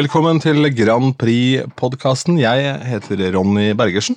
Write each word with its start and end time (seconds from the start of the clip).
Velkommen 0.00 0.38
til 0.40 0.64
Grand 0.72 1.10
Prix-podkasten. 1.20 2.38
Jeg 2.40 2.68
heter 2.88 3.20
Ronny 3.34 3.74
Bergersen. 3.76 4.14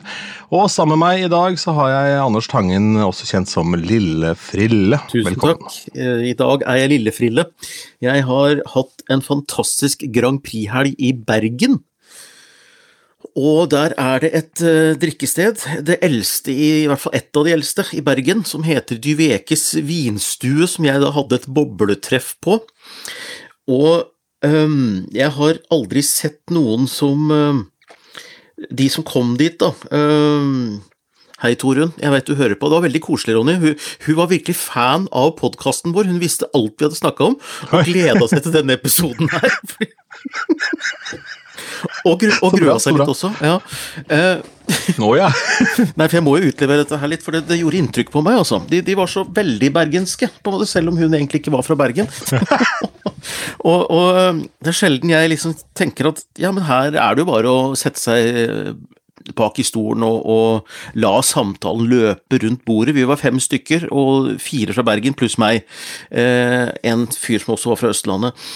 Og 0.54 0.70
sammen 0.72 0.96
med 0.96 1.02
meg 1.02 1.24
i 1.26 1.32
dag 1.32 1.58
så 1.60 1.74
har 1.76 1.90
jeg 1.92 2.22
Anders 2.22 2.48
Tangen, 2.48 2.86
også 3.04 3.28
kjent 3.28 3.52
som 3.52 3.76
Lille 3.76 4.32
Frille. 4.40 5.02
Tusen 5.12 5.28
Velkommen. 5.34 5.66
takk. 5.66 5.98
Eh, 5.98 6.22
I 6.30 6.36
dag 6.40 6.64
er 6.64 6.78
jeg 6.80 6.92
Lille 6.94 7.12
Frille. 7.12 7.46
Jeg 8.06 8.24
har 8.30 8.62
hatt 8.78 9.04
en 9.12 9.26
fantastisk 9.26 10.06
Grand 10.16 10.40
Prix-helg 10.46 10.96
i 10.96 11.12
Bergen. 11.12 11.82
Og 13.36 13.68
der 13.74 13.98
er 14.00 14.24
det 14.24 14.32
et 14.40 14.64
uh, 14.64 14.96
drikkested, 15.04 15.68
det 15.84 16.00
eldste 16.06 16.54
i, 16.54 16.86
i 16.86 16.88
hvert 16.88 17.04
fall 17.04 17.18
ett 17.20 17.36
av 17.36 17.50
de 17.50 17.58
eldste 17.58 17.90
i 17.92 18.06
Bergen, 18.06 18.48
som 18.48 18.64
heter 18.64 19.04
Dyvekes 19.04 19.74
vinstue, 19.84 20.70
som 20.70 20.88
jeg 20.88 21.04
da 21.04 21.12
hadde 21.12 21.42
et 21.42 21.52
bobletreff 21.52 22.38
på. 22.40 22.62
Og 23.68 24.13
jeg 24.44 25.30
har 25.38 25.60
aldri 25.72 26.04
sett 26.04 26.42
noen 26.52 26.88
som 26.92 27.30
øhm, 27.32 27.62
De 28.72 28.90
som 28.92 29.04
kom 29.04 29.38
dit, 29.40 29.56
da. 29.60 29.72
øhm, 29.92 30.82
Hei, 31.44 31.58
Torunn. 31.60 31.92
Jeg 32.00 32.12
vet 32.14 32.28
du 32.30 32.38
hører 32.40 32.56
på. 32.56 32.70
Det 32.72 32.78
var 32.78 32.86
veldig 32.86 33.02
koselig, 33.04 33.34
Ronny. 33.36 33.58
Hun, 33.60 33.74
hun 34.06 34.16
var 34.16 34.30
virkelig 34.32 34.56
fan 34.56 35.10
av 35.12 35.34
podkasten 35.36 35.92
vår. 35.92 36.08
Hun 36.08 36.22
visste 36.22 36.48
alt 36.56 36.78
vi 36.80 36.86
hadde 36.88 36.96
snakka 36.96 37.26
om, 37.34 37.36
og 37.68 37.90
gleda 37.90 38.30
seg 38.32 38.46
til 38.46 38.56
denne 38.56 38.78
episoden 38.78 39.28
her. 39.34 39.58
og 42.08 42.16
gru, 42.22 42.32
og 42.48 42.56
grua 42.56 42.78
seg 42.80 42.96
litt 42.96 43.12
også. 43.12 43.34
Ja. 43.44 43.58
Eh, 44.90 45.00
Nå, 45.02 45.14
ja. 45.20 45.30
Nei, 45.98 46.08
for 46.08 46.18
jeg 46.18 46.26
må 46.26 46.38
jo 46.40 46.52
utlevere 46.52 46.84
dette 46.84 47.00
her 47.02 47.12
litt, 47.12 47.26
for 47.26 47.36
det, 47.36 47.46
det 47.50 47.60
gjorde 47.60 47.80
inntrykk 47.82 48.14
på 48.14 48.24
meg, 48.26 48.40
altså. 48.42 48.62
De, 48.70 48.82
de 48.86 48.98
var 49.00 49.12
så 49.12 49.26
veldig 49.28 49.72
bergenske, 49.76 50.30
på 50.42 50.52
en 50.52 50.58
måte, 50.58 50.70
selv 50.70 50.94
om 50.94 51.00
hun 51.00 51.10
egentlig 51.12 51.44
ikke 51.44 51.56
var 51.56 51.66
fra 51.66 51.78
Bergen. 51.80 52.10
og, 53.70 53.82
og 53.84 54.42
det 54.64 54.74
er 54.74 54.78
sjelden 54.78 55.14
jeg 55.14 55.32
liksom 55.32 55.56
tenker 55.78 56.12
at 56.12 56.24
ja, 56.40 56.52
men 56.54 56.68
her 56.68 56.92
er 56.92 57.16
det 57.16 57.24
jo 57.24 57.30
bare 57.30 57.52
å 57.52 57.62
sette 57.80 58.02
seg 58.02 58.44
øh, 58.44 58.74
bak 59.38 59.60
i 59.62 59.66
stolen 59.66 60.04
og, 60.04 60.24
og 60.28 61.00
la 61.00 61.14
samtalen 61.24 61.88
løpe 61.90 62.40
rundt 62.44 62.64
bordet. 62.68 62.96
Vi 62.98 63.08
var 63.08 63.22
fem 63.22 63.40
stykker, 63.42 63.88
og 63.96 64.34
fire 64.44 64.76
fra 64.76 64.86
Bergen 64.88 65.16
pluss 65.18 65.38
meg. 65.42 65.64
Eh, 66.12 66.68
en 66.84 67.08
fyr 67.08 67.44
som 67.44 67.56
også 67.56 67.74
var 67.74 67.80
fra 67.80 67.94
Østlandet. 67.94 68.48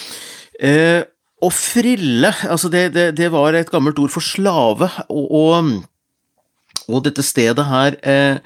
Eh, 0.60 1.00
og 1.44 1.54
frille, 1.54 2.32
altså 2.50 2.70
det, 2.72 2.88
det, 2.96 3.12
det 3.18 3.30
var 3.30 3.54
et 3.54 3.70
gammelt 3.70 3.98
ord 4.02 4.10
for 4.10 4.24
slave, 4.24 4.90
og, 5.06 5.26
og 5.30 5.70
og 6.88 7.04
dette 7.06 7.22
stedet 7.26 7.66
her, 7.68 7.96
eh, 8.02 8.38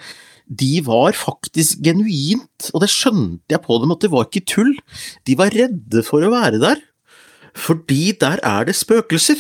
de 0.52 0.82
var 0.84 1.12
faktisk 1.16 1.80
genuint, 1.84 2.70
og 2.74 2.82
det 2.82 2.90
skjønte 2.92 3.54
jeg 3.54 3.64
på 3.64 3.78
dem 3.82 3.94
at 3.94 4.02
det 4.04 4.12
var 4.12 4.24
ikke 4.26 4.48
tull, 4.52 4.74
de 5.26 5.38
var 5.38 5.54
redde 5.54 6.00
for 6.06 6.20
å 6.24 6.34
være 6.34 6.58
der, 6.62 6.78
fordi 7.54 8.12
der 8.20 8.38
er 8.42 8.64
det 8.68 8.76
spøkelser. 8.76 9.38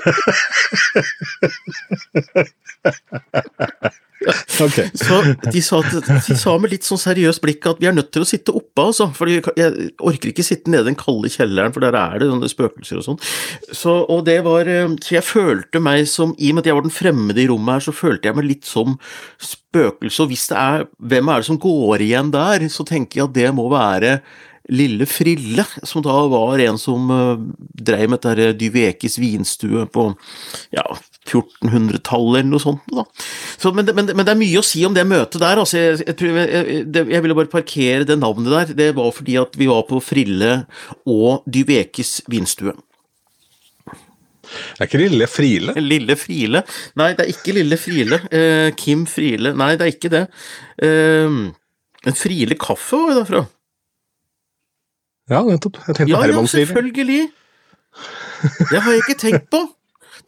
Ok. 4.60 4.76
Så 5.00 5.18
de 5.52 5.62
sa, 5.64 5.80
de 5.80 6.34
sa 6.36 6.54
med 6.60 6.74
litt 6.74 6.84
sånn 6.84 7.00
seriøst 7.00 7.40
blikk 7.40 7.64
at 7.70 7.78
vi 7.80 7.88
er 7.88 7.94
nødt 7.96 8.10
til 8.12 8.24
å 8.24 8.28
sitte 8.28 8.52
oppe, 8.52 8.84
altså, 8.90 9.08
for 9.16 9.30
jeg 9.30 9.70
orker 9.96 10.32
ikke 10.32 10.44
sitte 10.44 10.72
nede 10.72 10.84
i 10.84 10.90
den 10.90 10.98
kalde 11.00 11.30
kjelleren, 11.32 11.72
for 11.72 11.84
der 11.84 11.96
er 11.96 12.20
det 12.20 12.28
sånne 12.28 12.50
spøkelser 12.52 13.00
og 13.00 13.06
sånn. 13.06 13.20
Så, 13.72 13.94
og 14.12 14.26
det 14.28 14.40
var, 14.44 14.68
eh, 14.68 14.92
så 15.00 15.16
jeg 15.16 15.26
følte 15.26 15.80
meg 15.82 16.04
som, 16.10 16.34
i 16.36 16.52
og 16.52 16.58
med 16.58 16.64
at 16.64 16.70
jeg 16.70 16.78
var 16.78 16.86
den 16.86 16.98
fremmede 16.98 17.44
i 17.44 17.48
rommet 17.48 17.78
her, 17.78 17.86
så 17.88 17.96
følte 17.96 18.28
jeg 18.28 18.36
meg 18.36 18.50
litt 18.50 18.68
som 18.68 18.98
spøkelse, 19.40 20.26
og 20.26 20.34
hvis 20.34 20.46
det 20.52 20.60
er, 20.60 20.86
hvem 21.00 21.32
er 21.32 21.40
det 21.40 21.48
som 21.48 21.60
går 21.62 22.04
igjen 22.04 22.34
der, 22.34 22.68
så 22.72 22.86
tenker 22.88 23.22
jeg 23.22 23.30
at 23.30 23.36
det 23.40 23.50
må 23.56 23.70
være 23.72 24.18
Lille 24.70 25.06
Frille, 25.10 25.64
som 25.82 26.04
da 26.04 26.14
var 26.30 26.62
en 26.62 26.78
som 26.80 27.10
uh, 27.10 27.40
dreiv 27.58 28.12
med 28.12 28.22
dette 28.22 28.52
Dyvekes 28.60 29.18
vinstue 29.18 29.86
på 29.90 30.06
ja, 30.74 30.84
1400-tallet 31.26 32.40
eller 32.40 32.50
noe 32.50 32.62
sånt. 32.62 32.84
Da. 32.90 33.04
Så, 33.60 33.72
men, 33.76 33.88
men, 33.96 34.12
men 34.14 34.26
det 34.26 34.34
er 34.34 34.40
mye 34.40 34.60
å 34.60 34.66
si 34.66 34.84
om 34.86 34.94
det 34.96 35.06
møtet 35.08 35.40
der. 35.42 35.60
Altså, 35.62 35.78
jeg, 35.78 36.02
jeg, 36.06 36.18
tror 36.20 36.38
jeg, 36.42 36.84
jeg, 36.96 37.22
ville 37.24 37.38
bare 37.38 37.52
parkere 37.52 38.06
det 38.08 38.18
navnet 38.20 38.54
der. 38.54 38.76
Det 38.78 38.92
var 38.98 39.10
fordi 39.16 39.36
at 39.42 39.58
vi 39.58 39.70
var 39.70 39.84
på 39.88 40.00
Frille 40.04 40.62
og 41.08 41.44
Dyvekes 41.50 42.20
vinstue. 42.30 42.76
Det 44.50 44.82
er 44.82 44.88
ikke 44.88 45.02
Lille 45.04 45.26
Frile? 45.30 45.74
Lille 45.78 46.16
Friele? 46.18 46.64
Nei, 46.98 47.12
det 47.14 47.24
er 47.24 47.30
ikke 47.30 47.54
Lille 47.54 47.78
Friele. 47.78 48.18
Eh, 48.34 48.70
Kim 48.78 49.04
Friele? 49.06 49.52
Nei, 49.54 49.74
det 49.78 49.86
er 49.86 49.94
ikke 49.94 50.10
det. 50.10 50.24
Eh, 50.82 51.38
en 52.10 52.16
Friele 52.18 52.58
kaffe 52.58 52.98
var 52.98 53.12
jo 53.12 53.20
derfra. 53.20 53.44
Ja, 55.30 55.42
nettopp. 55.46 55.78
Jeg 55.86 55.94
tenkte 55.96 56.10
Ja, 56.10 56.16
på 56.16 56.22
ja, 56.24 56.26
Herman 56.26 56.48
Frile. 56.50 56.66
selvfølgelig. 56.66 57.20
Det 58.70 58.80
har 58.82 58.90
jeg 58.94 59.02
ikke 59.04 59.18
tenkt 59.20 59.50
på. 59.52 59.60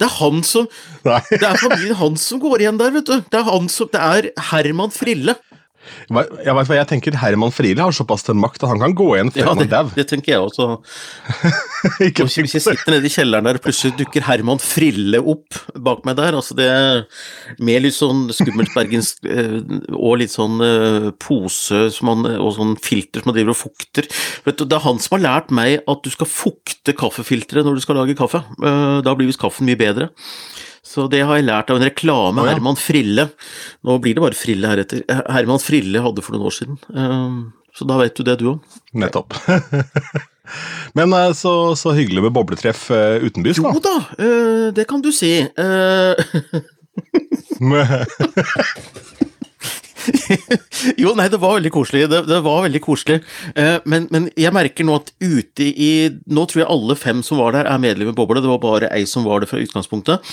Det 0.00 0.06
er 0.08 0.14
han 0.18 0.42
som 0.46 0.66
Nei. 1.04 1.18
Det 1.30 1.42
er 1.44 1.58
familien 1.60 1.96
hans 1.98 2.22
som 2.30 2.40
går 2.42 2.62
igjen 2.64 2.78
der, 2.80 2.90
vet 2.94 3.06
du. 3.10 3.16
Det 3.20 3.38
er, 3.38 3.44
han 3.48 3.68
som, 3.72 3.88
det 3.92 4.00
er 4.00 4.28
Herman 4.50 4.90
Frille. 4.94 5.34
Jeg 6.12 6.54
vet 6.56 6.68
hva 6.70 6.76
jeg 6.78 6.88
tenker, 6.92 7.16
Herman 7.18 7.52
Friele 7.54 7.82
har 7.82 7.94
såpass 7.96 8.22
til 8.26 8.36
makt 8.38 8.62
at 8.62 8.70
han 8.72 8.82
kan 8.82 8.94
gå 8.96 9.06
igjen 9.16 9.32
før 9.34 9.42
Ja, 9.42 9.48
han 9.52 9.62
er 9.64 9.70
dau. 9.72 9.90
det 9.96 10.04
tenker 10.10 10.32
jeg 10.34 10.40
også. 10.44 10.66
Ikke 12.06 12.24
Og 12.24 12.30
Hvis 12.30 12.54
jeg 12.54 12.62
sitter 12.64 12.94
nede 12.94 13.08
i 13.08 13.12
kjelleren 13.12 13.48
der, 13.48 13.58
og 13.58 13.64
plutselig 13.64 13.96
dukker 13.98 14.24
Herman 14.26 14.60
Frille 14.62 15.20
opp 15.32 15.58
bak 15.82 16.04
meg 16.06 16.16
der, 16.20 16.36
altså 16.38 16.56
det 16.58 16.68
med 17.62 17.82
litt 17.86 17.96
sånn 17.96 18.28
skummelt 18.34 18.72
bergensk 18.76 19.24
eh, 19.32 19.58
og 19.96 20.20
litt 20.22 20.34
sånn 20.34 20.62
eh, 20.64 21.08
pose 21.22 21.84
som 21.94 22.12
han, 22.12 22.26
og 22.38 22.54
sånn 22.58 22.76
filter 22.82 23.22
som 23.24 23.32
man 23.32 23.38
driver 23.38 23.54
og 23.56 23.60
fukter. 23.64 24.08
Vet 24.46 24.60
du, 24.60 24.66
Det 24.68 24.78
er 24.78 24.86
han 24.86 25.02
som 25.02 25.18
har 25.18 25.24
lært 25.26 25.54
meg 25.54 25.80
at 25.90 26.04
du 26.06 26.10
skal 26.14 26.30
fukte 26.30 26.94
kaffefilteret 26.98 27.66
når 27.66 27.78
du 27.80 27.84
skal 27.84 27.98
lage 28.02 28.18
kaffe. 28.18 28.44
Eh, 28.62 29.00
Da 29.02 29.16
blir 29.18 29.26
visst 29.30 29.42
kaffen 29.42 29.66
mye 29.68 29.78
bedre. 29.80 30.10
Så 30.82 31.06
det 31.10 31.20
har 31.22 31.38
jeg 31.38 31.46
lært 31.46 31.70
av 31.70 31.78
en 31.78 31.86
reklame. 31.86 32.42
oh, 32.42 32.46
ja. 32.48 32.52
Herman 32.56 32.76
Frille. 32.80 33.28
Nå 33.86 33.98
blir 34.02 34.14
det 34.18 34.24
bare 34.24 34.34
Frille 34.38 34.66
heretter. 34.72 35.04
Herman 35.30 35.62
Frille 35.62 36.02
hadde 36.02 36.24
for 36.26 36.34
noen 36.34 36.48
år 36.50 36.56
siden. 36.56 36.78
Eh, 36.90 37.36
Så 37.78 37.86
da 37.88 37.96
vet 38.02 38.16
du 38.18 38.22
det, 38.26 38.34
du 38.42 38.48
òg. 38.50 38.60
Nettopp. 38.98 39.32
Men 40.98 41.14
eh, 41.16 41.30
så, 41.38 41.52
så 41.78 41.94
hyggelig 41.96 42.22
med 42.26 42.34
bobletreff 42.36 42.90
eh, 42.92 43.22
da. 43.22 43.62
Jo 43.62 43.70
da. 43.78 43.80
da, 43.86 43.96
eh, 44.26 44.66
det 44.76 44.84
kan 44.90 45.00
du 45.04 45.12
si. 45.14 45.32
Jo, 51.02 51.12
nei, 51.18 51.28
det 51.32 51.40
var 51.42 51.56
veldig 51.58 51.72
koselig. 51.74 52.04
Det, 52.10 52.22
det 52.28 52.40
var 52.44 52.64
veldig 52.66 52.82
koselig. 52.84 53.20
Eh, 53.54 53.78
men, 53.88 54.08
men 54.14 54.28
jeg 54.38 54.54
merker 54.54 54.86
nå 54.86 54.98
at 54.98 55.12
ute 55.22 55.68
i 55.70 55.92
Nå 56.32 56.46
tror 56.48 56.64
jeg 56.64 56.70
alle 56.74 56.96
fem 56.98 57.22
som 57.26 57.40
var 57.42 57.54
der, 57.56 57.68
er 57.70 57.82
medlemmer 57.82 58.14
i 58.14 58.18
Boble. 58.18 58.42
Det 58.42 58.50
var 58.50 58.62
bare 58.62 58.90
ei 58.94 59.04
som 59.08 59.26
var 59.26 59.42
det 59.42 59.50
fra 59.50 59.60
utgangspunktet. 59.62 60.32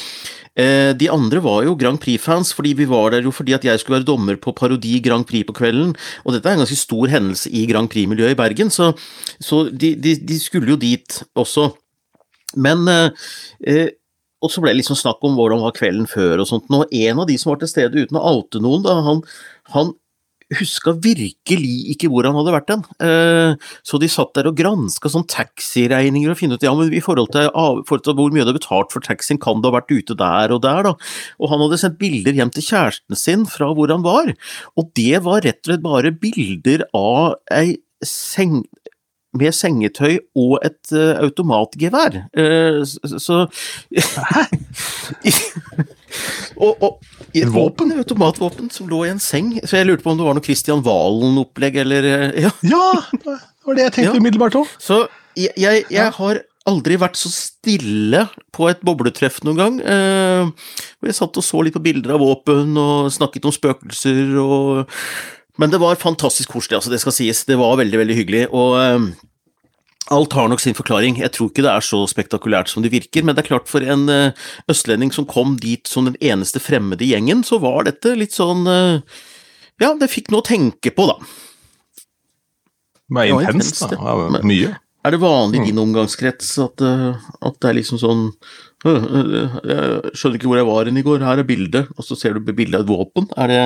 Eh, 0.60 0.92
de 0.98 1.10
andre 1.12 1.42
var 1.44 1.64
jo 1.68 1.78
Grand 1.80 2.02
Prix-fans, 2.02 2.52
fordi 2.58 2.74
vi 2.80 2.88
var 2.90 3.14
der 3.14 3.28
jo 3.28 3.34
fordi 3.36 3.56
at 3.56 3.66
jeg 3.68 3.80
skulle 3.80 4.00
være 4.00 4.10
dommer 4.10 4.40
på 4.42 4.54
Parodi 4.58 4.98
Grand 5.06 5.28
Prix 5.28 5.46
på 5.48 5.56
kvelden. 5.62 5.94
Og 6.26 6.36
dette 6.36 6.50
er 6.50 6.58
en 6.58 6.64
ganske 6.66 6.80
stor 6.80 7.12
hendelse 7.12 7.52
i 7.52 7.66
Grand 7.70 7.92
Prix-miljøet 7.92 8.36
i 8.36 8.40
Bergen, 8.40 8.74
så, 8.74 8.92
så 9.40 9.68
de, 9.70 9.94
de, 9.96 10.18
de 10.18 10.40
skulle 10.42 10.74
jo 10.74 10.80
dit 10.80 11.22
også. 11.40 11.70
Men 12.58 12.88
eh, 12.90 13.30
eh, 13.68 13.88
og 14.40 14.52
så 14.52 14.64
ble 14.64 14.74
det 14.74 14.82
liksom 14.82 15.00
snakk 15.00 15.24
om 15.28 15.36
hvordan 15.38 15.64
var 15.64 15.76
kvelden 15.76 16.08
før 16.10 16.44
og 16.44 16.48
sånt. 16.50 16.70
Og 16.72 16.94
en 16.96 17.24
av 17.24 17.28
de 17.28 17.36
som 17.40 17.52
var 17.52 17.60
til 17.62 17.72
stede 17.72 18.06
uten 18.06 18.20
å 18.20 18.28
oute 18.38 18.62
noen, 18.64 18.86
da, 18.86 18.96
han, 19.04 19.20
han 19.76 19.92
huska 20.58 20.96
virkelig 20.98 21.74
ikke 21.94 22.10
hvor 22.10 22.26
han 22.26 22.38
hadde 22.40 22.54
vært 22.56 22.72
hen. 22.74 22.86
Eh, 23.06 23.68
så 23.86 24.00
de 24.02 24.10
satt 24.10 24.32
der 24.38 24.50
og 24.50 24.58
granska 24.58 25.12
sånn 25.12 25.28
taxiregninger 25.30 26.32
og 26.32 26.40
finne 26.40 26.58
ut 26.58 26.66
ja, 26.66 26.74
men 26.78 26.94
i 26.96 27.04
forhold 27.06 27.34
til, 27.36 27.52
forhold 27.54 28.06
til 28.08 28.18
hvor 28.18 28.34
mye 28.34 28.46
du 28.48 28.54
har 28.54 28.58
betalt 28.58 28.96
for 28.96 29.06
taxien, 29.06 29.42
kan 29.42 29.62
du 29.62 29.70
ha 29.70 29.76
vært 29.78 29.94
ute 29.94 30.18
der 30.18 30.56
og 30.56 30.64
der, 30.66 30.90
da. 30.90 30.96
Og 31.38 31.54
han 31.54 31.62
hadde 31.66 31.82
sendt 31.84 32.00
bilder 32.02 32.38
hjem 32.38 32.54
til 32.56 32.66
kjæresten 32.66 33.20
sin 33.20 33.46
fra 33.50 33.70
hvor 33.78 33.94
han 33.94 34.06
var, 34.06 34.34
og 34.80 34.90
det 34.98 35.22
var 35.28 35.46
rett 35.46 35.62
og 35.62 35.72
slett 35.72 35.86
bare 35.86 36.16
bilder 36.24 36.88
av 36.98 37.38
ei 37.54 37.78
seng 38.06 38.62
med 39.38 39.54
sengetøy 39.54 40.18
og 40.40 40.56
et 40.66 40.94
uh, 40.96 41.20
automatgevær. 41.22 42.16
Uh, 42.34 42.82
så 42.86 43.44
og, 46.58 46.74
og 46.82 47.00
i 47.36 47.44
et 47.44 47.52
våpen, 47.54 47.92
et 47.94 48.02
automatvåpen 48.02 48.72
som 48.74 48.90
lå 48.90 49.04
i 49.06 49.14
en 49.14 49.22
seng. 49.22 49.54
Så 49.64 49.78
jeg 49.80 49.90
lurte 49.90 50.06
på 50.06 50.14
om 50.14 50.20
det 50.20 50.26
var 50.28 50.38
noe 50.38 50.46
Christian 50.46 50.84
Valen-opplegg, 50.86 51.82
eller 51.84 52.10
eh, 52.10 52.40
Ja. 52.46 52.52
Ja, 52.66 52.92
det 53.14 53.36
var 53.68 53.78
det 53.78 53.88
jeg 53.88 53.96
tenkte 53.98 54.14
Ja. 54.16 54.22
umiddelbart 54.22 54.58
òg. 54.58 54.70
Så 54.82 55.04
jeg, 55.38 55.54
jeg, 55.60 55.86
jeg 55.94 56.16
har 56.18 56.42
aldri 56.70 56.98
vært 57.02 57.18
så 57.18 57.30
stille 57.34 58.26
på 58.54 58.68
et 58.70 58.82
bobletreff 58.86 59.40
noen 59.46 59.60
gang. 59.62 59.78
Eh, 59.82 60.74
hvor 61.00 61.10
jeg 61.12 61.18
satt 61.18 61.40
og 61.40 61.46
så 61.46 61.62
litt 61.66 61.78
på 61.78 61.84
bilder 61.86 62.16
av 62.18 62.24
våpen 62.24 62.74
og 62.78 63.12
snakket 63.14 63.48
om 63.50 63.54
spøkelser 63.56 64.36
og 64.42 64.90
Men 65.60 65.74
det 65.74 65.82
var 65.82 66.00
fantastisk 66.00 66.54
koselig, 66.56 66.78
altså, 66.80 66.92
det 66.94 67.02
skal 67.04 67.16
sies. 67.16 67.44
Det 67.48 67.58
var 67.60 67.80
veldig, 67.82 68.00
veldig 68.00 68.16
hyggelig. 68.16 68.44
Og 68.56 68.78
eh, 68.80 69.10
alt 70.16 70.36
har 70.38 70.48
nok 70.50 70.64
sin 70.64 70.78
forklaring. 70.78 71.20
Jeg 71.20 71.34
tror 71.36 71.52
ikke 71.52 71.66
det 71.66 71.74
er 71.74 71.86
så 71.86 72.00
spektakulært 72.10 72.72
som 72.72 72.86
det 72.86 72.94
virker, 72.94 73.26
men 73.28 73.36
det 73.36 73.44
er 73.44 73.50
klart 73.52 73.68
for 73.70 73.84
en 73.84 74.08
uh, 74.10 74.48
østlending 74.72 75.12
som 75.14 75.28
kom 75.30 75.58
dit 75.62 75.86
som 75.90 76.08
den 76.08 76.18
eneste 76.24 76.62
fremmede 76.64 77.06
i 77.06 77.12
gjengen, 77.12 77.44
så 77.46 77.60
var 77.62 77.86
dette 77.86 78.16
litt 78.18 78.34
sånn 78.34 78.66
uh, 78.66 79.04
Ja, 79.80 79.94
det 80.00 80.10
fikk 80.12 80.32
noe 80.34 80.42
å 80.42 80.48
tenke 80.48 80.96
på, 80.96 81.06
da. 81.12 81.20
Det 83.10 83.20
var 83.20 83.52
intenst, 83.52 83.86
da. 83.92 84.00
ja. 84.00 84.42
Mye. 84.46 84.74
Er 85.08 85.16
det 85.16 85.22
vanlig 85.22 85.62
i 85.62 85.70
din 85.70 85.80
omgangskrets 85.80 86.50
at, 86.60 86.82
eh, 86.84 87.28
at 87.48 87.60
det 87.64 87.70
er 87.70 87.78
liksom 87.78 88.02
sånn 88.02 88.26
«Øh, 88.84 89.06
øh, 89.08 89.54
Jeg 89.64 90.12
skjønner 90.12 90.36
ikke 90.36 90.50
hvor 90.52 90.60
jeg 90.60 90.68
var 90.68 90.90
hen 90.90 91.00
i 91.00 91.04
går, 91.06 91.24
her 91.24 91.40
er 91.40 91.48
bildet, 91.48 91.88
og 91.96 92.04
så 92.04 92.18
ser 92.20 92.36
du 92.36 92.44
bildet 92.44 92.82
av 92.82 92.84
et 92.84 92.92
våpen. 92.92 93.30
Er 93.40 93.48
Det 93.48 93.62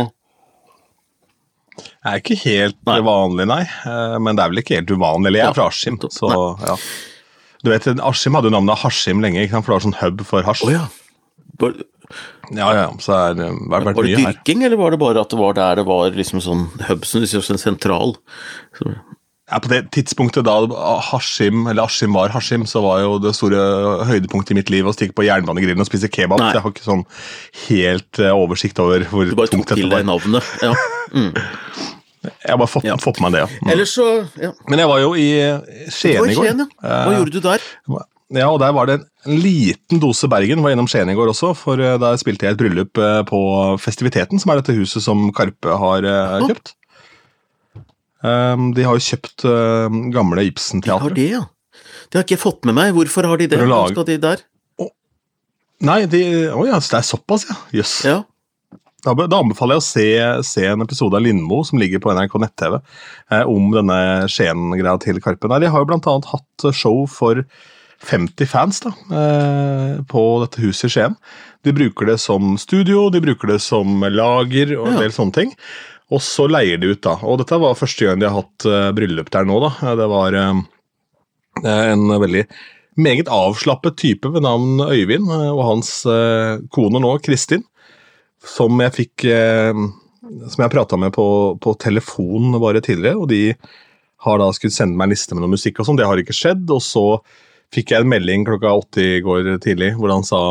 er 2.05 2.19
ikke 2.19 2.37
helt 2.43 2.77
Nei. 2.89 2.99
vanlig, 3.05 3.45
nei. 3.47 3.61
Eh, 3.63 4.17
Men 4.19 4.35
det 4.35 4.43
er 4.43 4.49
vel 4.53 4.61
ikke 4.63 4.75
helt 4.79 4.91
uvanlig. 4.91 5.27
Eller 5.31 5.39
jeg 5.43 5.49
er 5.51 5.57
fra 5.57 5.67
Askim, 5.71 5.97
så 6.11 6.31
ja. 6.67 6.75
Du 7.63 7.69
vet, 7.71 7.87
Askim 8.03 8.35
hadde 8.35 8.49
jo 8.51 8.55
navnet 8.57 8.81
Hashim 8.81 9.21
lenge, 9.23 9.45
for 9.49 9.61
det 9.61 9.77
var 9.77 9.83
sånn 9.85 9.99
hub 10.01 10.23
for 10.27 10.43
hasj. 10.43 10.65
Oh, 10.67 10.71
ja. 10.73 10.87
Var, 11.61 11.77
Ja, 12.53 12.67
ja, 12.75 12.87
så 12.99 13.15
det 13.37 13.45
har 13.47 13.55
vært, 13.71 13.95
var 13.95 14.03
det 14.03 14.17
dyrking, 14.19 14.59
her. 14.61 14.67
eller 14.67 14.77
var 14.77 14.91
det 14.91 14.99
bare 14.99 15.21
at 15.23 15.29
det 15.31 15.37
var 15.39 15.53
der 15.57 15.75
det 15.79 15.85
var 15.87 16.11
liksom 16.11 16.41
sånn 16.43 16.65
hub, 16.89 17.05
som 17.07 17.23
du 17.23 17.25
sier, 17.31 17.41
sånn 17.41 17.57
sentral? 17.61 18.17
Så, 18.77 18.91
Ja, 19.53 19.59
på 19.61 19.69
det 19.69 19.83
tidspunktet 19.93 20.47
da 20.47 20.55
Hashim, 21.11 21.67
eller 21.69 21.85
Hashim 21.85 22.15
var 22.17 22.31
Hashim, 22.33 22.63
så 22.65 22.81
var 22.81 23.03
jo 23.03 23.19
det 23.21 23.35
store 23.37 23.61
høydepunktet 24.09 24.55
i 24.55 24.57
mitt 24.57 24.71
liv 24.73 24.87
å 24.89 24.93
stikke 24.95 25.13
på 25.13 25.27
jernbanegrillen 25.27 25.83
og 25.85 25.89
spise 25.91 26.09
kebab. 26.09 26.41
Nei. 26.41 26.49
Så 26.49 26.57
jeg 26.57 26.63
har 26.65 26.73
ikke 26.73 26.87
sånn 26.87 27.03
helt 27.67 28.21
eh, 28.23 28.33
oversikt 28.33 28.81
over 28.81 29.05
hvor 29.11 29.29
tungt 29.29 29.37
dette 29.37 29.37
var. 29.37 29.37
du 29.37 29.41
bare 29.43 29.53
tok 29.53 29.75
til 29.77 29.93
deg 29.93 30.07
navnet. 30.09 30.53
Ja. 30.65 30.73
Mm. 31.13 31.29
Jeg 32.23 32.53
har 32.53 32.59
bare 32.61 32.71
fått, 32.71 32.85
Ja. 32.87 32.93
fått 33.03 33.17
med 33.19 33.33
meg 33.33 33.33
det, 33.35 33.39
ja. 33.43 33.47
Mm. 33.65 33.69
Ellers 33.73 33.93
så 33.97 34.03
ja. 34.39 34.49
Men 34.71 34.79
jeg 34.79 34.87
var 34.87 34.99
jo 35.03 35.09
i 35.19 35.25
Du 35.43 35.89
Skien 35.91 36.23
i 36.23 36.35
går. 36.37 36.45
Skien, 36.45 36.61
ja. 36.63 36.67
Hva 36.79 37.11
Eh, 37.11 37.17
gjorde 37.19 37.33
du 37.35 37.39
der? 37.43 37.65
Ja, 38.33 38.45
og 38.47 38.61
der 38.63 38.71
var 38.73 38.87
det 38.87 38.95
en 39.27 39.41
liten 39.43 39.99
dose 39.99 40.29
Bergen. 40.31 40.63
Var 40.63 40.71
innom 40.71 40.87
Skien 40.87 41.11
i 41.11 41.15
går 41.19 41.33
også, 41.33 41.51
for 41.59 41.83
eh, 41.83 41.97
da 41.99 42.13
spilte 42.21 42.47
jeg 42.47 42.55
et 42.55 42.61
bryllup 42.63 42.95
eh, 43.03 43.19
på 43.27 43.41
Festiviteten, 43.83 44.39
som 44.39 44.53
er 44.55 44.61
dette 44.61 44.77
huset 44.77 45.03
som 45.03 45.25
Karpe 45.35 45.75
har 45.83 46.07
eh, 46.07 46.47
kjøpt. 46.47 46.71
Um, 48.23 48.69
de 48.75 48.85
har 48.87 48.95
jo 48.95 49.03
kjøpt 49.03 49.43
eh, 49.49 49.95
gamle 50.15 50.45
De 50.47 50.89
har 50.89 51.15
det, 51.15 51.29
ja. 51.33 51.41
Det 52.09 52.19
har 52.19 52.23
ikke 52.23 52.37
jeg 52.37 52.43
fått 52.43 52.65
med 52.69 52.77
meg. 52.77 52.93
Hvorfor 52.95 53.27
har 53.27 53.37
de 53.41 53.47
det? 53.51 53.59
Hva 53.67 53.87
skal 53.91 54.05
de 54.07 54.17
der? 54.21 54.43
Nei, 55.83 56.05
de, 56.07 56.21
å 56.55 56.63
ja, 56.63 56.77
det 56.79 56.95
er 56.95 57.03
såpass, 57.03 57.43
ja. 57.49 57.57
Jøss. 57.75 57.97
Ja. 58.07 58.21
Da, 59.03 59.11
da 59.27 59.39
anbefaler 59.41 59.75
jeg 59.75 59.81
å 59.81 59.83
se, 59.83 60.05
se 60.47 60.63
en 60.69 60.83
episode 60.85 61.17
av 61.19 61.25
Lindmo 61.25 61.59
som 61.67 61.81
ligger 61.81 61.99
på 61.99 62.13
NRK 62.15 62.37
nett-TV 62.39 62.77
eh, 62.79 63.43
om 63.51 63.65
denne 63.75 63.97
Skien-greia 64.31 64.95
til 65.03 65.19
Karpe. 65.23 65.49
Nei, 65.51 65.59
de 65.65 65.71
har 65.73 65.83
jo 65.83 65.89
blant 65.89 66.07
annet 66.07 66.29
hatt 66.31 66.67
show 66.77 67.01
for 67.11 67.43
50 68.03 68.47
fans 68.47 68.79
da, 68.85 68.93
eh, 69.15 69.97
på 70.07 70.23
dette 70.45 70.63
huset 70.63 70.87
i 70.87 70.93
Skien. 70.95 71.17
De 71.67 71.75
bruker 71.75 72.07
det 72.13 72.17
som 72.23 72.55
studio, 72.59 73.09
de 73.11 73.19
bruker 73.23 73.51
det 73.51 73.59
som 73.63 74.03
lager 74.07 74.77
og 74.77 74.87
en 74.87 74.95
Ja. 74.95 75.03
del 75.03 75.11
sånne 75.15 75.35
ting. 75.35 75.51
Og 76.13 76.21
så 76.21 76.45
leier 76.51 76.79
de 76.81 76.93
ut, 76.93 77.01
da. 77.03 77.17
Og 77.25 77.39
dette 77.41 77.59
var 77.61 77.77
første 77.79 78.07
gang 78.07 78.21
de 78.21 78.29
har 78.29 78.43
hatt 78.43 78.67
uh, 78.69 78.91
bryllup 78.95 79.31
der 79.33 79.47
nå, 79.49 79.59
da. 79.63 79.93
Det 79.99 80.07
var 80.11 80.37
uh, 80.37 80.63
en 81.65 82.15
veldig 82.21 82.43
meget 83.01 83.29
avslappet 83.33 83.97
type 83.97 84.29
ved 84.29 84.45
navn 84.45 84.83
Øyvind, 84.85 85.31
og 85.31 85.63
hans 85.65 85.95
uh, 86.05 86.61
kone 86.73 87.01
nå, 87.01 87.15
Kristin, 87.25 87.65
som 88.43 88.75
jeg 88.83 88.91
fikk 88.91 89.23
Som 90.51 90.63
jeg 90.65 90.71
prata 90.71 90.97
med 90.99 91.13
på, 91.15 91.25
på 91.63 91.73
telefon 91.79 92.57
bare 92.59 92.81
tidligere, 92.83 93.15
og 93.19 93.29
de 93.31 93.55
har 94.23 94.39
da 94.39 94.49
skulle 94.55 94.75
sende 94.75 94.97
meg 94.99 95.09
en 95.09 95.13
liste 95.13 95.35
med 95.35 95.43
noe 95.43 95.53
musikk 95.55 95.79
og 95.79 95.87
sånn. 95.87 95.99
Det 95.99 96.07
har 96.07 96.19
ikke 96.19 96.35
skjedd. 96.35 96.63
Og 96.71 96.79
så 96.83 97.03
fikk 97.75 97.91
jeg 97.91 98.03
en 98.03 98.11
melding 98.11 98.45
klokka 98.47 98.71
åtte 98.79 99.03
i 99.03 99.21
går 99.23 99.57
tidlig 99.63 99.93
hvor 99.97 100.13
han 100.13 100.23
sa 100.27 100.41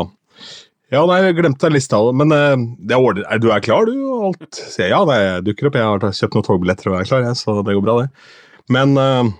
ja, 0.91 1.03
nei, 1.09 1.19
jeg 1.23 1.37
glemte 1.39 1.69
en 1.69 1.73
liste, 1.73 1.99
men 2.13 2.33
uh, 2.35 2.65
det 2.83 2.97
er, 2.97 3.21
er 3.35 3.39
du 3.41 3.47
er 3.53 3.63
klar, 3.65 3.87
du? 3.87 3.95
og 4.09 4.25
alt? 4.31 4.59
Så 4.59 4.83
jeg, 4.83 4.91
ja, 4.91 4.99
det 5.07 5.45
dukker 5.47 5.69
opp. 5.69 5.77
Jeg 5.79 5.87
har 5.87 6.17
kjøpt 6.19 6.35
noen 6.37 6.45
togbilletter 6.49 6.91
og 6.91 6.99
er 6.99 7.07
klar, 7.07 7.23
jeg, 7.25 7.39
så 7.39 7.55
det 7.61 7.77
går 7.77 7.85
bra, 7.85 7.95
det. 8.03 8.11
Men 8.73 8.93
uh, 8.99 9.31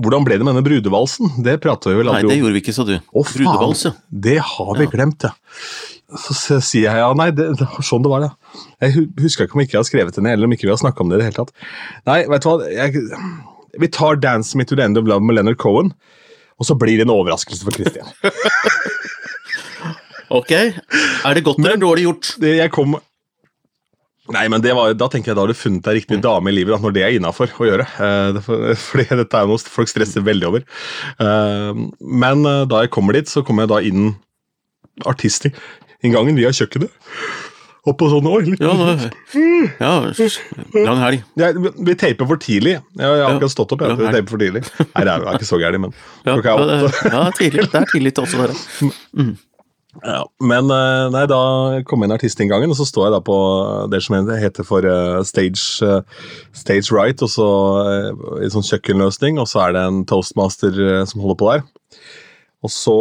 hvordan 0.00 0.24
ble 0.24 0.38
det 0.40 0.46
med 0.46 0.54
denne 0.54 0.64
brudevalsen? 0.64 1.34
Det 1.44 1.58
prata 1.60 1.90
vi 1.92 1.98
vel 2.00 2.08
Nei, 2.08 2.22
det 2.24 2.38
gjorde 2.40 2.56
vi 2.56 2.62
ikke, 2.64 2.72
sa 2.72 2.86
du. 2.88 2.94
Å, 2.96 3.24
Brudevals, 3.28 3.84
ja. 3.90 3.92
Det 4.08 4.38
har 4.54 4.72
vi 4.78 4.86
Ja. 4.88 4.92
glemt, 4.94 5.26
ja. 5.28 5.34
Så 6.22 6.58
sier 6.60 6.88
jeg 6.90 7.00
ja, 7.00 7.10
nei, 7.16 7.30
det, 7.32 7.50
det 7.60 7.66
var 7.68 7.84
sånn 7.84 8.02
det 8.04 8.10
var, 8.12 8.24
ja. 8.24 8.62
Jeg 8.84 9.06
huska 9.20 9.46
ikke 9.46 9.56
om 9.56 9.62
ikke 9.64 9.76
jeg 9.76 9.82
har 9.82 9.88
skrevet 9.88 10.16
det 10.16 10.24
ned, 10.24 10.36
eller 10.36 10.48
om 10.48 10.56
ikke 10.56 10.66
vi 10.66 10.72
har 10.72 10.80
snakka 10.80 11.04
om 11.04 11.12
det 11.12 11.18
i 11.18 11.22
det 11.22 11.28
hele 11.30 11.38
tatt. 11.38 11.52
Nei, 12.08 12.18
vet 12.28 12.44
du 12.44 12.48
hva, 12.50 12.68
jeg, 12.72 13.04
vi 13.80 13.88
tar 13.92 14.16
'Dance 14.20 14.56
Me 14.56 14.64
to 14.68 14.76
the 14.76 14.84
End 14.84 15.00
of 15.00 15.08
Love' 15.08 15.24
med 15.24 15.36
Leonard 15.38 15.60
Cohen, 15.60 15.92
og 16.60 16.68
så 16.68 16.76
blir 16.76 17.00
det 17.00 17.06
en 17.06 17.14
overraskelse 17.14 17.64
for 17.64 17.76
Christian. 17.76 18.08
Ok. 20.32 20.52
Er 20.52 21.36
det 21.36 21.44
godt 21.46 21.60
eller 21.62 21.80
dårlig 21.80 22.06
gjort? 22.06 22.34
Det, 22.40 22.56
jeg 22.58 22.72
kom 22.74 22.96
Nei, 24.32 24.44
men 24.48 24.62
det 24.62 24.70
var, 24.78 24.92
da 24.94 25.08
tenker 25.10 25.32
jeg 25.32 25.36
da 25.36 25.42
har 25.42 25.50
du 25.50 25.58
funnet 25.58 25.82
deg 25.82 25.96
riktig 25.98 26.20
dame 26.22 26.52
i 26.52 26.54
livet, 26.54 26.70
da, 26.70 26.78
når 26.80 26.92
det 26.94 27.02
er 27.02 27.16
innafor 27.16 27.50
å 27.58 27.66
gjøre. 27.66 27.86
Eh, 28.06 28.38
fordi 28.86 29.06
dette 29.18 29.40
er 29.40 29.50
noe 29.50 29.72
folk 29.74 29.90
stresser 29.90 30.22
veldig 30.24 30.46
over. 30.48 30.66
Eh, 31.18 31.80
men 32.22 32.46
eh, 32.48 32.62
da 32.70 32.84
jeg 32.84 32.92
kommer 32.94 33.18
dit, 33.18 33.28
så 33.28 33.42
kommer 33.44 33.66
jeg 33.66 33.72
da 33.74 33.80
inn 33.90 34.12
artistinngangen 35.10 36.38
via 36.38 36.54
kjøkkenet. 36.54 36.94
Opp 37.82 37.98
på 37.98 38.06
sånn 38.12 38.28
litt 38.46 38.60
Ja, 38.62 38.76
nå, 38.78 38.92
ja, 39.82 39.92
lang 40.86 41.00
helg. 41.02 41.24
Jeg, 41.42 41.70
vi 41.82 41.94
taper 41.98 42.28
for 42.30 42.38
tidlig. 42.38 42.76
Jeg, 42.78 43.02
jeg 43.02 43.24
har 43.24 43.34
akkurat 43.34 43.54
stått 43.56 43.74
opp. 43.74 43.82
Jeg, 43.82 43.98
vi 43.98 44.12
taper 44.20 44.30
for 44.30 44.44
tidlig. 44.44 44.62
Nei, 44.84 45.02
det 45.02 45.16
er, 45.16 45.26
ikke 45.34 45.48
så 45.50 45.58
gærent, 45.58 45.88
men 45.88 45.96
Ja, 46.22 46.36
klokka 46.36 46.54
er 46.54 46.62
det, 46.62 46.76
åtte. 46.92 47.10
ja, 47.10 47.24
det 47.26 47.80
er 47.82 47.90
tidlig 47.90 48.14
til 48.14 48.28
også 48.28 48.46
der. 48.46 49.34
Ja, 50.00 50.22
men 50.40 50.70
eh, 50.72 51.06
nei, 51.12 51.26
da 51.28 51.38
kom 51.84 52.04
inn 52.04 52.14
artistinngangen, 52.14 52.70
og 52.72 52.78
så 52.78 52.86
står 52.88 53.06
jeg 53.06 53.12
da 53.12 53.18
på 53.26 53.36
det 53.92 54.00
som 54.00 54.30
heter 54.40 54.64
for 54.64 54.86
eh, 54.88 55.18
stage, 55.28 55.84
eh, 55.84 56.22
stage 56.56 56.88
right, 56.96 57.20
og 57.20 57.28
så 57.28 57.48
i 58.40 58.48
sånn 58.52 58.64
kjøkkenløsning, 58.70 59.36
og 59.42 59.50
så 59.50 59.66
er 59.66 59.76
det 59.76 59.82
en 59.84 60.00
toastmaster 60.08 60.80
eh, 60.80 61.02
som 61.10 61.20
holder 61.20 61.38
på 61.42 61.50
der. 61.50 61.66
Og 62.64 62.72
så 62.72 62.96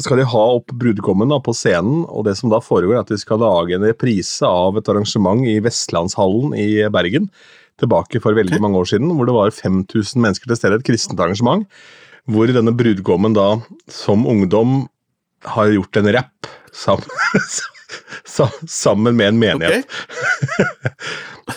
skal 0.00 0.22
de 0.22 0.28
ha 0.32 0.44
opp 0.56 0.72
brudgommen 0.80 1.28
da 1.28 1.36
på 1.44 1.52
scenen, 1.52 2.06
og 2.08 2.24
det 2.24 2.38
som 2.38 2.48
da 2.48 2.62
foregår 2.64 2.96
er 2.96 3.02
at 3.02 3.12
de 3.12 3.18
skal 3.20 3.42
lage 3.44 3.76
en 3.76 3.84
reprise 3.84 4.46
av 4.46 4.78
et 4.80 4.88
arrangement 4.88 5.44
i 5.44 5.58
Vestlandshallen 5.60 6.54
i 6.56 6.70
Bergen, 6.92 7.28
tilbake 7.80 8.22
for 8.24 8.36
veldig 8.36 8.60
mange 8.64 8.80
år 8.80 8.88
siden, 8.88 9.12
hvor 9.16 9.28
det 9.28 9.36
var 9.36 9.52
5000 9.52 10.20
mennesker 10.20 10.48
til 10.48 10.58
stede, 10.58 10.80
et 10.80 10.86
kristent 10.86 11.20
arrangement, 11.20 11.68
hvor 12.30 12.48
denne 12.48 12.72
brudgommen 12.76 13.36
da, 13.36 13.50
som 13.92 14.24
ungdom, 14.28 14.88
har 15.44 15.72
gjort 15.74 15.96
en 15.96 16.12
rapp 16.12 16.50
sammen, 16.72 17.06
sammen 18.68 19.16
med 19.16 19.28
en 19.28 19.38
menighet. 19.38 19.84
Okay. 19.84 20.94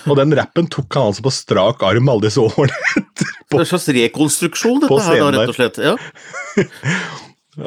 Og 0.09 0.17
den 0.17 0.33
rappen 0.35 0.67
tok 0.71 0.95
han 0.97 1.11
altså 1.11 1.23
på 1.25 1.33
strak 1.33 1.83
arm 1.85 2.09
alle 2.09 2.27
disse 2.27 2.41
årene. 2.41 3.03
Det 3.13 3.59
er 3.59 3.61
en 3.61 3.69
slags 3.69 3.89
rekonstruksjon, 3.93 4.79
dette 4.81 5.01
her, 5.05 5.19
da, 5.21 5.43
rett 5.43 5.51
og 5.51 5.57
slett. 5.59 5.77
Ja. 5.83 5.93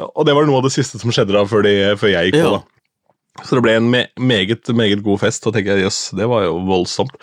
Og 0.17 0.25
det 0.27 0.35
var 0.35 0.47
noe 0.49 0.59
av 0.59 0.67
det 0.67 0.73
siste 0.75 0.99
som 0.99 1.13
skjedde 1.15 1.35
da, 1.35 1.45
før, 1.47 1.63
de, 1.63 1.75
før 1.99 2.11
jeg 2.11 2.31
gikk 2.31 2.41
på. 2.41 2.57
Da. 2.57 2.76
Så 3.45 3.57
det 3.57 3.61
ble 3.65 3.75
en 3.77 3.89
me 3.91 3.99
meget, 4.17 4.65
meget 4.73 5.03
god 5.05 5.19
fest, 5.21 5.45
og 5.45 5.53
tenker 5.55 5.75
jeg, 5.77 5.85
jøss, 5.85 5.99
det 6.17 6.25
var 6.29 6.47
jo 6.47 6.55
voldsomt. 6.65 7.13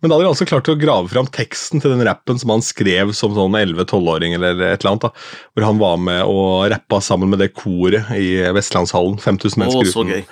Men 0.00 0.08
da 0.10 0.16
hadde 0.16 0.26
vi 0.26 0.30
altså 0.30 0.46
klart 0.48 0.68
å 0.70 0.76
grave 0.78 1.10
fram 1.10 1.26
teksten 1.34 1.82
til 1.82 1.92
den 1.94 2.04
rappen 2.06 2.38
som 2.38 2.52
han 2.54 2.62
skrev 2.64 3.10
som 3.18 3.34
sånn 3.36 3.56
11-12-åring, 3.58 4.36
eller 4.38 4.54
et 4.68 4.80
eller 4.84 4.92
annet, 4.92 5.06
da, 5.08 5.10
hvor 5.56 5.66
han 5.66 5.80
var 5.82 5.96
med 5.98 6.22
og 6.30 6.66
rappa 6.72 7.00
sammen 7.02 7.32
med 7.32 7.42
det 7.42 7.50
koret 7.58 8.12
i 8.14 8.28
Vestlandshallen. 8.56 9.18
5000 9.22 9.62
mennesker 9.64 9.90
uten, 9.90 10.28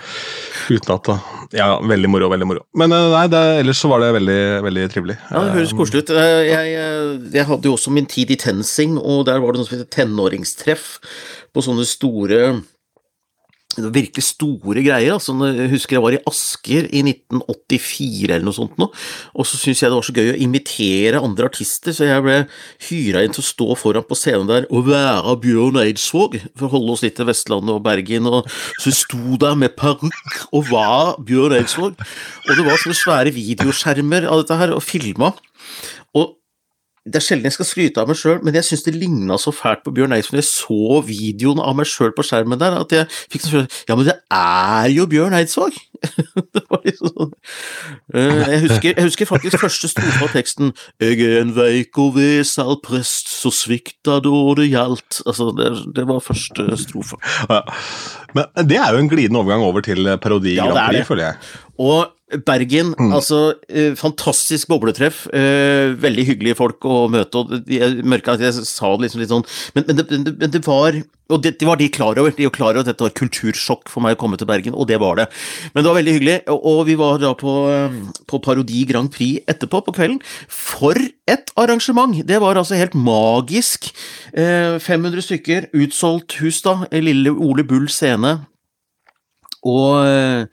uten 0.71 0.95
at 0.95 1.11
da. 1.11 1.19
Ja, 1.55 1.69
veldig 1.87 2.09
moro, 2.11 2.29
veldig 2.33 2.47
moro. 2.51 2.63
Men 2.79 2.95
eh, 2.95 3.09
nei, 3.13 3.25
det, 3.31 3.43
ellers 3.63 3.79
så 3.83 3.91
var 3.93 4.03
det 4.03 4.13
veldig, 4.17 4.39
veldig 4.67 4.85
trivelig. 4.95 5.19
Ja, 5.31 5.43
Det 5.49 5.57
høres 5.59 5.75
koselig 5.79 6.05
ut. 6.07 6.15
Eh, 6.15 6.43
Jeg, 6.49 6.71
jeg, 6.75 7.19
jeg 7.37 7.49
hadde 7.51 7.69
jo 7.71 7.75
også 7.77 7.93
min 7.95 8.09
tid 8.11 8.33
i 8.35 8.39
TenSing, 8.41 8.97
og 8.99 9.27
der 9.29 9.43
var 9.43 9.55
det 9.55 9.61
noe 9.63 9.69
som 9.69 9.77
heter 9.79 9.91
tenåringstreff 9.99 10.97
på 11.55 11.63
sånne 11.63 11.85
store 11.87 12.41
det 13.77 13.85
var 13.87 13.95
virkelig 13.97 14.25
store 14.27 14.83
greier. 14.85 15.15
altså 15.15 15.35
Jeg 15.49 15.71
husker 15.73 15.97
jeg 15.97 16.05
var 16.05 16.17
i 16.17 16.23
Asker 16.31 16.89
i 16.91 17.03
1984 17.03 18.31
eller 18.31 18.47
noe 18.47 18.57
sånt, 18.57 18.77
nå, 18.81 18.91
og 19.35 19.49
så 19.49 19.59
syntes 19.59 19.83
jeg 19.83 19.91
det 19.93 19.99
var 19.99 20.07
så 20.09 20.17
gøy 20.17 20.31
å 20.33 20.39
imitere 20.47 21.23
andre 21.25 21.49
artister, 21.51 21.95
så 21.97 22.09
jeg 22.09 22.25
ble 22.25 22.39
hyra 22.89 23.25
inn 23.25 23.35
til 23.35 23.45
å 23.45 23.49
stå 23.49 23.69
foran 23.81 24.07
på 24.09 24.19
scenen 24.19 24.51
der 24.51 24.69
og 24.71 24.89
være 24.91 25.37
Bjørn 25.45 25.81
Eidsvåg, 25.83 26.39
for 26.55 26.69
å 26.69 26.75
holde 26.77 26.95
oss 26.95 27.05
litt 27.05 27.19
til 27.19 27.29
Vestlandet 27.29 27.75
og 27.75 27.83
Bergen. 27.87 28.31
og 28.31 28.49
Så 28.83 28.95
sto 28.95 29.39
der 29.41 29.59
med 29.59 29.77
parykk 29.81 30.47
og 30.53 30.71
var 30.71 31.19
Bjørn 31.25 31.59
Eidsvåg, 31.59 31.99
og 31.99 32.55
det 32.55 32.67
var 32.67 32.81
sånne 32.81 33.01
svære 33.01 33.35
videoskjermer 33.35 34.29
av 34.31 34.45
dette 34.45 34.61
her, 34.61 34.75
og 34.77 34.85
filma. 34.85 35.35
Og 36.15 36.37
det 37.05 37.19
er 37.21 37.25
sjelden 37.25 37.51
jeg 37.51 37.57
skal 37.59 37.69
skryte 37.69 38.01
av 38.01 38.09
meg 38.09 38.17
sjøl, 38.17 38.39
men 38.47 38.57
jeg 38.57 38.65
syns 38.65 38.85
det 38.87 38.95
ligna 38.97 39.37
så 39.41 39.53
fælt 39.53 39.83
på 39.85 39.93
Bjørn 39.93 40.15
Eidsvåg. 40.17 40.39
Jeg 40.41 40.49
så 40.49 41.01
videoen 41.05 41.61
av 41.61 41.77
meg 41.77 41.89
sjøl 41.91 42.15
på 42.17 42.25
skjermen 42.25 42.61
der, 42.61 42.79
at 42.81 42.95
jeg 42.97 43.09
fikk 43.33 43.45
sånn 43.45 43.57
følelse 43.59 43.91
Ja, 43.91 43.99
men 43.99 44.09
det 44.09 44.17
er 44.39 44.89
jo 44.95 45.09
Bjørn 45.11 45.37
Eidsvåg! 45.37 45.77
det 46.55 46.65
var 46.71 46.85
liksom 46.85 47.13
sånn 47.13 47.35
Eh, 48.15 48.41
jeg, 48.53 48.61
husker, 48.67 48.91
jeg 48.93 49.07
husker 49.09 49.29
faktisk 49.29 49.63
første 49.63 49.89
strofe 49.91 50.27
av 50.27 50.33
teksten 50.35 50.73
Eg 51.03 51.23
er 51.25 51.39
en 51.41 51.53
veik 51.57 51.97
og 52.01 52.15
vesal 52.19 52.77
prest, 52.85 53.31
så 53.33 53.51
svikta 53.55 54.19
da 54.23 54.41
det 54.59 54.69
gjaldt. 54.71 55.23
Altså, 55.25 55.49
det, 55.57 55.71
det 55.97 56.05
var 56.09 56.23
første 56.25 56.67
strofe. 56.81 57.19
Ja. 57.51 57.63
Men 58.37 58.69
det 58.69 58.79
er 58.81 58.95
jo 58.95 59.03
en 59.03 59.11
glidende 59.11 59.41
overgang 59.41 59.65
over 59.67 59.85
til 59.85 60.09
parodi 60.23 60.57
Ja, 60.59 60.69
Grand 60.71 60.93
Prix, 60.93 61.09
føler 61.09 61.31
jeg. 61.31 61.55
Og 61.83 62.13
Bergen, 62.47 62.93
mm. 62.99 63.13
altså 63.15 63.41
eh, 63.69 63.95
fantastisk 63.99 64.69
bobletreff. 64.71 65.25
Eh, 65.35 65.95
veldig 66.01 66.25
hyggelige 66.29 66.59
folk 66.59 66.85
å 66.89 67.05
møte. 67.13 67.41
og 67.41 67.71
Jeg 67.71 68.05
merka 68.07 68.35
at 68.35 68.43
jeg 68.45 68.65
sa 68.67 68.91
det 68.95 69.07
liksom 69.07 69.23
litt 69.23 69.33
sånn 69.33 69.45
Men, 69.77 69.87
men, 69.89 70.01
det, 70.01 70.35
men 70.41 70.53
det, 70.53 70.63
var 70.67 70.99
Og 71.33 71.43
det, 71.45 71.55
det, 71.61 71.69
var 71.69 71.81
de 71.81 71.89
klar 71.93 72.19
over. 72.21 72.35
De 72.35 72.49
var 72.49 72.55
klar 72.57 72.73
over 72.73 72.83
at 72.85 72.91
dette 72.91 73.07
var 73.07 73.15
kultursjokk 73.17 73.93
for 73.93 74.05
meg 74.05 74.17
å 74.17 74.21
komme 74.21 74.39
til 74.41 74.49
Bergen, 74.51 74.77
og 74.77 74.89
det 74.91 74.99
var 75.03 75.21
det. 75.21 75.29
Men 75.73 75.83
det 75.83 75.91
var 75.91 75.99
veldig 76.01 76.17
hyggelig, 76.19 76.39
og, 76.53 76.69
og 76.73 76.81
vi 76.91 76.99
var 77.01 77.21
da 77.23 77.35
på, 77.39 77.55
på, 78.31 78.43
Parodi 78.45 78.85
Grand 78.91 79.13
Prix 79.13 79.45
etterpå, 79.51 79.85
på 79.87 79.97
kvelden. 79.97 80.21
For 80.51 80.99
et 81.31 81.55
arrangement! 81.61 82.17
Det 82.27 82.41
var 82.43 82.61
altså 82.61 82.79
helt 82.79 82.97
magisk. 82.99 83.93
Eh, 84.33 84.77
500 84.83 85.29
stykker, 85.29 85.71
utsolgt 85.85 86.39
hus, 86.43 86.61
da. 86.67 86.83
Lille 86.93 87.33
Ole 87.33 87.65
Bull 87.67 87.89
scene. 87.93 88.39
Og 89.65 90.05
eh, 90.05 90.47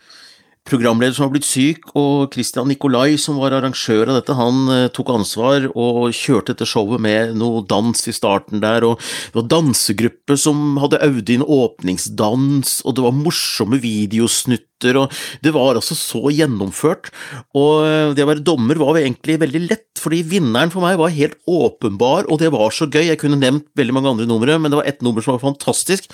programleder 0.72 1.16
som 1.16 1.28
var 1.28 1.34
blitt 1.36 1.48
syk, 1.48 1.90
og 2.00 2.32
Christian 2.34 2.70
Nikolai, 2.72 3.18
som 3.20 3.40
var 3.42 3.56
arrangør 3.58 4.10
av 4.10 4.20
dette, 4.20 4.38
han 4.38 4.64
eh, 4.72 4.88
tok 4.96 5.12
ansvar 5.14 5.68
og 5.72 6.12
kjørte 6.16 6.54
dette 6.54 6.68
showet 6.70 7.02
med 7.04 7.36
noe 7.40 7.64
dans 7.68 8.08
i 8.08 8.16
starten 8.16 8.64
der, 8.64 8.86
og 8.88 9.00
det 9.02 9.42
var 9.42 9.50
dansegruppe 9.52 10.38
som 10.40 10.80
hadde 10.82 11.02
øvd 11.04 11.34
inn 11.36 11.46
åpningsdans, 11.46 12.80
og 12.86 12.98
det 12.98 13.06
var 13.06 13.18
morsomme 13.18 13.82
videosnutter, 13.84 14.98
og 14.98 15.18
det 15.46 15.54
var 15.54 15.78
altså 15.78 15.98
så 15.98 16.24
gjennomført. 16.34 17.12
Og 17.58 17.84
eh, 17.86 18.14
det 18.18 18.26
å 18.26 18.32
være 18.32 18.46
dommer 18.46 18.80
var 18.82 19.02
egentlig 19.02 19.40
veldig 19.42 19.66
lett, 19.68 19.90
fordi 20.02 20.24
vinneren 20.38 20.72
for 20.74 20.86
meg 20.86 21.00
var 21.02 21.14
helt 21.14 21.38
åpenbar, 21.50 22.30
og 22.32 22.40
det 22.42 22.54
var 22.54 22.72
så 22.74 22.88
gøy. 22.88 23.10
Jeg 23.10 23.20
kunne 23.22 23.42
nevnt 23.42 23.68
veldig 23.78 23.98
mange 23.98 24.16
andre 24.16 24.30
numre, 24.30 24.56
men 24.58 24.72
det 24.72 24.80
var 24.80 24.90
ett 24.90 25.04
nummer 25.06 25.26
som 25.26 25.36
var 25.36 25.44
fantastisk, 25.44 26.10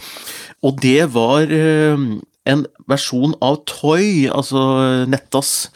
og 0.66 0.82
det 0.82 1.12
var 1.14 1.46
eh, 1.54 2.10
en 2.48 2.66
versjon 2.89 3.36
av 3.44 3.62
Toy, 3.70 4.27
altså 4.32 5.06
Nettas 5.10 5.70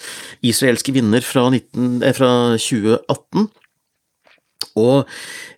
israelske 0.45 0.93
vinner 0.95 1.23
fra, 1.25 1.49
19, 1.51 2.01
eh, 2.03 2.15
fra 2.17 2.31
2018. 2.57 3.49
Og 4.79 5.09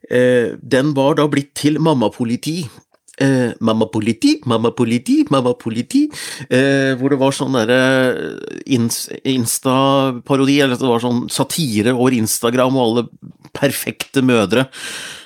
eh, 0.09 0.55
den 0.57 0.95
var 0.97 1.19
da 1.19 1.27
blitt 1.29 1.53
til 1.59 1.79
Mamma-politi. 1.83 2.63
Eh, 3.23 3.53
mamma 3.63 3.87
Politi, 3.87 4.41
Mamma 4.45 4.71
Politi, 4.71 5.23
Mamma 5.29 5.53
Politi, 5.53 6.09
eh, 6.49 6.91
hvor 6.99 7.13
det 7.13 7.19
var 7.21 7.31
sånn 7.35 7.55
derre 7.55 7.79
eh, 8.11 8.77
Insta-parodi, 9.31 10.59
eller 10.63 10.79
det 10.79 10.89
var 10.89 11.03
sånn 11.03 11.27
satire 11.31 11.93
over 11.95 12.17
Instagram 12.17 12.75
og 12.75 12.83
alle 12.83 13.05
perfekte 13.53 14.23
mødre 14.25 14.67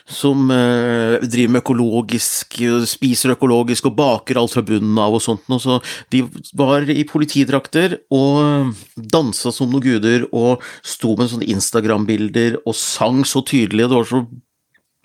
som 0.08 0.48
eh, 0.52 1.18
driver 1.28 1.56
med 1.56 1.64
økologisk, 1.64 2.60
spiser 2.88 3.34
økologisk 3.36 3.90
og 3.90 3.98
baker 3.98 4.40
alt 4.40 4.54
fra 4.56 4.64
bunnen 4.68 5.00
av 5.02 5.18
og 5.18 5.24
sånt 5.24 5.50
noe. 5.52 5.60
Så 5.60 5.80
de 6.14 6.24
var 6.58 6.88
i 6.88 7.04
politidrakter 7.08 7.98
og 8.14 8.76
dansa 8.96 9.52
som 9.52 9.72
noen 9.72 9.84
guder 9.84 10.28
og 10.32 10.64
sto 10.86 11.18
med 11.18 11.32
sånne 11.32 11.50
Instagram-bilder 11.52 12.62
og 12.64 12.78
sang 12.78 13.26
så 13.28 13.44
tydelig. 13.44 13.90
Det 13.90 14.00
var 14.00 14.12
så 14.14 14.24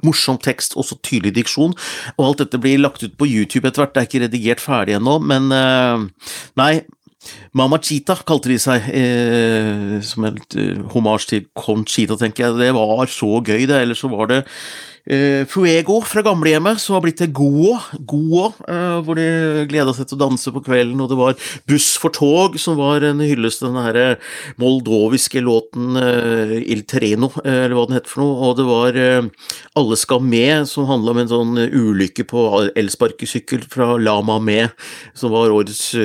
morsom 0.06 0.40
tekst 0.42 0.76
og 0.76 0.86
så 0.88 0.98
tydelig 1.04 1.36
diksjon. 1.40 1.76
Og 2.16 2.26
alt 2.26 2.42
dette 2.44 2.60
blir 2.62 2.82
lagt 2.82 3.04
ut 3.04 3.14
på 3.18 3.28
YouTube 3.28 3.68
etter 3.68 3.84
hvert, 3.84 3.94
det 3.94 4.02
er 4.02 4.10
ikke 4.10 4.24
redigert 4.26 4.64
ferdig 4.64 4.98
ennå, 4.98 5.20
men 5.22 5.52
eh, 5.56 6.34
nei. 6.60 6.74
Mama 7.54 7.78
Cheetah 7.78 8.24
kalte 8.26 8.50
de 8.50 8.56
seg, 8.58 8.88
eh, 8.98 10.00
som 10.02 10.24
en 10.26 10.40
eh, 10.58 10.80
homasj 10.90 11.28
til 11.30 11.44
Conchita, 11.54 12.16
tenker 12.18 12.48
jeg. 12.48 12.56
Det 12.58 12.72
var 12.74 13.04
så 13.06 13.36
gøy, 13.38 13.68
det. 13.70 13.78
Ellers 13.78 14.02
så 14.02 14.10
var 14.10 14.26
det 14.32 14.40
Uh, 15.02 15.42
Fuego 15.50 15.96
fra 16.06 16.22
gamlehjemmet, 16.22 16.78
som 16.78 16.94
har 16.94 17.02
blitt 17.02 17.16
til 17.18 17.32
Goa, 17.34 17.80
Goa 18.06 18.52
uh, 18.68 19.00
hvor 19.02 19.18
de 19.18 19.64
gleda 19.66 19.90
seg 19.96 20.06
til 20.06 20.14
å 20.14 20.20
danse 20.20 20.52
på 20.54 20.62
kvelden, 20.62 21.00
og 21.02 21.08
det 21.10 21.18
var 21.18 21.48
Buss 21.66 21.88
for 21.98 22.14
tog, 22.14 22.54
som 22.62 22.78
var 22.78 23.02
en 23.08 23.18
hyllest 23.18 23.58
til 23.64 23.72
den 23.72 23.82
her 23.82 23.98
moldoviske 24.62 25.42
låten 25.42 25.98
uh, 25.98 26.54
Il 26.54 26.84
Terreno, 26.86 27.32
eller 27.42 27.74
hva 27.74 27.88
den 27.88 27.98
heter 27.98 28.12
for 28.12 28.22
noe, 28.22 28.36
og 28.46 28.60
det 28.60 28.68
var 28.68 29.00
Alle 29.78 29.98
skal 29.98 30.22
med, 30.22 30.68
som 30.70 30.86
handla 30.86 31.16
om 31.16 31.20
en 31.22 31.32
sånn 31.32 31.58
ulykke 31.58 32.26
på 32.30 32.44
elsparkesykkel 32.78 33.66
fra 33.72 33.96
Lama 33.98 34.38
Med, 34.42 34.70
som 35.18 35.34
var 35.34 35.50
årets, 35.50 35.96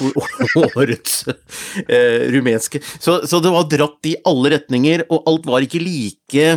årets 0.76 1.16
rumenske. 2.34 2.82
Så, 2.98 3.22
så 3.24 3.40
det 3.40 3.54
var 3.54 3.68
dratt 3.72 4.10
i 4.10 4.16
alle 4.28 4.56
retninger, 4.58 5.06
og 5.08 5.32
alt 5.32 5.48
var 5.48 5.64
ikke 5.64 5.82
like 5.84 6.54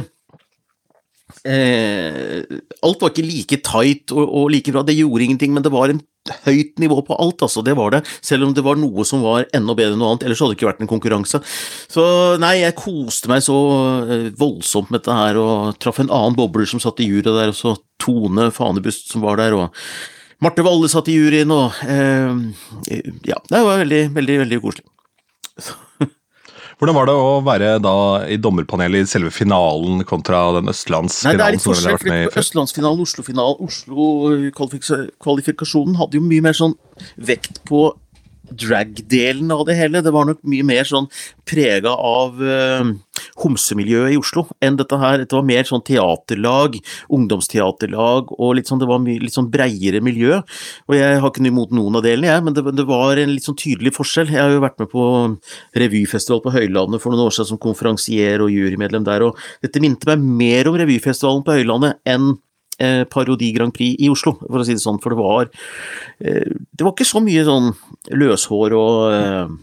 eh, 1.43 2.43
Alt 2.86 3.01
var 3.01 3.12
ikke 3.12 3.25
like 3.25 3.60
tight 3.65 4.13
og, 4.15 4.24
og, 4.25 4.46
like 4.53 4.72
bra, 4.74 4.84
det 4.88 4.98
gjorde 4.98 5.25
ingenting, 5.25 5.53
men 5.55 5.65
det 5.65 5.74
var 5.74 5.91
en 5.91 6.01
høyt 6.43 6.79
nivå 6.81 7.00
på 7.07 7.15
alt, 7.24 7.43
altså, 7.46 7.63
det 7.63 7.77
var 7.77 7.93
det. 7.93 8.01
Selv 8.25 8.48
om 8.48 8.53
det 8.55 8.63
var 8.65 8.79
noe 8.79 9.05
som 9.07 9.24
var 9.24 9.48
enda 9.55 9.75
bedre 9.77 9.96
enn 9.96 10.01
noe 10.01 10.13
annet, 10.13 10.25
ellers 10.27 10.41
hadde 10.43 10.55
det 10.55 10.60
ikke 10.60 10.69
vært 10.69 10.84
en 10.84 10.91
konkurranse. 10.91 11.41
Så 11.91 12.03
nei, 12.41 12.57
jeg 12.63 12.77
koste 12.79 13.31
meg 13.31 13.46
så 13.46 13.55
eh, 14.03 14.27
voldsomt 14.38 14.91
med 14.91 15.01
dette 15.01 15.15
her, 15.15 15.39
og 15.39 15.79
traff 15.84 16.01
en 16.03 16.12
annen 16.12 16.38
bobler 16.38 16.67
som 16.69 16.84
satt 16.84 17.00
i 17.03 17.07
juryet 17.07 17.31
der, 17.31 17.53
og 17.53 17.57
så 17.57 17.77
Tone 18.03 18.51
Fanebust 18.53 19.12
som 19.13 19.24
var 19.25 19.39
der, 19.41 19.55
og 19.57 19.74
Marte 20.43 20.62
Valle 20.62 20.89
satt 20.91 21.07
i 21.10 21.15
juryen, 21.17 21.53
og 21.53 21.79
eh, 21.88 23.01
Ja, 23.27 23.39
det 23.50 23.63
var 23.63 23.81
veldig, 23.86 24.03
veldig, 24.19 24.39
veldig 24.46 24.62
koselig. 24.67 24.88
Hvordan 26.77 26.93
var 26.93 27.07
det 27.10 27.13
å 27.17 27.41
være 27.41 27.81
da 27.81 28.22
i 28.29 28.38
dommerpanelet 28.38 29.07
i 29.07 29.10
selve 29.10 29.34
finalen 29.34 30.05
kontra 30.05 30.53
den 30.60 30.69
østlandsfinalen? 30.69 31.34
Nei, 31.34 31.39
det 31.39 31.46
er 31.48 31.55
litt 31.55 31.65
forskjell, 31.65 31.98
for 31.98 32.38
Østlandsfinalen, 32.43 33.01
Oslo-finalen, 33.01 33.57
Oslo-kvalifikasjonen 33.65 35.98
hadde 35.98 36.19
jo 36.19 36.24
mye 36.27 36.43
mer 36.46 36.53
sånn 36.57 36.75
vekt 37.17 37.65
på 37.65 37.98
drag-delen 38.50 39.51
av 39.51 39.66
det 39.68 39.75
hele. 39.77 40.01
Det 40.04 40.13
var 40.13 40.27
nok 40.27 40.39
mye 40.48 40.66
mer 40.68 40.88
sånn 40.88 41.10
prega 41.48 41.94
av 41.94 42.39
uh, 42.42 42.92
homsemiljøet 43.44 44.16
i 44.16 44.20
Oslo 44.20 44.46
enn 44.63 44.77
dette 44.80 45.00
her. 45.01 45.22
Dette 45.22 45.38
var 45.38 45.46
mer 45.48 45.68
sånn 45.68 45.84
teaterlag, 45.88 46.77
ungdomsteaterlag, 47.13 48.34
og 48.38 48.56
litt 48.58 48.70
sånn, 48.70 48.82
det 48.82 48.89
var 48.89 49.04
litt 49.08 49.36
sånn 49.36 49.51
breiere 49.54 50.01
miljø. 50.04 50.42
Og 50.88 50.98
jeg 50.98 51.22
har 51.22 51.32
ikke 51.32 51.46
noe 51.46 51.54
imot 51.54 51.75
noen 51.75 52.00
av 52.00 52.08
delene, 52.08 52.32
jeg, 52.32 52.46
men 52.48 52.58
det, 52.58 52.66
det, 52.77 52.88
var 52.88 53.22
en 53.22 53.34
litt 53.36 53.48
sånn 53.48 53.60
tydelig 53.60 53.96
forskjell. 53.98 54.34
Jeg 54.34 54.44
har 54.44 54.56
jo 54.56 54.63
vært 54.63 54.82
med 54.84 54.92
på 54.94 55.06
revyfestival 55.77 56.44
på 56.46 56.56
Høylandet 56.56 57.04
for 57.04 57.13
noen 57.13 57.27
år 57.27 57.38
siden 57.38 57.51
som 57.54 57.62
konferansier 57.62 58.44
og 58.44 58.54
jurymedlem 58.54 59.08
der, 59.08 59.30
og 59.30 59.39
dette 59.66 59.84
minte 59.84 60.10
meg 60.10 60.27
mer 60.44 60.72
om 60.72 60.77
revyfestivalen 60.80 61.46
på 61.48 61.60
Høylandet 61.60 62.01
enn 62.08 62.36
eh, 62.84 63.03
Parodi 63.10 63.51
Grand 63.55 63.74
Prix 63.74 63.98
i 64.03 64.10
Oslo, 64.12 64.36
for 64.41 64.62
å 64.62 64.67
si 64.67 64.75
det 64.75 64.84
sånn. 64.84 65.00
For 65.03 65.13
det 65.13 65.22
var 65.22 65.50
eh, 66.19 66.51
Det 66.72 66.86
var 66.86 66.93
ikke 66.93 67.07
så 67.07 67.22
mye 67.24 67.46
sånn 67.48 67.72
løshår 68.13 68.77
og 68.77 69.07
eh, 69.13 69.55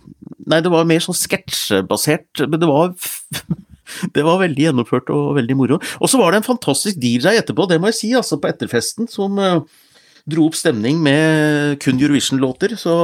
Nei, 0.48 0.60
det 0.64 0.72
var 0.72 0.88
mer 0.88 1.00
sånn 1.04 1.16
sketsjebasert, 1.16 2.44
men 2.48 2.60
det 2.60 2.68
var 2.68 2.92
Det 4.16 4.24
var 4.24 4.40
veldig 4.40 4.68
gjennomført 4.68 5.10
og 5.12 5.34
veldig 5.36 5.56
moro. 5.58 5.76
Og 6.00 6.10
så 6.10 6.18
var 6.20 6.32
det 6.32 6.40
en 6.40 6.46
fantastisk 6.46 6.96
DJ 7.00 7.36
etterpå, 7.36 7.66
det 7.68 7.76
må 7.80 7.90
jeg 7.92 7.98
si, 7.98 8.12
altså, 8.16 8.38
på 8.40 8.48
etterfesten, 8.48 9.10
som 9.12 9.36
uh, 9.36 9.60
dro 10.24 10.46
opp 10.48 10.56
stemning 10.56 11.02
med 11.04 11.76
kun 11.84 12.00
Eurovision-låter, 12.00 12.78
så 12.80 12.94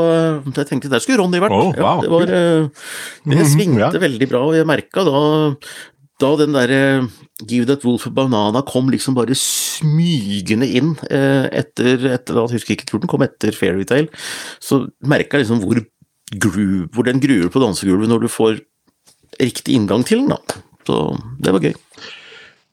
uh, 0.41 0.49
jeg 0.57 0.71
tenkte 0.71 0.91
der 0.91 1.05
skulle 1.05 1.21
Ronny 1.21 1.43
vært. 1.45 1.53
Oh, 1.53 1.69
wow. 1.69 1.77
ja, 1.77 1.93
det, 2.01 2.11
var, 2.15 2.33
uh, 2.33 2.89
det 3.37 3.49
svingte 3.53 3.77
mm, 3.77 3.85
ja. 3.85 4.05
veldig 4.09 4.31
bra, 4.33 4.43
og 4.49 4.57
jeg 4.57 4.71
merka 4.73 5.05
da 5.07 5.21
da 6.21 6.31
den 6.39 6.57
derre 6.57 6.81
Give 7.49 7.67
That 7.69 7.85
Wolf 7.87 8.07
a 8.09 8.13
Banana 8.15 8.63
kom 8.67 8.91
liksom 8.93 9.17
bare 9.17 9.37
smygende 9.39 10.69
inn 10.69 10.95
eh, 11.09 11.47
etter, 11.63 12.05
etter 12.13 12.41
Jeg 12.43 12.59
husker 12.59 12.77
ikke, 12.77 12.89
hvor 12.93 13.03
den 13.03 13.11
kom 13.11 13.25
etter 13.25 13.57
Fairytale, 13.57 14.11
så 14.61 14.85
merka 15.01 15.39
jeg 15.39 15.47
liksom 15.47 15.63
hvor, 15.65 15.81
gru, 16.45 16.67
hvor 16.93 17.09
den 17.09 17.23
gruer 17.23 17.49
på 17.53 17.63
dansegulvet 17.63 18.11
når 18.11 18.27
du 18.27 18.33
får 18.33 18.61
riktig 19.41 19.79
inngang 19.79 20.05
til 20.05 20.25
den, 20.25 20.35
da. 20.35 20.61
Så 20.85 20.99
det 21.41 21.55
var 21.55 21.65
gøy. 21.65 21.77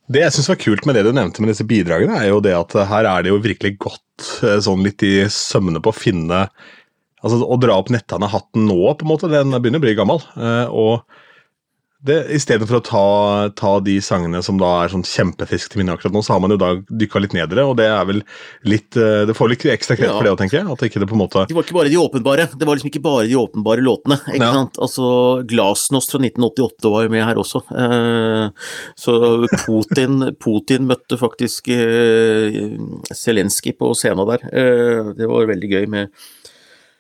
Det 0.08 0.24
jeg 0.24 0.36
syns 0.36 0.50
var 0.52 0.60
kult 0.60 0.88
med 0.88 0.96
det 0.96 1.04
du 1.08 1.14
nevnte 1.16 1.44
med 1.44 1.52
disse 1.52 1.68
bidragene, 1.68 2.20
er 2.20 2.32
jo 2.32 2.42
det 2.44 2.56
at 2.56 2.76
her 2.90 3.08
er 3.08 3.24
det 3.24 3.32
jo 3.32 3.40
virkelig 3.44 3.76
godt 3.84 4.28
eh, 4.44 4.60
sånn 4.64 4.84
litt 4.84 5.04
i 5.04 5.16
sømmene 5.32 5.84
på 5.84 5.94
å 5.94 5.98
finne 5.98 6.48
Altså 7.26 7.40
å 7.42 7.56
dra 7.58 7.74
opp 7.82 7.88
nettene-hatten 7.90 8.68
nå, 8.70 8.92
på 8.94 9.04
en 9.04 9.10
måte, 9.10 9.28
den 9.32 9.50
begynner 9.56 9.82
å 9.82 9.84
bli 9.84 9.96
gammel. 9.98 10.20
Eh, 12.06 12.36
stedet 12.38 12.68
for 12.70 12.78
å 12.78 12.84
ta, 12.86 13.06
ta 13.58 13.72
de 13.82 13.96
sangene 14.06 14.44
som 14.46 14.60
da 14.62 14.70
er 14.84 14.92
sånn 14.94 15.06
kjempefisk 15.08 15.74
til 15.74 15.82
minne 15.82 15.96
akkurat 15.98 16.14
nå, 16.14 16.22
så 16.22 16.36
har 16.36 16.44
man 16.44 16.54
jo 16.54 16.60
da 16.62 16.76
dykka 16.86 17.24
litt 17.24 17.34
ned 17.34 17.50
i 17.50 17.58
det, 17.58 17.66
og 17.66 17.74
det 17.80 17.88
er 17.90 18.06
vel 18.06 18.22
litt 18.70 18.98
eh, 19.02 19.24
Det 19.26 19.34
får 19.38 19.50
litt 19.50 19.66
ekstra 19.74 19.98
kreft 19.98 20.12
ja. 20.12 20.18
for 20.20 20.28
det, 20.28 20.36
tenker 20.38 20.60
jeg. 20.60 20.70
At 20.70 20.86
ikke 20.86 21.02
det 21.02 21.10
på 21.10 21.18
en 21.18 21.24
måte 21.24 21.48
Det 21.50 21.58
var 21.58 21.66
ikke 21.66 21.80
bare 21.80 21.90
de 21.90 21.98
åpenbare. 21.98 22.48
Det 22.54 22.70
var 22.70 22.78
liksom 22.78 22.92
ikke 22.92 23.04
bare 23.08 23.26
de 23.26 23.40
åpenbare 23.42 23.86
låtene. 23.86 24.20
ikke 24.30 24.46
ja. 24.46 24.54
sant? 24.60 24.78
Altså, 24.78 25.10
Glasnost 25.50 26.14
fra 26.14 26.22
1988 26.22 26.94
var 26.94 27.08
jo 27.08 27.14
med 27.16 27.26
her 27.26 27.42
også. 27.42 27.64
Eh, 27.82 28.72
så 29.00 29.18
Putin, 29.66 30.22
Putin 30.44 30.86
møtte 30.92 31.18
faktisk 31.18 31.74
eh, 31.74 32.62
Zelenskyj 33.10 33.74
på 33.82 33.92
scenen 33.98 34.30
der. 34.30 34.46
Det 35.18 35.28
var 35.30 35.50
veldig 35.50 35.74
gøy 35.74 35.90
med 35.90 36.14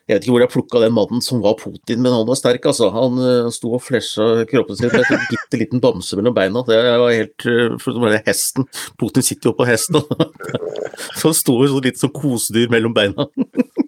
jeg 0.07 0.15
vet 0.15 0.23
ikke 0.23 0.33
hvor 0.37 0.43
jeg 0.45 0.51
plukka 0.53 0.81
den 0.85 0.93
mannen 0.95 1.23
som 1.23 1.41
var 1.43 1.57
Putin, 1.59 1.99
men 1.99 2.13
han 2.15 2.23
var 2.29 2.37
sterk, 2.39 2.63
altså. 2.69 2.87
Han 2.95 3.17
uh, 3.19 3.49
sto 3.51 3.73
og 3.75 3.83
flesja 3.83 4.45
kroppen 4.47 4.77
sin 4.79 4.87
med 4.93 5.03
en 5.03 5.25
bitte 5.27 5.59
liten 5.59 5.83
bamse 5.83 6.15
mellom 6.15 6.35
beina. 6.37 6.63
Det 6.63 6.77
var 6.79 7.11
helt 7.11 7.47
uh, 7.47 7.75
For 7.83 8.07
det 8.07 8.21
hesten. 8.29 8.69
Putin 9.01 9.25
sitter 9.27 9.51
jo 9.51 9.57
på 9.57 9.67
hesten, 9.67 9.99
så 11.19 11.27
han 11.27 11.35
sto 11.35 11.57
jo 11.59 11.73
så 11.73 11.83
litt 11.83 11.99
som 11.99 12.13
kosedyr 12.15 12.71
mellom 12.71 12.95
beina. 12.95 13.27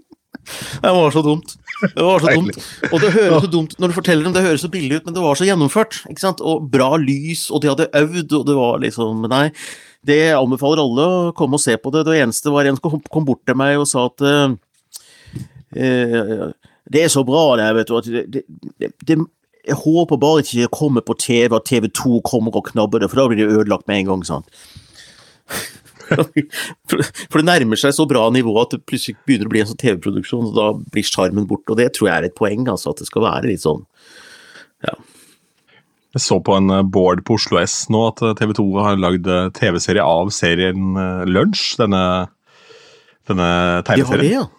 det 0.84 0.94
var 1.00 1.16
så 1.16 1.24
dumt. 1.24 1.56
Det 1.88 2.04
var 2.04 2.20
så 2.20 2.36
dumt. 2.36 2.62
Og 2.92 3.00
det 3.00 3.16
høres 3.16 3.48
så 3.48 3.54
dumt 3.56 3.80
når 3.80 3.92
du 3.92 4.00
forteller 4.02 4.28
dem, 4.28 4.36
det 4.36 4.44
høres 4.44 4.68
så 4.68 4.76
billig 4.76 5.00
ut, 5.00 5.08
men 5.08 5.16
det 5.16 5.24
var 5.24 5.40
så 5.40 5.48
gjennomført. 5.48 6.02
ikke 6.12 6.28
sant? 6.28 6.44
Og 6.44 6.68
bra 6.68 6.98
lys, 7.00 7.48
og 7.48 7.64
de 7.64 7.72
hadde 7.72 7.92
øvd, 7.96 8.42
og 8.42 8.50
det 8.50 8.60
var 8.60 8.84
liksom 8.84 9.24
Nei. 9.32 9.46
Det 10.04 10.34
anbefaler 10.36 10.80
alle 10.84 11.06
å 11.06 11.36
komme 11.36 11.56
og 11.56 11.64
se 11.64 11.80
på 11.80 11.92
det. 11.96 12.06
Det 12.08 12.20
eneste 12.20 12.52
var 12.52 12.68
en 12.68 12.76
som 12.76 13.00
kom 13.08 13.28
bort 13.28 13.46
til 13.48 13.56
meg 13.60 13.80
og 13.80 13.88
sa 13.88 14.06
at 14.08 14.24
uh, 14.24 14.60
det 15.74 17.04
er 17.04 17.12
så 17.14 17.24
bra 17.28 17.44
det, 17.60 17.68
vet 17.78 17.90
du. 17.90 17.98
at 17.98 18.10
det, 18.10 18.44
det, 18.80 18.92
det, 19.06 19.18
jeg 19.68 19.78
håper 19.78 20.20
bare 20.20 20.44
ikke 20.44 20.62
det 20.64 20.72
kommer 20.74 21.06
på 21.06 21.16
TV, 21.20 21.54
at 21.56 21.68
TV2 21.70 22.22
kommer 22.26 22.56
og 22.56 22.70
knabber 22.72 23.04
det, 23.04 23.10
for 23.12 23.22
da 23.22 23.28
blir 23.30 23.42
det 23.42 23.58
ødelagt 23.60 23.88
med 23.88 24.02
en 24.02 24.14
gang. 24.14 24.26
sant? 24.26 24.50
For 26.90 27.38
det 27.38 27.46
nærmer 27.46 27.78
seg 27.78 27.94
så 27.94 28.08
bra 28.10 28.24
nivå 28.34 28.56
at 28.58 28.72
det 28.74 28.80
plutselig 28.90 29.20
begynner 29.28 29.46
å 29.46 29.52
bli 29.54 29.60
en 29.62 29.70
sånn 29.70 29.78
TV-produksjon, 29.78 30.48
og 30.50 30.56
da 30.58 30.68
blir 30.96 31.06
sjarmen 31.06 31.46
borte. 31.46 31.70
Og 31.70 31.78
det 31.78 31.92
tror 31.94 32.10
jeg 32.10 32.16
er 32.16 32.28
et 32.30 32.38
poeng, 32.38 32.66
altså, 32.72 32.96
at 32.96 33.04
det 33.04 33.10
skal 33.12 33.28
være 33.28 33.52
litt 33.52 33.62
sånn 33.62 33.84
ja. 34.88 34.96
Jeg 36.16 36.24
så 36.24 36.40
på 36.42 36.56
en 36.58 36.72
board 36.90 37.22
på 37.28 37.36
Oslo 37.38 37.60
S 37.62 37.84
nå 37.94 38.08
at 38.08 38.24
TV 38.40 38.56
2 38.58 38.66
har 38.82 38.98
lagd 38.98 39.28
TV-serie 39.54 40.02
av 40.02 40.32
serien 40.34 40.98
Lunsj, 41.30 41.76
denne, 41.84 42.02
denne 43.30 43.50
tegneserien. 43.86 44.24
Ja, 44.24 44.24
det, 44.24 44.32
ja. 44.40 44.59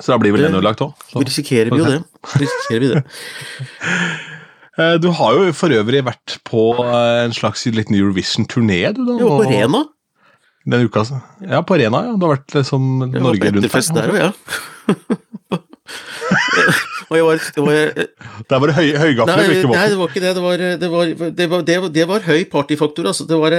Så 0.00 0.12
da 0.12 0.18
blir 0.20 0.34
vel 0.36 0.46
det 0.46 0.52
ødelagt 0.52 0.82
òg. 0.84 0.94
Risikerer 1.16 1.72
vi 1.72 1.80
jo 1.80 1.88
det. 1.88 2.00
Risikerer 2.42 2.82
vi 2.84 2.88
det. 2.94 3.02
Du 5.00 5.08
har 5.16 5.36
jo 5.38 5.52
for 5.56 5.72
øvrig 5.72 6.02
vært 6.04 6.38
på 6.44 6.66
en 6.84 7.32
slags 7.32 7.64
liten 7.72 7.96
Eurovision-turné, 7.96 8.82
du 8.92 9.06
da? 9.06 9.14
Jo, 9.22 9.30
på 9.38 9.46
Rena. 9.48 9.86
Denne 10.66 10.88
uka, 10.88 11.04
altså. 11.04 11.20
ja, 11.46 11.62
på 11.64 11.78
Rena, 11.80 12.02
ja. 12.10 12.16
Du 12.18 12.26
har 12.26 12.34
vært 12.36 12.58
liksom 12.58 12.88
Jeg 13.06 13.22
Norge 13.22 13.40
var 13.40 13.46
på 13.46 13.54
rundt 13.54 13.64
etterfest 13.64 13.96
der 13.96 14.12
òg, 14.12 14.18
ja. 14.20 15.60
Og 17.06 17.16
jeg 17.16 17.24
var, 17.26 17.42
det 17.56 17.62
var 17.62 18.06
Der 18.50 18.58
var 18.58 18.66
det 18.66 18.74
høy, 18.74 18.88
høygafler, 18.98 19.36
Nei, 19.36 19.46
nei, 19.70 19.84
det 19.90 19.98
var 19.98 20.08
ikke 20.10 20.22
det. 20.24 20.32
Det 20.34 20.42
var, 20.42 20.56
det 20.56 20.90
var, 20.90 21.04
det 21.38 21.50
var, 21.50 21.66
det 21.68 21.76
var, 21.82 21.92
det 21.94 22.08
var 22.10 22.26
høy 22.26 22.44
partyfaktor. 22.50 23.06
Altså. 23.12 23.26
Det 23.28 23.38
var, 23.38 23.54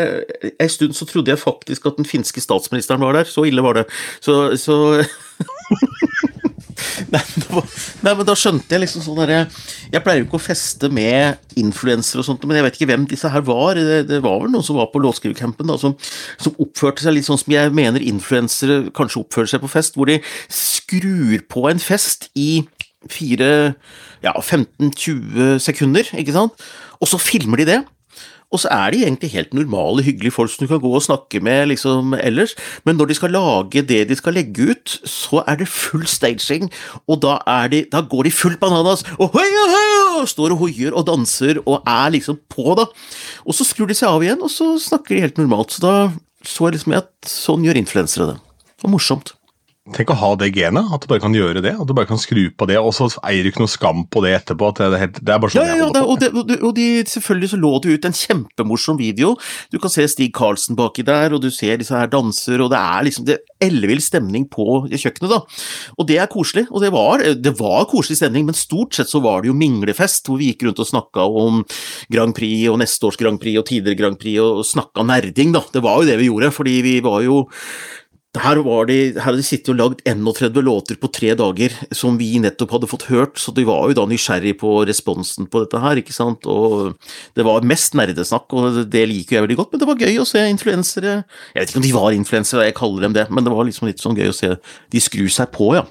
en 0.60 0.69
stund 0.69 0.98
så 0.98 1.07
trodde 1.07 1.31
jeg 1.31 1.39
faktisk 1.39 1.86
at 1.88 2.00
den 2.00 2.07
finske 2.07 2.43
statsministeren 2.43 3.01
var 3.01 3.15
der. 3.19 3.29
Så 3.29 3.46
ille 3.48 3.63
var 3.63 3.79
det. 3.79 3.86
Så, 4.19 4.57
så 4.60 5.05
Nei, 7.13 7.22
nei, 8.05 8.12
men 8.12 8.25
da 8.27 8.36
skjønte 8.38 8.75
jeg 8.75 8.84
liksom 8.84 9.01
sånn 9.01 9.17
derre 9.17 9.39
Jeg 9.89 10.01
pleier 10.05 10.22
jo 10.22 10.27
ikke 10.27 10.38
å 10.38 10.43
feste 10.43 10.89
med 10.93 11.57
influensere 11.57 12.22
og 12.22 12.27
sånt, 12.27 12.46
men 12.46 12.60
jeg 12.60 12.65
vet 12.67 12.77
ikke 12.77 12.89
hvem 12.91 13.07
disse 13.10 13.31
her 13.34 13.43
var. 13.48 13.79
Det, 13.79 14.03
det 14.10 14.19
var 14.25 14.41
vel 14.43 14.53
noen 14.53 14.65
som 14.65 14.77
var 14.77 14.91
på 14.93 15.01
låtskrivercampen, 15.01 15.74
som, 15.81 15.96
som 16.41 16.57
oppførte 16.62 17.05
seg 17.05 17.15
litt 17.17 17.27
sånn 17.27 17.41
som 17.41 17.53
jeg 17.53 17.74
mener 17.75 18.05
influensere 18.05 18.91
kanskje 18.98 19.24
oppfører 19.24 19.53
seg 19.53 19.63
på 19.63 19.72
fest, 19.74 19.98
hvor 19.98 20.10
de 20.10 20.19
skrur 20.53 21.41
på 21.50 21.65
en 21.72 21.81
fest 21.81 22.29
i 22.38 22.67
fire, 23.10 23.50
ja, 24.25 24.34
15-20 24.34 25.57
sekunder, 25.63 26.10
ikke 26.17 26.36
sant, 26.36 26.67
og 26.98 27.10
så 27.10 27.19
filmer 27.22 27.62
de 27.62 27.69
det. 27.72 27.81
Og 28.51 28.61
så 28.63 28.69
er 28.71 28.93
de 28.93 29.01
egentlig 29.03 29.33
helt 29.33 29.53
normale, 29.53 30.03
hyggelige 30.05 30.31
folk 30.31 30.51
som 30.53 30.63
du 30.63 30.69
kan 30.71 30.79
gå 30.79 30.91
og 30.95 31.03
snakke 31.03 31.41
med 31.43 31.67
liksom 31.73 32.13
ellers, 32.15 32.55
men 32.87 32.95
når 32.95 33.09
de 33.09 33.17
skal 33.17 33.33
lage 33.35 33.83
det 33.83 34.05
de 34.07 34.15
skal 34.15 34.37
legge 34.39 34.69
ut, 34.71 34.93
så 35.03 35.43
er 35.43 35.59
det 35.59 35.67
full 35.67 36.05
staging, 36.07 36.69
og 37.11 37.19
da, 37.25 37.37
de, 37.71 37.83
da 37.91 38.01
går 38.07 38.29
de 38.29 38.31
full 38.31 38.55
bananas, 38.61 39.03
og 39.19 39.35
høya, 39.35 39.65
høya, 39.73 40.23
står 40.31 40.55
og 40.55 40.63
hoier 40.63 40.95
og 40.95 41.09
danser 41.09 41.59
og 41.65 41.83
er 41.83 42.13
liksom 42.15 42.39
på, 42.47 42.71
da. 42.79 42.87
Og 43.43 43.57
så 43.57 43.67
skrur 43.67 43.91
de 43.91 43.97
seg 43.97 44.09
av 44.09 44.23
igjen, 44.23 44.39
og 44.43 44.53
så 44.53 44.73
snakker 44.79 45.15
de 45.15 45.25
helt 45.27 45.41
normalt. 45.41 45.75
Så 45.75 45.83
da 45.83 45.95
så 46.47 46.69
jeg 46.69 46.77
liksom 46.77 46.95
at 46.95 47.11
sånn 47.27 47.65
gjør 47.67 47.79
influensere 47.81 48.31
det. 48.31 48.37
Var 48.83 48.93
morsomt. 48.93 49.33
Tenk 49.96 50.10
å 50.12 50.17
ha 50.20 50.29
det 50.36 50.50
genet, 50.51 50.89
at 50.91 51.03
du 51.03 51.08
bare 51.08 51.22
kan 51.24 51.36
gjøre 51.36 51.62
det. 51.63 51.72
At 51.79 51.88
du 51.88 51.94
bare 51.96 52.10
kan 52.10 52.20
skru 52.20 52.50
på 52.51 52.67
det, 52.67 52.75
og 52.82 52.91
så 52.96 53.08
eier 53.24 53.46
du 53.46 53.51
ikke 53.53 53.62
noe 53.63 53.72
skam 53.72 54.03
på 54.12 54.24
det 54.25 54.34
etterpå. 54.41 54.72
at 54.74 54.82
Det 54.82 54.88
er, 54.88 55.01
helt, 55.06 55.19
det 55.21 55.34
er 55.34 55.41
bare 55.43 55.54
sånn 55.54 55.63
Ja, 55.63 55.78
ja, 55.80 55.88
det, 55.95 56.02
og, 56.04 56.19
det, 56.19 56.30
og, 56.34 56.52
og 56.58 56.73
de, 56.76 56.88
selvfølgelig 57.08 57.52
så 57.54 57.60
lå 57.62 57.71
det 57.84 57.93
ut 57.95 58.08
en 58.10 58.17
kjempemorsom 58.19 59.00
video. 59.00 59.34
Du 59.71 59.80
kan 59.80 59.93
se 59.93 60.04
Stig 60.12 60.34
Karlsen 60.36 60.76
baki 60.80 61.06
der, 61.08 61.36
og 61.36 61.43
du 61.43 61.47
ser 61.54 61.80
disse 61.80 61.95
her 61.95 62.12
danser, 62.12 62.63
og 62.63 62.73
det 62.73 62.82
er 62.82 63.08
liksom 63.08 63.28
det 63.30 63.39
ellevill 63.63 64.04
stemning 64.04 64.50
på 64.52 64.84
kjøkkenet, 64.91 65.32
da. 65.32 65.39
Og 65.95 66.10
det 66.10 66.19
er 66.19 66.32
koselig, 66.32 66.67
og 66.67 66.84
det 66.84 66.91
var, 66.95 67.23
det 67.39 67.54
var 67.60 67.88
koselig 67.89 68.19
stemning, 68.19 68.47
men 68.50 68.58
stort 68.60 68.97
sett 68.97 69.12
så 69.12 69.21
var 69.23 69.43
det 69.43 69.54
jo 69.54 69.58
minglefest, 69.58 70.28
hvor 70.28 70.41
vi 70.41 70.52
gikk 70.52 70.67
rundt 70.67 70.84
og 70.84 70.91
snakka 70.91 71.30
om 71.43 71.63
Grand 72.13 72.36
Prix 72.36 72.67
og 72.71 72.82
neste 72.84 73.08
års 73.08 73.19
Grand 73.19 73.39
Prix 73.41 73.62
og 73.62 73.69
tidligere 73.71 74.02
Grand 74.04 74.19
Prix, 74.19 74.41
og 74.43 74.67
snakka 74.67 75.08
nerding, 75.08 75.56
da. 75.56 75.63
Det 75.71 75.86
var 75.86 76.02
jo 76.02 76.12
det 76.12 76.19
vi 76.19 76.28
gjorde, 76.28 76.52
fordi 76.60 76.82
vi 76.84 76.97
var 77.06 77.23
jo 77.26 77.45
her, 78.43 78.60
de, 78.89 78.97
her 79.15 79.23
hadde 79.23 79.39
de 79.41 79.45
sittet 79.45 79.71
og 79.73 79.78
lagd 79.80 80.02
31 80.08 80.63
låter 80.65 81.00
på 81.00 81.10
tre 81.13 81.34
dager 81.38 81.73
som 81.95 82.17
vi 82.19 82.30
nettopp 82.43 82.76
hadde 82.78 82.89
fått 82.91 83.08
hørt, 83.12 83.38
så 83.41 83.54
de 83.56 83.65
var 83.67 83.88
jo 83.89 83.97
da 83.97 84.08
nysgjerrig 84.10 84.56
på 84.62 84.73
responsen 84.89 85.50
på 85.52 85.63
dette 85.63 85.82
her, 85.84 86.02
ikke 86.02 86.15
sant, 86.15 86.47
og 86.50 86.97
det 87.38 87.45
var 87.47 87.67
mest 87.67 87.97
nerdesnakk, 87.97 88.52
og 88.58 88.82
det 88.91 89.06
liker 89.12 89.38
jeg 89.38 89.47
veldig 89.47 89.60
godt, 89.62 89.73
men 89.73 89.84
det 89.84 89.89
var 89.91 90.04
gøy 90.08 90.21
å 90.21 90.28
se 90.28 90.43
influensere. 90.50 91.15
Jeg 91.54 91.62
vet 91.62 91.73
ikke 91.73 91.82
om 91.82 91.88
de 91.88 91.95
var 91.95 92.17
influensere, 92.17 92.67
jeg 92.69 92.78
kaller 92.80 93.08
dem 93.08 93.17
det, 93.17 93.28
men 93.32 93.47
det 93.47 93.56
var 93.56 93.67
liksom 93.67 93.89
litt 93.91 94.04
sånn 94.04 94.17
gøy 94.17 94.32
å 94.32 94.38
se 94.38 94.54
de 94.93 95.04
skru 95.04 95.28
seg 95.32 95.52
på, 95.56 95.73
ja. 95.78 95.86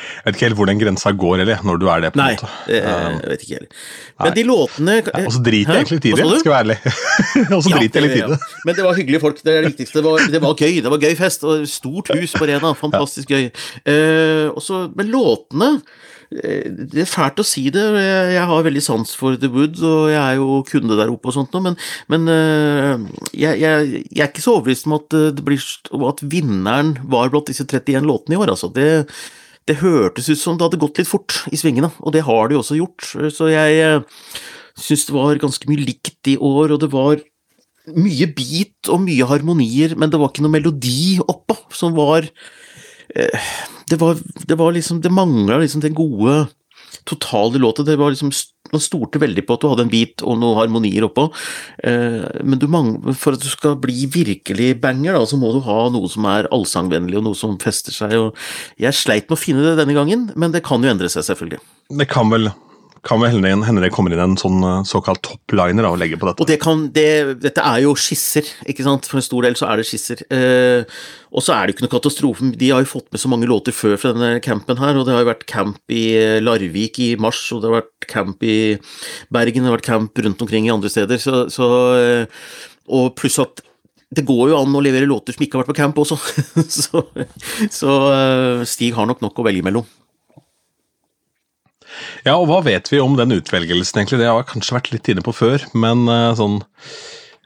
Jeg 0.00 0.26
vet 0.26 0.38
ikke 0.38 0.46
helt 0.48 0.58
hvor 0.60 0.70
den 0.70 0.80
grensa 0.82 1.12
går, 1.24 1.42
eller 1.44 1.64
når 1.66 1.80
du 1.82 1.86
er 1.92 2.04
det. 2.04 2.10
på 2.14 2.20
en 2.20 2.24
Nei, 2.24 2.34
måte. 2.36 2.50
Nei, 2.68 2.80
jeg 2.80 3.32
vet 3.34 3.44
ikke 3.46 3.58
heller. 3.58 3.86
Men 4.20 4.36
de 4.36 4.44
låtene 4.50 4.96
Og 5.24 5.32
så 5.32 5.42
driter 5.46 5.72
jeg 5.78 5.84
egentlig 5.86 6.00
i 6.00 6.14
det, 6.20 6.28
skal 6.42 6.50
jeg 6.50 6.54
være 6.54 6.60
ærlig. 6.66 6.78
og 7.56 7.62
så 7.64 7.72
Ja, 7.72 7.78
driter 7.80 8.00
jeg 8.00 8.06
litt 8.08 8.16
i 8.16 8.20
det. 8.20 8.38
ja. 8.38 8.60
Men 8.68 8.78
det 8.80 8.84
var 8.86 9.00
hyggelige 9.00 9.22
folk, 9.24 9.40
det 9.44 9.54
er 9.56 9.64
det 9.64 9.72
viktigste. 9.72 9.98
Det 10.00 10.04
var, 10.10 10.28
det 10.36 10.42
var 10.44 10.54
gøy. 10.60 10.76
Det 10.84 10.92
var 10.96 11.02
gøy 11.08 11.16
fest. 11.18 11.46
Og 11.48 11.66
stort 11.70 12.12
hus 12.16 12.36
på 12.36 12.48
Rena. 12.50 12.74
Fantastisk 12.84 13.32
gøy. 13.34 13.50
Eh, 13.88 14.46
også, 14.52 14.84
men 14.96 15.08
låtene 15.12 15.70
eh, 16.30 16.68
Det 16.70 17.02
er 17.04 17.08
fælt 17.10 17.40
å 17.42 17.46
si 17.46 17.64
det. 17.74 17.82
Jeg, 17.96 18.44
har 18.50 18.66
veldig 18.66 18.82
sans 18.84 19.14
for 19.18 19.36
The 19.40 19.50
Wood, 19.52 19.80
og 19.82 20.10
jeg 20.12 20.20
er 20.20 20.38
jo 20.40 20.60
kunde 20.68 20.98
der 21.00 21.10
oppe 21.12 21.30
og 21.32 21.36
sånt 21.36 21.52
nå, 21.56 21.62
men, 21.64 21.76
men 22.12 22.28
eh, 22.30 23.08
jeg, 23.34 23.60
jeg, 23.64 23.90
jeg 24.10 24.24
er 24.24 24.30
ikke 24.30 24.44
så 24.44 24.56
overbevist 24.58 24.88
om 24.90 24.96
at, 25.00 25.18
det 25.36 25.44
blir, 25.46 25.64
at 26.12 26.24
vinneren 26.32 26.94
var 27.10 27.32
blant 27.32 27.50
disse 27.50 27.66
31 27.66 28.06
låtene 28.08 28.36
i 28.36 28.40
år, 28.42 28.52
altså. 28.54 28.70
Det, 28.74 28.88
det 29.70 29.80
hørtes 29.80 30.28
ut 30.30 30.40
som 30.40 30.58
det 30.58 30.66
hadde 30.66 30.80
gått 30.82 31.00
litt 31.00 31.10
fort 31.10 31.42
i 31.52 31.58
svingene, 31.58 31.92
og 32.02 32.14
det 32.14 32.24
har 32.26 32.48
det 32.48 32.56
jo 32.56 32.62
også 32.64 32.78
gjort. 32.80 33.10
Så 33.34 33.50
jeg 33.52 33.82
eh, 33.84 34.38
syns 34.78 35.06
det 35.06 35.14
var 35.14 35.42
ganske 35.42 35.70
mye 35.70 35.84
likt 35.86 36.30
i 36.32 36.36
år, 36.36 36.74
og 36.74 36.80
det 36.82 36.90
var 36.92 37.20
mye 37.96 38.28
beat 38.36 38.90
og 38.92 39.02
mye 39.06 39.26
harmonier, 39.26 39.96
men 39.98 40.12
det 40.12 40.20
var 40.20 40.32
ikke 40.32 40.44
noe 40.44 40.54
melodi 40.54 41.18
oppå 41.22 41.56
som 41.74 41.94
var 41.96 42.26
eh, 42.26 43.50
Det 43.90 43.98
var, 43.98 44.18
det 44.46 44.56
var 44.58 44.74
liksom 44.76 45.00
Det 45.02 45.10
mangla 45.10 45.56
liksom 45.58 45.82
den 45.82 45.96
gode 45.96 46.44
totale 47.08 47.58
låta. 47.58 47.82
Det 47.86 47.96
var 47.96 48.10
liksom 48.10 48.32
Man 48.70 48.82
stolte 48.82 49.18
veldig 49.18 49.42
på 49.48 49.56
at 49.56 49.62
du 49.64 49.66
hadde 49.66 49.82
en 49.82 49.90
beat 49.90 50.22
og 50.22 50.36
noen 50.38 50.54
harmonier 50.60 51.02
oppå, 51.02 51.24
eh, 51.82 52.22
men 52.46 52.60
du 52.60 52.68
mang, 52.70 52.92
for 53.18 53.34
at 53.34 53.42
du 53.42 53.48
skal 53.50 53.74
bli 53.82 54.04
virkelig 54.06 54.76
banger, 54.78 55.16
da, 55.16 55.24
så 55.26 55.40
må 55.40 55.50
du 55.56 55.58
ha 55.66 55.88
noe 55.90 56.06
som 56.12 56.28
er 56.30 56.46
allsangvennlig, 56.54 57.18
og 57.18 57.26
noe 57.26 57.38
som 57.38 57.56
fester 57.58 57.96
seg. 57.96 58.14
Jeg 58.78 58.94
sleit 58.94 59.26
med 59.26 59.34
å 59.34 59.42
finne 59.42 59.64
det 59.64 59.74
denne 59.80 59.96
gangen, 59.96 60.28
men 60.38 60.54
det 60.54 60.62
kan 60.68 60.86
jo 60.86 60.92
endre 60.92 61.10
seg, 61.10 61.26
selvfølgelig. 61.26 61.58
Det 61.98 62.06
kan 62.12 62.30
vel, 62.30 62.52
kan 63.06 63.20
vel 63.22 63.38
hende, 63.40 63.80
det 63.80 63.92
kommer 63.94 64.12
inn 64.12 64.20
en 64.20 64.36
sånn 64.40 64.60
eh, 64.66 64.82
såkalt 64.88 65.22
topliner 65.24 65.86
og 65.88 65.98
legger 66.00 66.20
på 66.20 66.28
dette. 66.28 66.44
Og 66.44 66.48
det 66.50 66.58
kan, 66.60 66.82
det, 66.92 67.40
dette 67.40 67.64
er 67.64 67.84
jo 67.84 67.94
skisser, 67.96 68.48
ikke 68.68 68.84
sant? 68.84 69.08
For 69.08 69.20
en 69.20 69.24
stor 69.24 69.46
del 69.46 69.56
så 69.56 69.70
er 69.70 69.80
det 69.80 69.86
skisser. 69.88 70.20
Eh, 70.28 70.98
og 71.32 71.44
så 71.44 71.54
er 71.54 71.64
det 71.64 71.72
jo 71.72 71.78
ikke 71.78 71.86
noe 71.86 71.94
katastrofe, 71.94 72.50
de 72.60 72.72
har 72.74 72.84
jo 72.84 72.90
fått 72.90 73.08
med 73.14 73.22
så 73.22 73.30
mange 73.32 73.48
låter 73.48 73.74
før 73.76 73.96
fra 74.00 74.12
denne 74.16 74.42
campen 74.44 74.80
her, 74.82 74.98
og 74.98 75.06
det 75.06 75.14
har 75.14 75.24
jo 75.24 75.30
vært 75.30 75.46
camp 75.48 75.94
i 75.94 76.04
Larvik 76.42 77.00
i 77.00 77.14
mars, 77.20 77.40
og 77.54 77.62
det 77.62 77.70
har 77.70 77.78
vært 77.80 78.10
camp 78.10 78.44
i 78.44 78.58
Bergen, 79.32 79.64
det 79.64 79.70
har 79.70 79.78
vært 79.78 79.88
camp 79.88 80.24
rundt 80.26 80.44
omkring 80.44 80.68
i 80.68 80.74
andre 80.74 80.92
steder, 80.92 81.22
så, 81.22 81.46
så 81.52 81.70
eh, 81.96 82.44
Og 82.90 83.14
pluss 83.16 83.38
at 83.40 83.62
det 84.10 84.26
går 84.26 84.50
jo 84.50 84.58
an 84.58 84.74
å 84.74 84.82
levere 84.82 85.06
låter 85.06 85.36
som 85.36 85.44
ikke 85.46 85.56
har 85.56 85.62
vært 85.62 85.70
på 85.70 85.78
camp 85.78 86.00
også, 86.02 86.18
så, 86.82 87.04
så 87.70 87.96
eh, 88.10 88.68
Stig 88.68 88.92
har 88.98 89.08
nok 89.08 89.22
nok 89.22 89.38
å 89.38 89.46
velge 89.46 89.64
mellom. 89.64 89.86
Ja, 92.26 92.36
og 92.36 92.48
hva 92.50 92.60
vet 92.66 92.90
vi 92.92 93.00
om 93.02 93.16
den 93.18 93.34
utvelgelsen, 93.38 94.02
egentlig? 94.02 94.20
Det 94.20 94.28
har 94.28 94.42
jeg 94.42 94.52
kanskje 94.52 94.76
vært 94.76 94.92
litt 94.94 95.10
inne 95.12 95.24
på 95.24 95.34
før, 95.36 95.64
men 95.78 96.04
eh, 96.10 96.28
sånn 96.38 96.60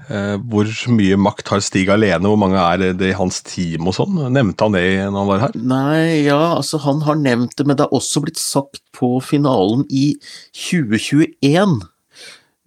eh, 0.08 0.36
Hvor 0.40 0.70
mye 0.94 1.18
makt 1.20 1.52
har 1.52 1.64
Stig 1.64 1.92
alene, 1.92 2.26
hvor 2.28 2.40
mange 2.40 2.60
er 2.60 2.94
det 2.98 3.12
i 3.12 3.16
hans 3.18 3.40
team 3.46 3.90
og 3.90 3.96
sånn? 3.98 4.20
Nevnte 4.34 4.68
han 4.68 4.76
det 4.76 4.84
når 5.04 5.18
han 5.18 5.30
var 5.30 5.44
her? 5.46 5.56
Nei, 5.74 6.26
ja, 6.26 6.40
altså 6.58 6.80
han 6.84 7.02
har 7.06 7.20
nevnt 7.20 7.56
det, 7.58 7.68
men 7.68 7.78
det 7.78 7.86
har 7.86 7.96
også 7.96 8.24
blitt 8.24 8.40
sagt 8.40 8.82
på 8.96 9.16
finalen 9.24 9.86
i 9.90 10.12
2021. 10.66 11.80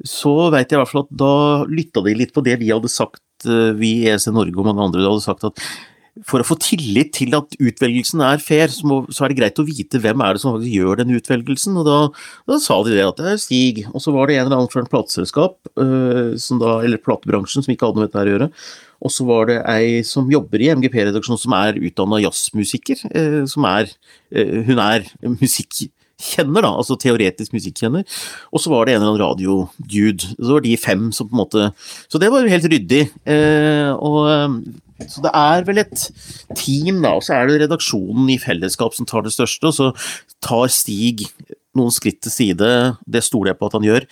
Så 0.06 0.34
veit 0.54 0.70
jeg 0.70 0.78
i 0.78 0.82
hvert 0.82 0.94
fall 0.94 1.08
at 1.08 1.14
da 1.20 1.36
lytta 1.70 2.04
de 2.06 2.18
litt 2.18 2.34
på 2.36 2.44
det 2.46 2.60
vi 2.62 2.72
hadde 2.74 2.92
sagt, 2.92 3.24
eh, 3.50 3.72
vi 3.78 4.00
i 4.04 4.10
EC 4.14 4.30
Norge 4.32 4.58
og 4.58 4.68
mange 4.70 4.90
andre 4.90 5.08
hadde 5.08 5.26
sagt 5.26 5.48
at 5.48 5.64
for 6.26 6.42
å 6.42 6.48
få 6.48 6.58
tillit 6.64 7.14
til 7.18 7.36
at 7.38 7.54
utvelgelsen 7.60 8.24
er 8.26 8.42
fair, 8.44 8.72
så, 8.74 8.88
må, 8.88 9.00
så 9.14 9.26
er 9.26 9.34
det 9.34 9.40
greit 9.42 9.62
å 9.62 9.68
vite 9.68 10.02
hvem 10.02 10.24
er 10.26 10.36
det 10.36 10.44
som 10.44 10.56
faktisk 10.56 10.74
gjør 10.74 11.02
den 11.02 11.14
utvelgelsen. 11.18 11.78
Og 11.82 11.88
da, 11.88 12.00
da 12.50 12.60
sa 12.64 12.80
de 12.86 12.96
det, 12.96 13.06
at 13.06 13.22
det 13.22 13.32
er 13.34 13.42
Stig. 13.42 13.84
Og 13.92 14.04
så 14.04 14.14
var 14.16 14.28
det 14.28 14.38
en 14.38 14.48
eller 14.48 14.60
annen 14.62 14.74
fra 14.74 14.84
en 14.84 14.92
plateselskap, 14.92 15.60
øh, 15.78 16.34
eller 16.78 17.04
platebransjen, 17.04 17.66
som 17.66 17.74
ikke 17.74 17.90
hadde 17.90 18.00
noe 18.00 18.08
med 18.08 18.12
dette 18.12 18.26
å 18.26 18.34
gjøre. 18.34 18.52
Og 19.06 19.14
så 19.14 19.28
var 19.28 19.50
det 19.50 19.60
ei 19.70 20.02
som 20.08 20.30
jobber 20.32 20.64
i 20.64 20.72
MGP-redaksjonen 20.78 21.42
som 21.42 21.54
er 21.58 21.78
utdanna 21.78 22.22
jazzmusiker. 22.24 23.04
Eh, 23.12 23.44
som 23.50 23.68
er 23.70 23.92
eh, 24.32 24.64
Hun 24.68 24.82
er 24.82 25.06
musikkjenner, 25.22 26.66
da, 26.66 26.72
altså 26.72 26.98
teoretisk 27.00 27.54
musikkjenner. 27.54 28.08
Og 28.50 28.64
så 28.64 28.74
var 28.74 28.88
det 28.88 28.96
en 28.96 29.04
eller 29.04 29.14
annen 29.14 29.22
radiodude. 29.22 30.34
Så 30.34 30.56
var 30.56 30.66
de 30.66 30.74
fem 30.82 31.08
som 31.14 31.30
på 31.30 31.38
en 31.38 31.44
måte 31.44 31.70
Så 32.10 32.22
det 32.22 32.32
var 32.34 32.42
jo 32.42 32.54
helt 32.56 32.70
ryddig. 32.74 33.06
Eh, 33.30 33.94
og 33.94 34.20
eh, 34.34 34.60
så 35.06 35.22
det 35.26 35.32
er 35.38 35.66
vel 35.68 35.84
et 35.84 36.08
team, 36.58 37.04
da, 37.04 37.14
og 37.18 37.26
så 37.26 37.38
er 37.38 37.50
det 37.50 37.62
redaksjonen 37.66 38.32
i 38.34 38.40
fellesskap 38.42 38.98
som 38.98 39.08
tar 39.10 39.26
det 39.28 39.36
største, 39.36 39.70
og 39.70 39.76
så 39.78 39.92
tar 40.44 40.72
Stig 40.74 41.28
noen 41.78 41.94
skritt 41.94 42.20
til 42.26 42.34
side, 42.34 42.70
det 43.06 43.22
stoler 43.26 43.52
jeg 43.52 43.60
på 43.60 43.68
at 43.70 43.76
han 43.78 43.86
gjør, 43.86 44.06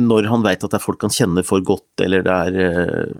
når 0.00 0.28
han 0.30 0.44
vet 0.46 0.62
at 0.64 0.72
det 0.72 0.78
er 0.78 0.84
folk 0.84 1.02
han 1.04 1.14
kjenner 1.14 1.44
for 1.46 1.64
godt, 1.66 2.04
eller 2.04 2.24
det 2.26 2.36
er 2.46 2.60
eh, 2.64 3.10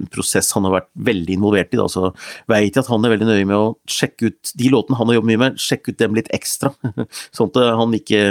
en 0.00 0.12
prosess 0.14 0.48
han 0.56 0.64
har 0.68 0.78
vært 0.78 0.88
veldig 1.10 1.36
involvert 1.36 1.74
i, 1.76 1.80
da, 1.80 1.88
så 1.92 2.12
vet 2.50 2.70
jeg 2.70 2.80
at 2.80 2.92
han 2.92 3.04
er 3.04 3.14
veldig 3.14 3.28
nøye 3.28 3.48
med 3.50 3.58
å 3.58 3.74
sjekke 3.90 4.30
ut 4.30 4.54
de 4.56 4.70
låtene 4.72 5.00
han 5.00 5.12
har 5.12 5.18
jobbet 5.18 5.32
mye 5.32 5.42
med, 5.44 5.60
sjekke 5.60 5.92
ut 5.92 6.00
dem 6.00 6.16
litt 6.16 6.32
ekstra, 6.36 6.72
sånn 7.36 7.52
at 7.52 7.60
han 7.82 8.00
ikke 8.00 8.22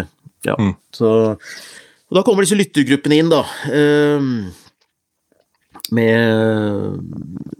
Ja, 0.47 0.55
mm. 0.55 0.73
så 0.95 1.12
og 2.09 2.17
Da 2.17 2.23
kommer 2.25 2.41
disse 2.41 2.57
lyttergruppene 2.57 3.19
inn, 3.21 3.27
da. 3.29 3.43
Med, 5.95 7.02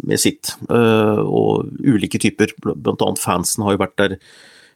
med 0.06 0.22
sitt. 0.22 0.54
Uh, 0.70 1.24
og 1.24 1.74
ulike 1.82 2.22
typer, 2.22 2.54
blant 2.62 3.02
annet 3.02 3.22
fansen 3.22 3.66
har 3.66 3.76
jo 3.76 3.82
vært 3.84 3.98
der 4.02 4.16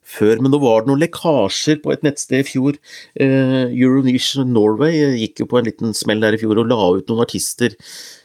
før. 0.03 0.41
Men 0.41 0.51
nå 0.53 0.59
var 0.63 0.83
det 0.83 0.91
noen 0.91 1.03
lekkasjer 1.03 1.79
på 1.83 1.93
et 1.93 2.03
nettsted 2.05 2.41
i 2.41 2.49
fjor. 2.49 2.81
Uh, 3.19 3.69
Euronesion 3.69 4.51
Norway 4.55 5.15
gikk 5.21 5.43
jo 5.43 5.49
på 5.51 5.61
en 5.61 5.69
liten 5.69 5.95
smell 5.97 6.23
der 6.23 6.37
i 6.37 6.41
fjor 6.41 6.61
og 6.63 6.69
la 6.71 6.81
ut 6.97 7.09
noen 7.11 7.25
artister 7.25 7.77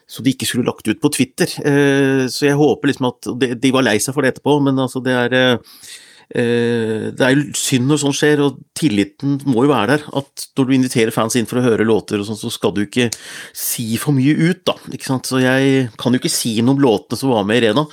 som 0.09 0.25
de 0.25 0.33
ikke 0.33 0.47
skulle 0.49 0.65
lagt 0.65 0.89
ut 0.89 1.01
på 1.03 1.13
Twitter. 1.13 1.53
Uh, 1.61 2.27
så 2.33 2.49
jeg 2.49 2.59
håper 2.59 2.93
liksom 2.93 3.11
at 3.13 3.33
De, 3.39 3.73
var 3.75 3.85
lei 3.85 3.99
seg 4.01 4.17
for 4.17 4.25
det 4.25 4.37
etterpå, 4.37 4.59
men 4.65 4.81
altså 4.81 5.05
det 5.05 5.17
er 5.27 5.39
Eh, 5.39 6.07
det 6.29 7.25
er 7.25 7.33
jo 7.33 7.45
synd 7.57 7.89
når 7.89 8.01
sånt 8.03 8.19
skjer, 8.19 8.43
og 8.45 8.59
tilliten 8.77 9.39
må 9.49 9.65
jo 9.65 9.73
være 9.73 9.95
der. 9.95 10.03
At 10.21 10.45
når 10.59 10.69
du 10.69 10.75
inviterer 10.77 11.15
fans 11.15 11.39
inn 11.39 11.49
for 11.49 11.61
å 11.61 11.65
høre 11.65 11.87
låter, 11.89 12.21
og 12.21 12.29
sånt, 12.29 12.43
så 12.43 12.53
skal 12.53 12.75
du 12.77 12.83
ikke 12.85 13.09
si 13.57 13.87
for 14.01 14.17
mye 14.17 14.35
ut, 14.37 14.61
da. 14.69 14.77
Ikke 14.93 15.09
sant? 15.09 15.29
Så 15.29 15.41
jeg 15.41 15.89
kan 16.01 16.13
jo 16.13 16.21
ikke 16.21 16.33
si 16.33 16.59
noe 16.61 16.77
om 16.77 16.85
låtene 16.85 17.21
som 17.21 17.33
var 17.33 17.49
med 17.49 17.63
i 17.63 17.65
Rena, 17.69 17.87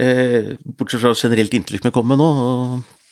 eh, 0.00 0.54
bortsett 0.64 1.04
fra 1.04 1.12
generelt 1.12 1.58
inntrykk 1.60 1.90
vi 1.90 1.94
kom 1.94 2.08
med 2.08 2.22
nå. 2.22 2.30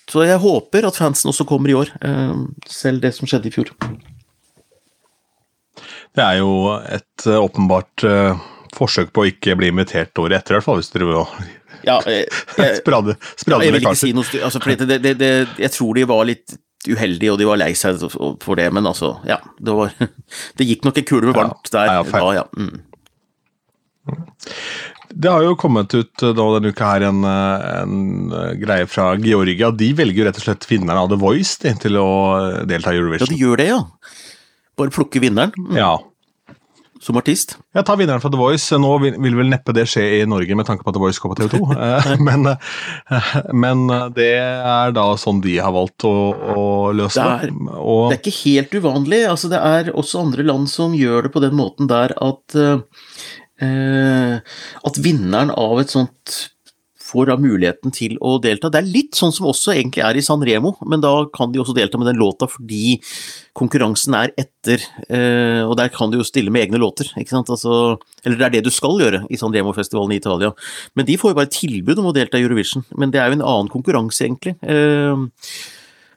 Så 0.08 0.24
jeg 0.26 0.40
håper 0.42 0.88
at 0.88 0.98
fansen 0.98 1.30
også 1.30 1.46
kommer 1.48 1.72
i 1.72 1.76
år, 1.76 1.92
eh, 2.00 2.34
selv 2.68 3.04
det 3.04 3.12
som 3.14 3.28
skjedde 3.28 3.52
i 3.52 3.54
fjor. 3.54 3.74
Det 6.12 6.24
er 6.24 6.40
jo 6.40 6.72
et 6.76 7.28
åpenbart 7.28 8.04
forsøk 8.72 9.12
på 9.12 9.22
å 9.22 9.28
ikke 9.30 9.56
bli 9.56 9.70
invitert 9.72 10.16
året 10.20 10.40
etter, 10.40 10.54
i 10.54 10.58
hvert 10.58 10.66
fall, 10.66 10.80
hvis 10.80 10.92
dere 10.92 11.08
vil 11.08 11.22
ja, 11.86 11.96
jeg, 12.06 12.26
jeg, 12.58 12.76
sprade, 12.80 13.16
sprade 13.36 13.62
ja, 13.62 13.68
jeg 13.68 13.74
vil 13.76 13.86
ikke 13.86 13.98
si 13.98 14.12
noe 14.16 14.42
altså, 14.46 14.60
det, 14.62 15.00
det, 15.02 15.14
det, 15.18 15.32
Jeg 15.60 15.72
tror 15.74 15.98
de 15.98 16.06
var 16.08 16.28
litt 16.28 16.54
uheldige, 16.88 17.30
og 17.32 17.38
de 17.38 17.46
var 17.46 17.60
lei 17.60 17.72
seg 17.78 18.00
for 18.12 18.58
det, 18.58 18.68
men 18.74 18.88
altså, 18.90 19.14
ja. 19.28 19.38
Det, 19.58 19.74
var, 19.76 19.92
det 20.58 20.66
gikk 20.66 20.88
nok 20.88 20.98
en 20.98 21.06
kule 21.08 21.28
med 21.28 21.38
varmt 21.38 21.70
der. 21.74 21.92
Ja, 21.92 22.32
ja, 22.40 22.46
mm. 22.58 22.80
Det 25.12 25.30
har 25.30 25.44
jo 25.44 25.54
kommet 25.60 25.94
ut 25.94 26.22
da, 26.24 26.32
denne 26.56 26.72
uka 26.72 26.88
her 26.94 27.04
en, 27.06 27.22
en, 27.22 27.98
greie 28.58 28.88
fra 28.90 29.12
Georgia. 29.22 29.70
De 29.70 29.92
velger 29.94 30.26
rett 30.26 30.40
og 30.40 30.46
slett 30.46 30.66
vinneren 30.70 31.04
av 31.04 31.12
The 31.12 31.20
Voice 31.20 31.60
de, 31.62 31.74
til 31.84 32.00
å 32.00 32.08
delta 32.66 32.94
i 32.94 32.98
Eurovision. 32.98 33.28
Ja, 33.28 33.36
de 33.36 33.44
gjør 33.44 33.62
det, 33.62 33.68
ja. 33.70 33.82
Bare 34.80 34.94
plukke 34.94 35.22
vinneren. 35.22 35.54
Mm. 35.60 35.76
Ja 35.78 35.92
som 37.02 37.18
artist? 37.18 37.56
Jeg 37.74 37.86
tar 37.88 37.98
vinneren 37.98 38.22
fra 38.22 38.30
The 38.32 38.38
Voice. 38.38 38.78
Nå 38.78 38.92
vil, 39.02 39.16
vil, 39.22 39.36
vel 39.40 39.50
neppe 39.50 39.74
det 39.76 39.84
skje 39.90 40.04
i 40.20 40.22
Norge 40.28 40.56
med 40.58 40.68
tanke 40.68 40.86
på 40.86 40.92
at 40.92 40.96
The 40.96 41.02
Voice 41.02 41.22
går 41.22 41.32
på 41.32 41.38
TV 41.40 41.56
2, 41.56 41.60
eh, 41.88 42.12
men, 42.28 42.46
eh, 42.52 43.34
men, 43.64 43.84
det 44.16 44.30
er 44.38 44.94
da 44.96 45.08
sånn 45.20 45.42
de 45.44 45.58
har 45.58 45.74
valgt 45.74 46.06
å, 46.08 46.14
å 46.54 46.64
løse 46.96 47.18
det. 47.18 47.50
Er, 47.50 47.54
og, 47.74 48.12
det 48.12 48.18
er 48.18 48.22
ikke 48.22 48.38
helt 48.44 48.78
uvanlig. 48.78 49.22
Altså, 49.32 49.50
det 49.52 49.60
er 49.60 49.92
også 49.92 50.22
andre 50.22 50.46
land 50.46 50.70
som 50.70 50.96
gjør 50.96 51.28
det 51.28 51.34
på 51.34 51.42
den 51.44 51.58
måten 51.58 51.90
der 51.90 52.14
at 52.22 52.58
uh, 52.58 52.78
at 53.62 54.96
vinneren 54.98 55.52
av 55.54 55.78
et 55.78 55.92
sånt 55.92 56.51
får 57.12 57.28
da 57.28 57.36
muligheten 57.40 57.92
til 57.94 58.16
å 58.24 58.38
delta. 58.42 58.70
Det 58.72 58.80
er 58.80 58.88
litt 58.88 59.18
sånn 59.18 59.34
som 59.34 59.48
også 59.50 59.74
egentlig 59.74 60.04
er 60.06 60.18
i 60.18 60.24
San 60.24 60.42
Remo, 60.46 60.74
men 60.88 61.02
da 61.04 61.12
kan 61.34 61.52
de 61.52 61.60
også 61.62 61.76
delta 61.76 62.00
med 62.00 62.08
den 62.10 62.20
låta 62.20 62.48
fordi 62.50 62.96
konkurransen 63.58 64.16
er 64.16 64.32
etter, 64.40 64.84
eh, 65.08 65.60
og 65.66 65.76
der 65.80 65.92
kan 65.92 66.12
de 66.12 66.20
jo 66.20 66.26
stille 66.26 66.52
med 66.52 66.66
egne 66.66 66.80
låter, 66.80 67.10
ikke 67.20 67.34
sant. 67.34 67.52
Altså, 67.52 67.98
eller 68.24 68.40
det 68.40 68.48
er 68.48 68.56
det 68.56 68.64
du 68.68 68.72
skal 68.74 68.96
gjøre 69.02 69.24
i 69.28 69.40
San 69.40 69.52
Remo-festivalen 69.54 70.16
i 70.16 70.20
Italia. 70.22 70.54
Men 70.96 71.08
de 71.08 71.18
får 71.20 71.34
jo 71.34 71.40
bare 71.42 71.52
tilbud 71.52 72.00
om 72.00 72.10
å 72.10 72.16
delta 72.16 72.40
i 72.40 72.46
Eurovision, 72.46 72.86
men 72.96 73.12
det 73.12 73.20
er 73.20 73.30
jo 73.30 73.40
en 73.40 73.46
annen 73.52 73.72
konkurranse, 73.72 74.24
egentlig. 74.24 74.56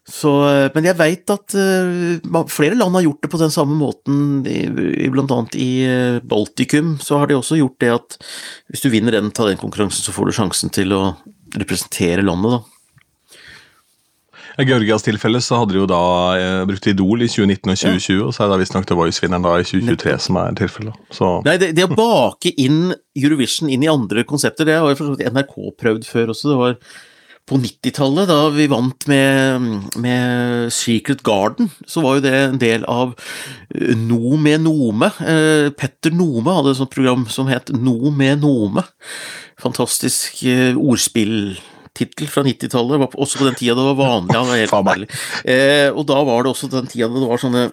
Eh, 0.06 0.12
så, 0.12 0.32
eh, 0.50 0.70
men 0.76 0.86
jeg 0.86 0.98
veit 1.00 1.30
at 1.34 1.56
uh, 1.58 2.46
flere 2.52 2.78
land 2.78 2.96
har 2.96 3.06
gjort 3.08 3.24
det 3.24 3.32
på 3.32 3.41
den 3.41 3.52
samme 3.54 3.76
måten, 3.80 4.46
i, 4.46 5.10
blant 5.10 5.32
annet 5.32 5.58
i 5.58 5.72
uh, 5.89 6.22
Baltikum. 6.22 6.98
Så 7.02 7.18
har 7.18 7.28
de 7.28 7.36
også 7.39 7.58
gjort 7.58 7.80
det 7.82 7.91
at 7.94 8.18
hvis 8.70 8.86
du 8.86 8.89
vinner 8.94 9.12
den, 9.12 9.32
konkurransen, 9.34 10.04
så 10.04 10.13
får 10.13 10.30
du 10.30 10.38
sjansen 10.38 10.70
til 10.70 10.94
å 10.94 11.04
representere 11.56 12.26
landet, 12.26 12.60
da. 12.60 12.63
I 14.56 14.63
Georgias 14.63 15.04
tilfelle 15.04 15.41
så 15.44 15.58
hadde 15.60 15.76
de 15.76 15.82
jo 15.82 15.88
da 15.89 16.04
eh, 16.39 16.62
brukt 16.68 16.86
Idol 16.88 17.26
i 17.26 17.28
2019 17.28 17.74
og 17.74 17.80
2020, 17.82 18.13
ja. 18.13 18.20
og 18.24 18.36
så 18.36 18.46
er 18.46 18.54
det 18.54 18.60
visstnok 18.62 18.88
The 18.88 18.96
Voice-vinneren 18.96 19.44
da 19.44 19.58
i 19.60 19.65
2023 19.68 20.13
som 20.28 20.39
er 20.39 20.56
tilfellet. 20.56 21.02
Nei, 21.44 21.58
det, 21.60 21.74
det, 21.76 21.88
å 21.89 21.98
bake 21.98 22.54
inn 22.63 22.94
Eurovision 23.20 23.72
inn 23.72 23.84
i 23.84 23.91
andre 23.91 24.24
konsepter, 24.28 24.68
det 24.68 24.78
har 24.80 24.88
jo 24.94 25.00
for 25.02 25.10
så 25.10 25.18
vidt 25.18 25.36
NRK 25.36 25.58
prøvd 25.82 26.08
før 26.08 26.32
også. 26.32 26.54
Det 26.54 26.62
var 26.62 26.78
på 27.46 27.60
90-tallet, 27.62 28.26
da 28.30 28.50
vi 28.50 28.66
vant 28.72 29.06
med, 29.10 29.68
med, 30.02 30.74
Secret 30.74 31.22
Garden, 31.26 31.70
så 31.86 32.02
var 32.02 32.18
jo 32.18 32.26
det 32.26 32.34
en 32.40 32.58
del 32.62 32.88
av 32.90 33.14
eh, 33.70 33.94
No 34.00 34.34
med 34.42 34.66
Nome. 34.66 35.12
Eh, 35.22 35.70
Petter 35.78 36.16
Nome 36.16 36.58
hadde 36.58 36.74
et 36.74 36.82
sånt 36.82 36.96
program 36.96 37.28
som 37.30 37.52
het 37.52 37.70
No 37.76 38.10
med 38.10 38.42
Nome. 38.42 38.86
Fantastisk 39.62 40.42
ordspill 40.76 41.56
ordspilltittel 41.96 42.28
fra 42.28 42.44
90-tallet, 42.44 43.16
også 43.16 43.40
på 43.40 43.46
den 43.48 43.56
tida 43.56 43.76
det 43.76 43.86
var 43.88 43.96
vanlig. 43.96 44.36
Han 44.36 44.50
var 44.86 44.98
helt. 44.98 45.12
Eh, 45.46 45.90
og 45.94 46.06
da 46.08 46.24
var 46.24 46.44
det 46.44 46.52
også 46.52 46.68
den 46.68 46.88
tida 46.88 47.08
det 47.08 47.30
var 47.30 47.40
sånne 47.40 47.72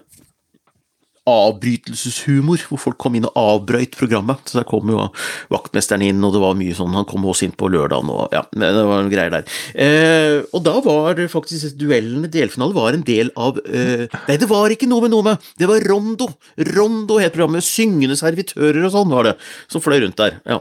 avbrytelseshumor, 1.29 2.65
hvor 2.69 2.81
folk 2.81 2.99
kom 3.01 3.17
inn 3.19 3.29
og 3.29 3.37
avbrøyt 3.39 3.95
programmet. 3.99 4.43
Så 4.49 4.59
der 4.61 4.67
kom 4.69 4.91
jo 4.91 5.07
vaktmesteren 5.53 6.05
inn, 6.07 6.23
og 6.27 6.35
det 6.35 6.43
var 6.43 6.57
mye 6.59 6.75
sånn 6.77 6.97
Han 6.97 7.07
kom 7.09 7.27
også 7.29 7.47
inn 7.47 7.55
på 7.59 7.71
lørdagen, 7.73 8.11
og 8.11 8.35
ja, 8.35 8.43
det 8.51 8.73
var 8.79 9.05
noen 9.05 9.13
greier 9.13 9.35
der. 9.37 9.47
Eh, 9.75 10.41
og 10.51 10.65
da 10.67 10.77
var 10.85 11.21
faktisk 11.33 11.79
duellene, 11.79 12.31
delfinalen, 12.33 12.77
var 12.77 12.97
en 12.97 13.07
del 13.07 13.31
av 13.39 13.61
eh, 13.67 14.09
Nei, 14.27 14.39
det 14.41 14.51
var 14.51 14.73
ikke 14.75 14.91
noe 14.91 15.07
med 15.07 15.15
noe 15.15 15.29
med, 15.31 15.53
det 15.61 15.71
var 15.71 15.87
Rondo! 15.89 16.33
Rondo 16.73 17.21
het 17.23 17.35
programmet. 17.37 17.65
Syngende 17.67 18.19
servitører 18.19 18.83
og 18.87 18.93
sånn 18.95 19.13
var 19.13 19.31
det, 19.31 19.39
som 19.71 19.83
fløy 19.85 20.03
rundt 20.03 20.19
der. 20.21 20.41
ja. 20.49 20.61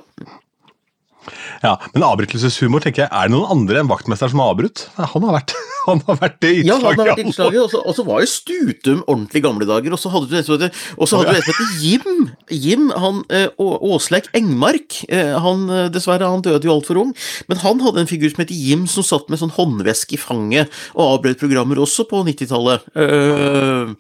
Ja, 1.62 1.76
Men 1.94 2.06
avbrytelseshumor, 2.06 2.82
tenker 2.84 3.06
jeg, 3.06 3.12
er 3.14 3.30
det 3.30 3.36
noen 3.36 3.52
andre 3.54 3.82
enn 3.82 3.90
vaktmesteren 3.92 4.34
som 4.34 4.42
har 4.44 4.54
avbrutt? 4.56 4.86
Han 4.98 5.26
har 5.28 5.36
vært, 5.38 5.54
han 5.90 6.02
har 6.08 6.20
vært 6.22 6.40
det 6.44 6.52
innslaget. 6.62 6.72
Ja, 6.72 6.78
han 6.82 7.00
har 7.02 7.10
vært 7.12 7.24
innslaget, 7.24 7.78
og 7.78 7.96
så 7.98 8.06
var 8.08 8.24
jo 8.24 8.32
Stutum 8.32 9.04
ordentlig 9.06 9.44
gamle 9.46 9.68
dager. 9.70 9.96
Og 9.96 10.02
så 10.02 10.12
hadde 10.14 10.32
du 10.32 10.36
en 10.40 10.48
som 10.48 11.26
heter 11.30 11.62
Jim. 11.84 12.28
Jim, 12.52 12.90
han 13.04 13.24
eh, 13.34 13.48
Åsleik 13.62 14.32
Engmark. 14.38 15.02
Eh, 15.12 15.34
han, 15.46 15.66
eh, 15.70 15.88
dessverre, 15.94 16.30
han 16.32 16.46
døde 16.46 16.68
jo 16.68 16.76
altfor 16.76 17.02
ung, 17.04 17.16
men 17.52 17.62
han 17.64 17.82
hadde 17.86 18.04
en 18.04 18.12
figur 18.12 18.32
som 18.34 18.44
heter 18.44 18.58
Jim, 18.58 18.88
som 18.90 19.06
satt 19.06 19.30
med 19.32 19.42
sånn 19.42 19.54
håndveske 19.56 20.18
i 20.18 20.22
fanget 20.22 20.72
og 20.96 21.18
avbrøt 21.18 21.42
programmer 21.42 21.82
også 21.82 22.08
på 22.10 22.24
90-tallet. 22.28 22.86
Uh, 22.98 23.94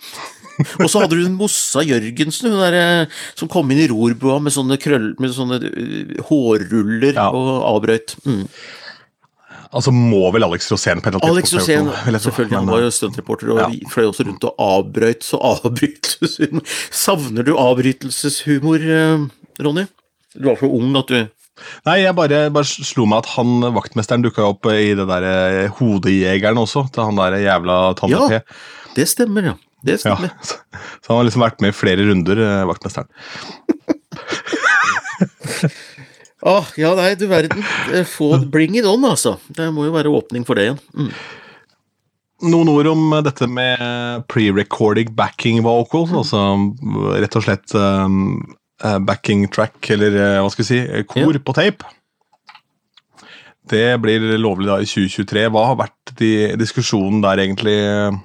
og 0.79 0.89
så 0.91 1.03
hadde 1.03 1.17
du 1.19 1.31
Mossa 1.35 1.83
Jørgensen, 1.85 2.51
hun 2.51 2.61
der, 2.61 2.77
eh, 2.81 3.23
som 3.39 3.49
kom 3.51 3.71
inn 3.73 3.81
i 3.83 3.89
rorbua 3.91 4.39
med 4.43 4.55
sånne, 4.55 4.77
krøll, 4.81 5.11
med 5.21 5.33
sånne 5.35 5.59
uh, 5.63 6.13
hårruller 6.29 7.17
ja. 7.17 7.27
og 7.29 7.51
avbrøt. 7.71 8.15
Mm. 8.27 8.45
Altså 9.71 9.93
må 9.95 10.25
vel 10.35 10.43
Alex 10.43 10.67
Rosén 10.71 10.99
på 10.99 11.07
et 11.07 11.15
eller 11.15 11.29
annet 11.31 11.47
tidspunkt 11.47 11.69
Alex 11.69 11.85
Rosén, 11.87 12.23
selvfølgelig. 12.25 12.57
Han 12.59 12.71
var 12.73 12.81
jo 12.83 12.89
stuntreporter 12.91 13.51
og 13.53 13.61
ja. 13.61 13.91
fløy 13.91 14.09
også 14.09 14.25
rundt 14.27 14.47
og 14.49 14.65
avbrøt, 14.65 15.23
så 15.23 15.39
avbrytelseshumor 15.51 16.73
Savner 17.03 17.47
du 17.47 17.53
avbrytelseshumor, 17.55 18.83
eh, 18.83 19.29
Ronny? 19.63 19.85
Du 20.35 20.49
var 20.49 20.59
for 20.59 20.75
ung 20.75 20.97
at 20.99 21.11
du 21.11 21.21
Nei, 21.85 21.97
jeg 22.01 22.15
bare, 22.17 22.45
bare, 22.53 22.65
slo 22.65 23.05
meg 23.09 23.21
at 23.21 23.33
han 23.35 23.65
vaktmesteren 23.75 24.23
dukka 24.25 24.47
opp 24.49 24.65
i 24.71 24.95
det 24.97 25.05
der 25.05 25.67
Hodejegeren 25.77 26.57
også, 26.57 26.87
til 26.91 27.05
han 27.05 27.19
der 27.19 27.37
jævla 27.43 27.75
Tante 27.99 28.17
ja, 28.17 28.39
P. 28.41 28.95
Det 28.97 29.05
stemmer, 29.11 29.51
ja. 29.51 29.59
Det. 29.85 29.99
Ja, 30.05 30.17
så, 30.47 30.59
han 31.09 31.19
har 31.19 31.27
liksom 31.27 31.45
vært 31.45 31.61
med 31.63 31.73
i 31.73 31.77
flere 31.77 32.07
runder, 32.09 32.41
eh, 32.47 32.67
vaktmesteren. 32.69 33.09
Ah, 36.41 36.65
ja 36.73 36.95
nei, 36.97 37.11
du 37.13 37.27
verden. 37.29 37.61
Eh, 37.93 38.05
få, 38.07 38.33
bring 38.49 38.73
it 38.79 38.87
on, 38.89 39.03
altså. 39.05 39.35
Det 39.53 39.67
må 39.73 39.85
jo 39.85 39.93
være 39.93 40.09
åpning 40.09 40.45
for 40.47 40.57
det 40.57 40.63
igjen. 40.65 40.79
Mm. 40.97 41.11
Noen 42.49 42.71
ord 42.73 42.89
om 42.89 43.03
dette 43.21 43.45
med 43.45 44.25
pre-recording 44.31 45.11
backing 45.13 45.61
vocals. 45.61 46.15
Altså 46.17 46.41
rett 47.21 47.37
og 47.37 47.45
slett 47.45 47.75
um, 47.77 48.39
eh, 48.81 48.97
backing 49.05 49.45
track, 49.53 49.77
eller 49.93 50.17
eh, 50.17 50.39
hva 50.41 50.49
skal 50.49 50.65
vi 50.65 50.69
si, 50.71 50.81
kor 51.11 51.29
kor 51.29 51.41
på 51.45 51.57
tape. 51.59 51.93
Det 53.69 54.01
blir 54.01 54.23
lovlig 54.41 54.65
da 54.65 54.79
i 54.81 54.87
2023. 54.89 55.43
Hva 55.53 55.61
har 55.69 55.75
vært 55.77 56.13
de, 56.17 56.29
diskusjonen 56.57 57.19
der, 57.21 57.43
egentlig? 57.43 57.75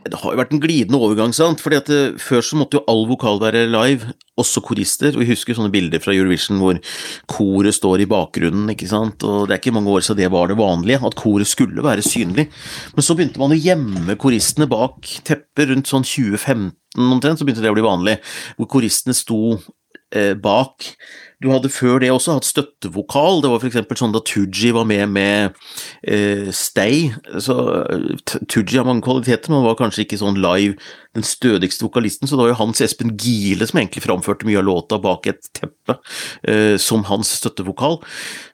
Det 0.09 0.21
har 0.23 0.33
jo 0.33 0.41
vært 0.41 0.55
en 0.57 0.63
glidende 0.63 1.01
overgang, 1.03 1.35
sant. 1.37 1.61
Fordi 1.61 1.77
at 1.77 1.91
eh, 1.93 2.15
Før 2.17 2.41
så 2.41 2.57
måtte 2.57 2.79
jo 2.79 2.85
all 2.89 3.05
vokal 3.11 3.37
være 3.43 3.67
live, 3.69 4.15
også 4.41 4.63
korister. 4.65 5.13
Og 5.13 5.21
Vi 5.21 5.29
husker 5.35 5.59
sånne 5.59 5.73
bilder 5.75 6.01
fra 6.01 6.17
Eurovision 6.17 6.63
hvor 6.63 6.81
koret 7.29 7.77
står 7.77 8.07
i 8.07 8.09
bakgrunnen. 8.09 8.73
ikke 8.73 8.89
sant? 8.89 9.21
Og 9.29 9.45
Det 9.45 9.59
er 9.59 9.61
ikke 9.61 9.77
mange 9.77 9.93
år 9.93 10.07
siden 10.07 10.23
det 10.25 10.33
var 10.33 10.49
det 10.49 10.57
vanlige, 10.57 11.05
at 11.05 11.21
koret 11.21 11.53
skulle 11.53 11.85
være 11.85 12.07
synlig. 12.07 12.49
Men 12.97 13.05
så 13.05 13.19
begynte 13.19 13.43
man 13.43 13.53
å 13.53 13.61
gjemme 13.61 14.17
koristene 14.17 14.71
bak 14.73 15.05
teppet 15.21 15.69
rundt 15.69 15.93
sånn 15.93 16.07
2015 16.07 16.73
omtrent, 16.97 17.37
så 17.37 17.45
begynte 17.45 17.61
det 17.61 17.75
å 17.75 17.77
bli 17.77 17.85
vanlig. 17.85 18.17
Hvor 18.57 18.73
koristene 18.79 19.13
sto 19.13 19.59
eh, 20.17 20.33
bak. 20.33 20.97
Du 21.45 21.51
hadde 21.53 21.69
før 21.69 22.01
det 22.01 22.09
også 22.13 22.39
hatt 22.39 22.49
støttevokal. 22.49 23.43
Det 23.45 23.51
var 23.53 23.61
f.eks. 23.61 23.99
sånn 24.01 24.15
da 24.15 24.23
Tooji 24.25 24.71
var 24.73 24.87
med 24.89 25.11
med 25.13 25.59
eh, 26.09 26.49
Stay. 26.57 27.11
Så 27.45 27.57
eh, 27.83 28.07
Tooji 28.49 28.79
har 28.79 28.87
mange 28.89 29.05
kvaliteter, 29.05 29.53
men 29.53 29.61
han 29.61 29.69
var 29.69 29.77
kanskje 29.81 30.07
ikke 30.07 30.21
sånn 30.23 30.41
live 30.41 30.79
den 31.17 31.25
stødigste 31.27 31.87
vokalisten, 31.87 32.29
så 32.29 32.37
det 32.37 32.43
var 32.43 32.51
jo 32.53 32.59
Hans 32.61 32.83
Espen 32.85 33.15
Gile 33.21 33.67
som 33.69 33.81
egentlig 33.81 34.05
framførte 34.05 34.49
mye 34.49 34.61
av 34.61 34.67
låta 34.69 34.99
bak 35.01 35.29
et 35.31 35.49
teppe, 35.57 35.99
eh, 36.45 36.77
som 36.81 37.07
hans 37.09 37.31
støttevokal. 37.41 38.01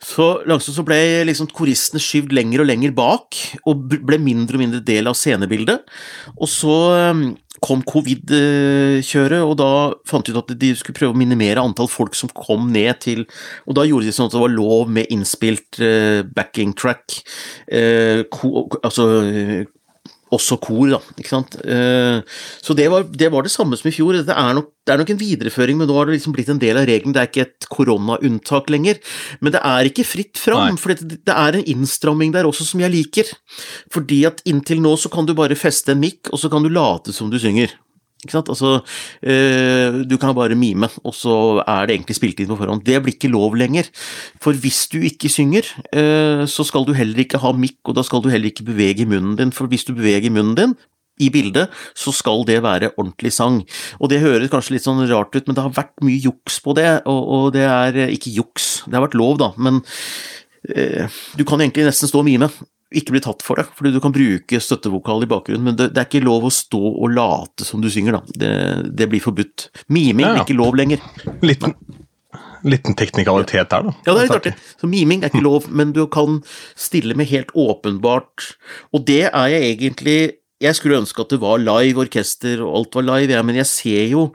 Så 0.03 0.29
langsomt 0.47 0.79
så 0.79 0.87
ble 0.87 1.01
liksom 1.29 1.51
koristene 1.55 2.03
skyvd 2.03 2.35
lenger 2.38 2.62
og 2.62 2.71
lenger 2.71 2.95
bak, 2.97 3.38
og 3.66 3.88
ble 3.92 4.21
mindre 4.23 4.59
og 4.59 4.64
mindre 4.66 4.83
del 4.87 5.11
av 5.11 5.18
scenebildet. 5.18 5.83
Og 6.38 6.51
så 6.51 6.77
eh, 6.99 7.25
kom 7.62 7.83
covid-kjøret, 7.87 9.42
og 9.47 9.57
da 9.61 9.71
fant 10.09 10.27
de 10.27 10.35
ut 10.35 10.40
at 10.40 10.55
de 10.59 10.73
skulle 10.79 10.99
prøve 10.99 11.14
å 11.14 11.18
minimere 11.18 11.62
antall 11.62 11.90
folk 11.90 12.16
som 12.18 12.31
kom 12.35 12.71
ned 12.72 13.02
til 13.02 13.26
Og 13.66 13.76
da 13.78 13.87
gjorde 13.88 14.08
de 14.08 14.14
sånn 14.14 14.30
at 14.30 14.35
det 14.37 14.42
var 14.42 14.54
lov 14.54 14.90
med 14.92 15.12
innspilt 15.12 15.80
uh, 15.82 16.22
backing 16.35 16.74
track, 16.78 17.20
uh, 17.72 18.24
ko, 18.32 18.66
altså 18.82 19.06
uh, 19.26 19.62
også 20.32 20.56
kor, 20.64 20.87
da. 20.88 20.98
ikke 21.20 21.28
sant? 21.28 21.58
Så 22.64 22.72
det 22.72 22.87
var, 22.88 23.02
det 23.04 23.26
var, 23.35 23.44
det 23.44 23.50
samme 23.52 23.76
som 23.76 23.90
i 23.90 23.92
fjor. 23.92 24.16
Det 24.24 24.32
er, 24.32 24.54
nok, 24.56 24.70
det 24.80 24.94
er 24.94 25.02
nok 25.02 25.11
en 25.12 25.20
videreføring, 25.20 25.76
men 25.76 25.90
nå 25.90 25.98
har 25.98 26.08
det 26.08 26.14
liksom 26.14 26.32
blitt 26.32 26.48
en 26.48 26.62
del 26.62 26.80
av 26.80 26.87
regelen. 26.88 27.12
Det 27.12 27.20
er 27.20 27.28
ikke 27.28 27.44
et 27.44 27.68
koronaunntak 27.68 28.72
lenger. 28.72 28.96
Men 29.44 29.52
det 29.52 29.61
er 29.61 29.90
ikke 29.90 30.06
fritt 30.08 30.40
fram, 30.40 30.80
for 30.80 30.96
det, 30.96 31.20
det 31.28 31.37
er 31.37 31.58
en 31.58 31.68
innstramming 31.74 32.32
der 32.32 32.48
også 32.48 32.64
som 32.70 32.80
jeg 32.80 32.94
liker. 32.94 33.28
Fordi 33.92 34.22
at 34.30 34.40
inntil 34.48 34.80
nå 34.80 34.94
så 34.96 35.12
kan 35.12 35.28
du 35.28 35.37
bare 35.37 35.58
feste 35.58 35.92
en 35.92 36.00
mikk, 36.00 36.32
og 36.32 36.40
så 36.40 36.48
kan 36.48 36.64
du 36.64 36.72
late 36.72 37.12
som 37.12 37.28
du 37.28 37.37
synger. 37.37 37.76
Ikke 38.22 38.37
sant? 38.37 38.50
Altså, 38.52 38.76
øh, 39.26 39.96
du 40.06 40.14
kan 40.16 40.35
bare 40.35 40.54
mime, 40.54 40.87
og 41.02 41.14
så 41.14 41.35
er 41.66 41.88
det 41.88 41.96
egentlig 41.96 42.14
spilt 42.14 42.38
inn 42.38 42.52
på 42.52 42.58
forhånd. 42.61 42.85
Det 42.87 43.00
blir 43.02 43.16
ikke 43.16 43.32
lov 43.32 43.56
lenger. 43.58 43.88
For 44.42 44.54
hvis 44.54 44.87
du 44.92 45.00
ikke 45.02 45.30
synger, 45.32 45.66
øh, 45.90 46.46
så 46.46 46.62
skal 46.62 46.87
du 46.87 46.94
heller 46.94 47.18
ikke 47.18 47.40
ha 47.42 47.50
mikk, 47.50 47.80
og 47.90 47.96
da 47.98 48.04
skal 48.06 48.22
du 48.22 48.30
heller 48.30 48.52
ikke 48.52 48.68
bevege 48.68 49.08
munnen 49.11 49.35
din. 49.40 49.50
For 49.50 49.66
hvis 49.66 49.82
du 49.88 49.94
beveger 49.98 50.30
munnen 50.30 50.54
din 50.54 50.76
i 51.18 51.30
bildet, 51.35 51.74
så 51.98 52.14
skal 52.14 52.46
det 52.46 52.62
være 52.62 52.92
ordentlig 52.96 53.32
sang. 53.35 53.58
Og 53.98 54.11
det 54.11 54.22
høres 54.22 54.52
kanskje 54.52 54.76
litt 54.76 54.87
sånn 54.87 55.02
rart 55.11 55.35
ut, 55.35 55.48
men 55.48 55.58
det 55.58 55.64
har 55.64 55.74
vært 55.74 56.06
mye 56.06 56.22
juks 56.22 56.61
på 56.62 56.76
det, 56.78 57.02
og, 57.11 57.20
og 57.26 57.48
det 57.56 57.66
er 57.66 58.04
ikke 58.06 58.32
juks, 58.38 58.85
det 58.87 58.96
har 58.96 59.04
vært 59.08 59.18
lov, 59.18 59.38
da, 59.42 59.50
men 59.58 59.82
øh, 60.70 61.11
du 61.35 61.44
kan 61.44 61.61
egentlig 61.61 61.90
nesten 61.90 62.11
stå 62.11 62.22
og 62.22 62.30
mime 62.30 62.48
ikke 62.98 63.14
bli 63.14 63.22
tatt 63.24 63.42
for 63.44 63.61
det, 63.61 63.66
fordi 63.76 63.92
du 63.94 64.00
kan 64.02 64.14
bruke 64.14 64.61
støttevokal 64.62 65.26
i 65.26 65.31
bakgrunnen, 65.31 65.66
men 65.70 65.78
det, 65.78 65.90
det, 65.94 66.02
er 66.02 66.09
ikke 66.09 66.24
lov 66.26 66.46
å 66.48 66.52
stå 66.55 66.81
og 66.92 67.12
late 67.14 67.66
som 67.66 67.83
du 67.83 67.90
synger, 67.92 68.18
da. 68.18 68.38
Det, 68.42 68.52
det 68.98 69.09
blir 69.12 69.22
forbudt. 69.24 69.68
Miming 69.92 70.26
ja, 70.26 70.33
ja. 70.33 70.38
blir 70.38 70.46
ikke 70.46 70.59
lov 70.61 70.78
lenger. 70.78 71.05
Liten, 71.44 71.76
liten 72.74 72.98
teknikalitet 72.98 73.72
der, 73.72 73.88
da. 73.88 73.94
Ja, 74.07 74.12
det 74.12 74.16
er 74.16 74.26
litt 74.26 74.37
artig. 74.38 74.55
Så 74.81 74.90
miming 74.90 75.22
er 75.22 75.33
ikke 75.33 75.44
lov, 75.44 75.70
men 75.70 75.94
du 75.96 76.05
kan 76.12 76.42
stille 76.78 77.16
med 77.18 77.31
helt 77.33 77.55
åpenbart, 77.59 78.52
og 78.92 79.07
det 79.09 79.24
er 79.31 79.57
jeg 79.57 79.74
egentlig 79.74 80.20
Jeg 80.62 80.76
skulle 80.78 81.00
ønske 81.02 81.18
at 81.18 81.33
det 81.33 81.40
var 81.42 81.59
live 81.59 82.05
orkester 82.05 82.61
og 82.62 82.76
alt 82.78 82.94
var 82.94 83.02
live, 83.09 83.33
ja, 83.35 83.40
men 83.42 83.57
jeg 83.59 83.66
ser 83.66 84.05
jo 84.12 84.28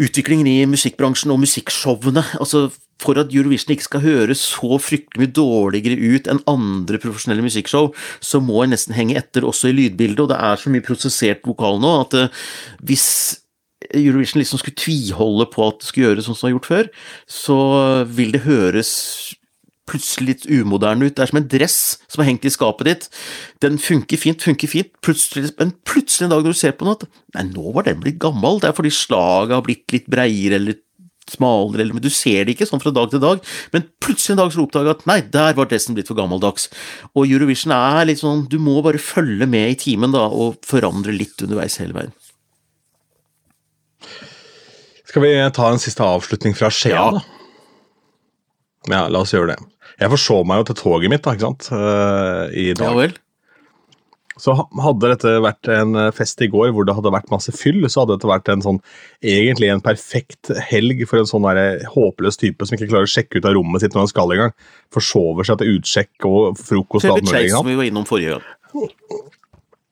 utviklingen 0.00 0.48
i 0.48 0.56
musikkbransjen 0.70 1.34
og 1.34 1.42
musikkshowene. 1.42 2.24
altså 2.40 2.70
for 3.02 3.18
at 3.18 3.32
Eurovision 3.34 3.74
ikke 3.74 3.88
skal 3.88 4.04
høres 4.04 4.42
så 4.52 4.78
fryktelig 4.78 5.24
mye 5.24 5.34
dårligere 5.34 5.98
ut 6.14 6.28
enn 6.30 6.42
andre 6.50 7.00
profesjonelle 7.02 7.42
musikkshow, 7.42 7.90
så 8.22 8.38
må 8.38 8.62
en 8.62 8.74
nesten 8.76 8.94
henge 8.94 9.16
etter 9.18 9.46
også 9.48 9.72
i 9.72 9.76
lydbildet, 9.76 10.22
og 10.22 10.30
det 10.30 10.38
er 10.38 10.60
så 10.60 10.70
mye 10.70 10.86
prosessert 10.86 11.42
vokal 11.48 11.80
nå 11.82 11.92
at 12.04 12.18
uh, 12.18 12.44
hvis 12.86 13.06
Eurovision 13.90 14.38
liksom 14.38 14.60
skulle 14.62 14.78
tviholde 14.78 15.48
på 15.50 15.66
at 15.66 15.80
det 15.80 15.88
skulle 15.88 16.10
gjøres 16.12 16.28
sånn 16.28 16.38
som 16.38 16.46
det 16.46 16.52
har 16.52 16.56
gjort 16.56 16.70
før, 16.70 16.90
så 17.26 17.58
vil 18.06 18.30
det 18.36 18.44
høres 18.46 18.92
plutselig 19.90 20.28
litt 20.28 20.46
umoderne 20.46 21.08
ut. 21.08 21.16
Det 21.16 21.24
er 21.24 21.32
som 21.32 21.40
en 21.40 21.50
dress 21.50 21.78
som 22.06 22.22
er 22.22 22.30
hengt 22.30 22.46
i 22.46 22.52
skapet 22.54 22.88
ditt. 22.88 23.08
Den 23.64 23.80
funker 23.82 24.20
fint, 24.20 24.44
funker 24.44 24.70
fint, 24.70 24.92
plutselig, 25.04 25.50
men 25.58 25.74
plutselig 25.88 26.28
en 26.28 26.34
dag 26.34 26.46
når 26.46 26.54
du 26.54 26.60
ser 26.62 26.76
på 26.76 26.86
den 26.86 26.96
at 26.96 27.08
Nei, 27.32 27.46
nå 27.48 27.72
var 27.74 27.86
den 27.88 28.00
blitt 28.02 28.20
gammel. 28.22 28.60
Det 28.60 28.68
er 28.68 28.76
fordi 28.76 28.92
slaget 28.94 29.56
har 29.56 29.66
blitt 29.66 29.94
litt 29.94 30.08
breiere 30.12 30.58
eller 30.60 30.78
smalere, 31.30 31.82
eller, 31.82 31.96
men 31.96 32.04
du 32.04 32.10
ser 32.12 32.44
det 32.44 32.56
ikke 32.56 32.66
sånn 32.68 32.82
fra 32.82 32.92
dag 32.94 33.10
til 33.12 33.22
dag. 33.22 33.42
Men 33.74 33.86
plutselig 34.02 34.34
en 34.34 34.42
dag 34.42 34.56
oppdager 34.64 34.90
du 34.90 34.92
at 34.92 35.06
nei, 35.08 35.18
der 35.34 35.56
var 35.58 35.70
dressen 35.70 35.96
blitt 35.96 36.10
for 36.10 36.18
gammeldags. 36.18 36.68
Og 37.16 37.30
Eurovision 37.30 37.74
er 37.76 38.08
litt 38.10 38.22
sånn, 38.22 38.46
du 38.50 38.58
må 38.62 38.80
bare 38.84 39.00
følge 39.02 39.48
med 39.48 39.74
i 39.74 39.78
timen 39.86 40.14
da, 40.14 40.26
og 40.28 40.60
forandre 40.66 41.14
litt 41.14 41.40
underveis 41.44 41.78
hele 41.82 41.96
veien. 41.96 42.16
Skal 45.08 45.24
vi 45.26 45.34
ta 45.52 45.68
en 45.68 45.82
siste 45.82 46.04
avslutning 46.04 46.56
fra 46.56 46.70
Skien, 46.72 46.96
ja. 46.96 47.08
da? 47.12 47.40
Ja, 48.90 49.06
la 49.12 49.22
oss 49.22 49.34
gjøre 49.34 49.52
det. 49.52 49.71
Jeg 50.00 50.12
forså 50.12 50.40
meg 50.48 50.62
jo 50.62 50.70
til 50.70 50.80
toget 50.80 51.12
mitt 51.12 51.24
da, 51.24 51.34
ikke 51.36 51.48
sant, 51.50 51.68
uh, 51.74 52.46
i 52.52 52.72
dag. 52.72 52.88
Ja 52.88 52.96
vel. 52.96 53.14
Så 54.40 54.54
hadde 54.56 55.10
dette 55.12 55.32
vært 55.44 55.68
en 55.70 55.96
eh, 55.98 56.12
fest 56.16 56.40
i 56.42 56.48
går 56.50 56.70
hvor 56.72 56.86
det 56.88 56.94
hadde 56.96 57.12
vært 57.12 57.28
masse 57.30 57.52
fyll, 57.54 57.82
så 57.92 58.02
hadde 58.02 58.16
dette 58.16 58.30
vært 58.30 58.48
en 58.50 58.64
sånn 58.64 58.78
egentlig 59.20 59.68
en 59.70 59.82
perfekt 59.84 60.48
helg 60.70 61.04
for 61.08 61.20
en 61.20 61.28
sånn 61.28 61.44
der 61.44 61.84
håpløs 61.92 62.40
type 62.40 62.64
som 62.64 62.78
ikke 62.78 62.88
klarer 62.88 63.10
å 63.10 63.12
sjekke 63.12 63.38
ut 63.38 63.48
av 63.50 63.54
rommet 63.58 63.84
sitt 63.84 63.92
når 63.94 64.06
han 64.06 64.12
skal 64.14 64.34
engang. 64.34 64.56
Forsover 64.94 65.46
seg 65.46 65.60
til 65.60 65.76
utsjekk 65.76 66.28
og 66.30 66.58
frokost 66.58 67.10
og 67.10 67.18
alt 67.18 67.28
mulig. 67.28 67.52
Som 67.52 67.68
vi 67.68 67.78
var 67.78 67.90
innom 67.90 68.08
forrige 68.08 68.38
gang. 68.38 68.90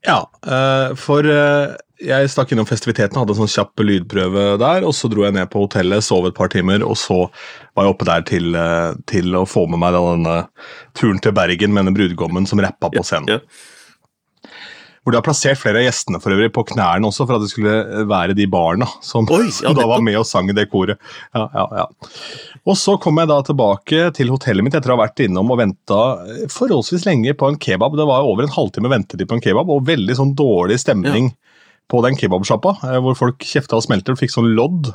Ja, 0.08 0.22
eh, 0.48 0.96
for 0.98 1.28
eh, 1.28 1.76
jeg 2.00 2.30
stakk 2.32 2.54
innom 2.54 2.68
festiviteten, 2.68 3.18
hadde 3.18 3.34
en 3.34 3.42
sånn 3.42 3.52
kjapp 3.52 3.82
lydprøve 3.84 4.44
der, 4.62 4.86
og 4.88 4.94
så 4.96 5.10
dro 5.12 5.26
jeg 5.26 5.36
ned 5.36 5.50
på 5.52 5.64
hotellet, 5.66 6.04
sov 6.06 6.28
et 6.28 6.36
par 6.36 6.52
timer, 6.52 6.84
og 6.86 6.96
så 6.98 7.26
var 7.76 7.86
jeg 7.86 7.94
oppe 7.94 8.08
der 8.08 8.24
til, 8.28 8.56
til 9.10 9.36
å 9.36 9.46
få 9.48 9.66
med 9.70 9.82
meg 9.82 9.96
denne 9.98 10.38
turen 10.96 11.20
til 11.22 11.36
Bergen 11.36 11.74
med 11.74 11.84
denne 11.84 11.96
brudgommen 11.96 12.48
som 12.48 12.62
rappa 12.62 12.92
på 12.92 13.04
scenen. 13.04 13.36
Ja, 13.36 13.42
ja. 13.44 13.68
Hvor 15.00 15.14
de 15.14 15.16
har 15.16 15.24
plassert 15.24 15.56
flere 15.56 15.80
av 15.80 15.86
gjestene 15.86 16.18
for 16.20 16.34
øvrig 16.34 16.50
på 16.52 16.62
knærne 16.74 17.08
også, 17.08 17.24
for 17.24 17.38
at 17.38 17.44
det 17.44 17.50
skulle 17.54 18.04
være 18.08 18.34
de 18.36 18.44
barna 18.52 18.84
som, 19.00 19.24
Oi, 19.32 19.46
ja, 19.46 19.54
som 19.56 19.76
da 19.78 19.86
var 19.88 20.02
med 20.04 20.18
og 20.20 20.26
sang 20.28 20.50
i 20.52 20.56
det 20.56 20.66
koret. 20.72 21.00
Ja, 21.32 21.46
ja, 21.56 21.64
ja. 21.80 21.86
Og 22.68 22.76
så 22.76 22.98
kom 23.00 23.16
jeg 23.16 23.30
da 23.30 23.38
tilbake 23.46 24.10
til 24.16 24.32
hotellet 24.34 24.66
mitt 24.66 24.76
etter 24.76 24.92
å 24.92 24.98
ha 24.98 25.06
vært 25.06 25.22
innom 25.24 25.54
og 25.54 25.62
venta 25.62 26.00
forholdsvis 26.52 27.08
lenge 27.08 27.32
på 27.32 27.48
en 27.48 27.56
kebab. 27.60 27.96
Det 27.96 28.08
var 28.10 28.28
over 28.28 28.44
en 28.44 28.52
halvtime 28.52 28.92
ventetid 28.92 29.24
på 29.30 29.38
en 29.38 29.44
kebab, 29.46 29.72
og 29.72 29.88
veldig 29.88 30.18
sånn 30.20 30.34
dårlig 30.36 30.82
stemning 30.84 31.32
på 31.90 32.02
den 32.06 32.18
kebabsjappa, 32.18 32.76
eh, 32.88 32.98
hvor 33.04 33.18
folk 33.18 33.46
kjefta 33.46 33.78
og 33.78 33.86
smelter 33.86 34.14
og 34.14 34.20
fikk 34.22 34.34
sånn 34.34 34.52
lodd. 34.56 34.92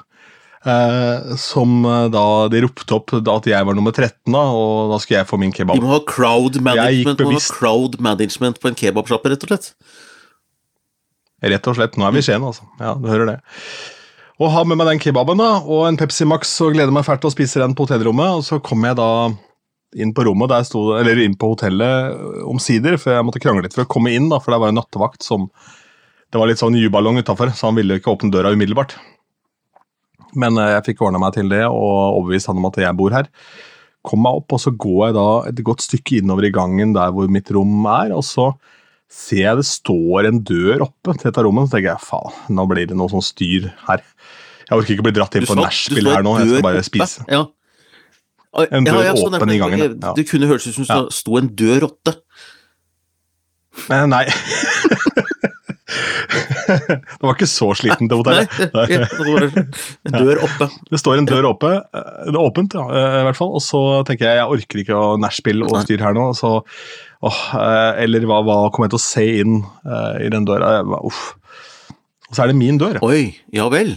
Eh, 0.66 1.36
som 1.38 1.84
eh, 1.86 2.08
da 2.10 2.26
de 2.50 2.64
ropte 2.64 2.96
opp 2.96 3.12
da 3.22 3.36
at 3.38 3.50
jeg 3.52 3.68
var 3.68 3.78
nummer 3.78 3.94
13, 3.94 4.18
da, 4.34 4.46
og 4.50 4.96
da 4.96 4.98
skulle 5.02 5.20
jeg 5.20 5.30
få 5.30 5.38
min 5.42 5.54
kebab. 5.54 5.78
De 5.78 5.86
må 5.86 5.94
ha 5.94 6.02
crowd 6.10 6.58
management, 6.58 7.22
må 7.22 7.36
ha 7.36 7.44
crowd 7.54 8.00
management 8.02 8.62
på 8.62 8.72
en 8.72 8.80
kebabsjappe, 8.80 9.30
rett 9.34 9.46
og 9.46 9.54
slett. 9.54 9.74
Rett 11.46 11.70
og 11.70 11.78
slett. 11.78 12.00
Nå 12.00 12.08
er 12.08 12.16
vi 12.16 12.24
i 12.24 12.26
Skien, 12.26 12.42
altså. 12.42 12.66
Ja, 12.80 12.96
du 12.98 13.06
hører 13.12 13.36
det. 13.36 13.38
Og 14.42 14.50
ha 14.52 14.66
med 14.68 14.80
meg 14.80 14.90
den 14.90 15.00
kebaben 15.04 15.40
da, 15.40 15.52
og 15.62 15.86
en 15.88 16.00
Pepsi 16.00 16.26
Max 16.28 16.50
og 16.66 16.74
gleder 16.76 16.92
meg 16.96 17.06
fælt 17.08 17.22
til 17.24 17.30
å 17.30 17.36
spise 17.36 17.62
den 17.62 17.76
på 17.78 17.86
hotellrommet. 17.86 18.40
Og 18.40 18.48
så 18.48 18.60
kom 18.64 18.84
jeg 18.88 18.98
da 19.00 19.10
inn 19.96 20.12
på 20.16 20.26
rommet, 20.28 20.52
der 20.52 20.66
sto, 20.68 20.90
eller 20.98 21.22
inn 21.24 21.38
på 21.40 21.54
hotellet 21.54 22.44
omsider, 22.50 22.98
for 23.00 23.14
jeg 23.16 23.28
måtte 23.28 23.40
krangle 23.44 23.64
litt 23.64 23.78
for 23.78 23.86
å 23.86 23.92
komme 23.94 24.12
inn, 24.12 24.28
da, 24.34 24.42
for 24.44 24.52
det 24.52 24.60
var 24.64 24.74
en 24.74 24.80
nattevakt 24.82 25.24
som 25.24 25.48
Det 26.36 26.40
var 26.42 26.50
litt 26.52 26.60
sånn 26.60 26.76
juballong 26.76 27.22
utafor, 27.24 27.54
så 27.56 27.70
han 27.70 27.78
ville 27.78 27.96
ikke 27.96 28.12
åpne 28.12 28.28
døra 28.28 28.50
umiddelbart. 28.52 28.98
Men 30.36 30.58
eh, 30.60 30.74
jeg 30.74 30.84
fikk 30.90 31.06
ordna 31.08 31.22
meg 31.24 31.32
til 31.38 31.48
det 31.48 31.62
og 31.64 32.18
overbevist 32.18 32.50
han 32.52 32.60
om 32.60 32.68
at 32.68 32.80
jeg 32.84 32.98
bor 33.00 33.16
her. 33.16 33.30
Kom 34.04 34.20
meg 34.26 34.42
opp, 34.42 34.52
og 34.58 34.60
så 34.60 34.74
går 34.76 35.00
jeg 35.06 35.16
da 35.16 35.30
et 35.54 35.62
godt 35.70 35.86
stykke 35.86 36.18
innover 36.20 36.50
i 36.50 36.52
gangen 36.58 36.92
der 36.98 37.16
hvor 37.16 37.32
mitt 37.32 37.54
rom 37.56 37.88
er, 37.88 38.12
og 38.18 38.28
så 38.28 38.50
ser 39.08 39.46
jeg 39.46 39.62
det 39.62 39.68
står 39.70 40.28
en 40.28 40.44
dør 40.44 40.84
oppe 40.90 41.16
til 41.16 41.30
dette 41.30 41.48
rommet, 41.48 41.70
så 41.70 41.78
tenker 41.78 41.94
jeg 41.94 42.04
faen, 42.10 42.36
nå 42.60 42.68
blir 42.68 42.92
det 42.92 43.00
noe 43.00 43.16
sånn 43.16 43.24
styr 43.24 43.72
her. 43.88 44.04
Jeg 44.66 44.76
orker 44.76 44.98
ikke 44.98 45.08
bli 45.08 45.16
dratt 45.16 45.40
inn 45.40 45.48
på 45.48 45.56
nachspiel 45.62 46.12
her 46.18 46.28
nå, 46.28 46.36
jeg 46.42 46.52
skal 46.52 46.68
bare 46.68 46.84
spise. 46.84 47.30
Ja. 47.32 47.46
En 48.76 48.84
dør 48.84 49.06
ja, 49.06 49.14
ja, 49.14 49.18
åpen 49.24 49.56
i 49.56 49.62
gangen. 49.64 49.88
Ja. 50.04 50.12
Det 50.20 50.28
kunne 50.28 50.52
hørtes 50.52 50.68
ut 50.68 50.82
som 50.82 50.92
det 50.92 51.16
sto 51.16 51.40
en 51.40 51.54
død 51.56 51.86
rotte. 51.88 52.20
Nei. 53.88 54.26
det 56.68 57.22
var 57.22 57.36
ikke 57.36 57.50
så 57.50 57.70
sliten 57.78 58.10
Nei, 58.10 58.18
hotellet. 58.20 58.56
det 58.60 59.00
det 59.56 59.64
en 60.12 60.18
dør 60.26 60.42
oppe. 60.48 60.68
Det 60.92 61.00
står 61.02 61.22
en 61.22 61.30
dør 61.30 61.50
oppe, 61.52 61.72
eh, 61.82 62.24
det 62.30 62.36
er 62.36 62.42
åpent, 62.42 62.76
ja, 62.78 62.86
eh, 62.90 63.18
i 63.22 63.26
hvert 63.30 63.40
fall. 63.40 63.54
Og 63.58 63.64
så 63.64 63.82
tenker 64.08 64.30
jeg 64.30 64.42
jeg 64.42 64.58
orker 64.58 64.84
ikke 64.84 65.00
å 65.00 65.16
nachspiel 65.22 65.66
og 65.66 65.72
styre 65.74 65.86
styr 65.88 66.06
her 66.08 66.18
nå. 66.18 66.28
Så, 66.38 66.52
åh, 67.26 67.42
eh, 67.62 68.04
eller 68.06 68.28
hva, 68.30 68.42
hva 68.46 68.60
kommer 68.74 68.90
jeg 68.90 68.96
til 68.96 69.02
å 69.02 69.06
se 69.06 69.26
inn 69.44 69.56
uh, 69.86 70.18
i 70.22 70.30
den 70.34 70.48
døra? 70.48 70.78
Uff. 71.06 71.34
Og 72.30 72.34
så 72.34 72.46
er 72.46 72.52
det 72.52 72.60
min 72.60 72.80
dør. 72.82 73.00
Oi, 73.06 73.36
ja 73.54 73.68
vel. 73.72 73.96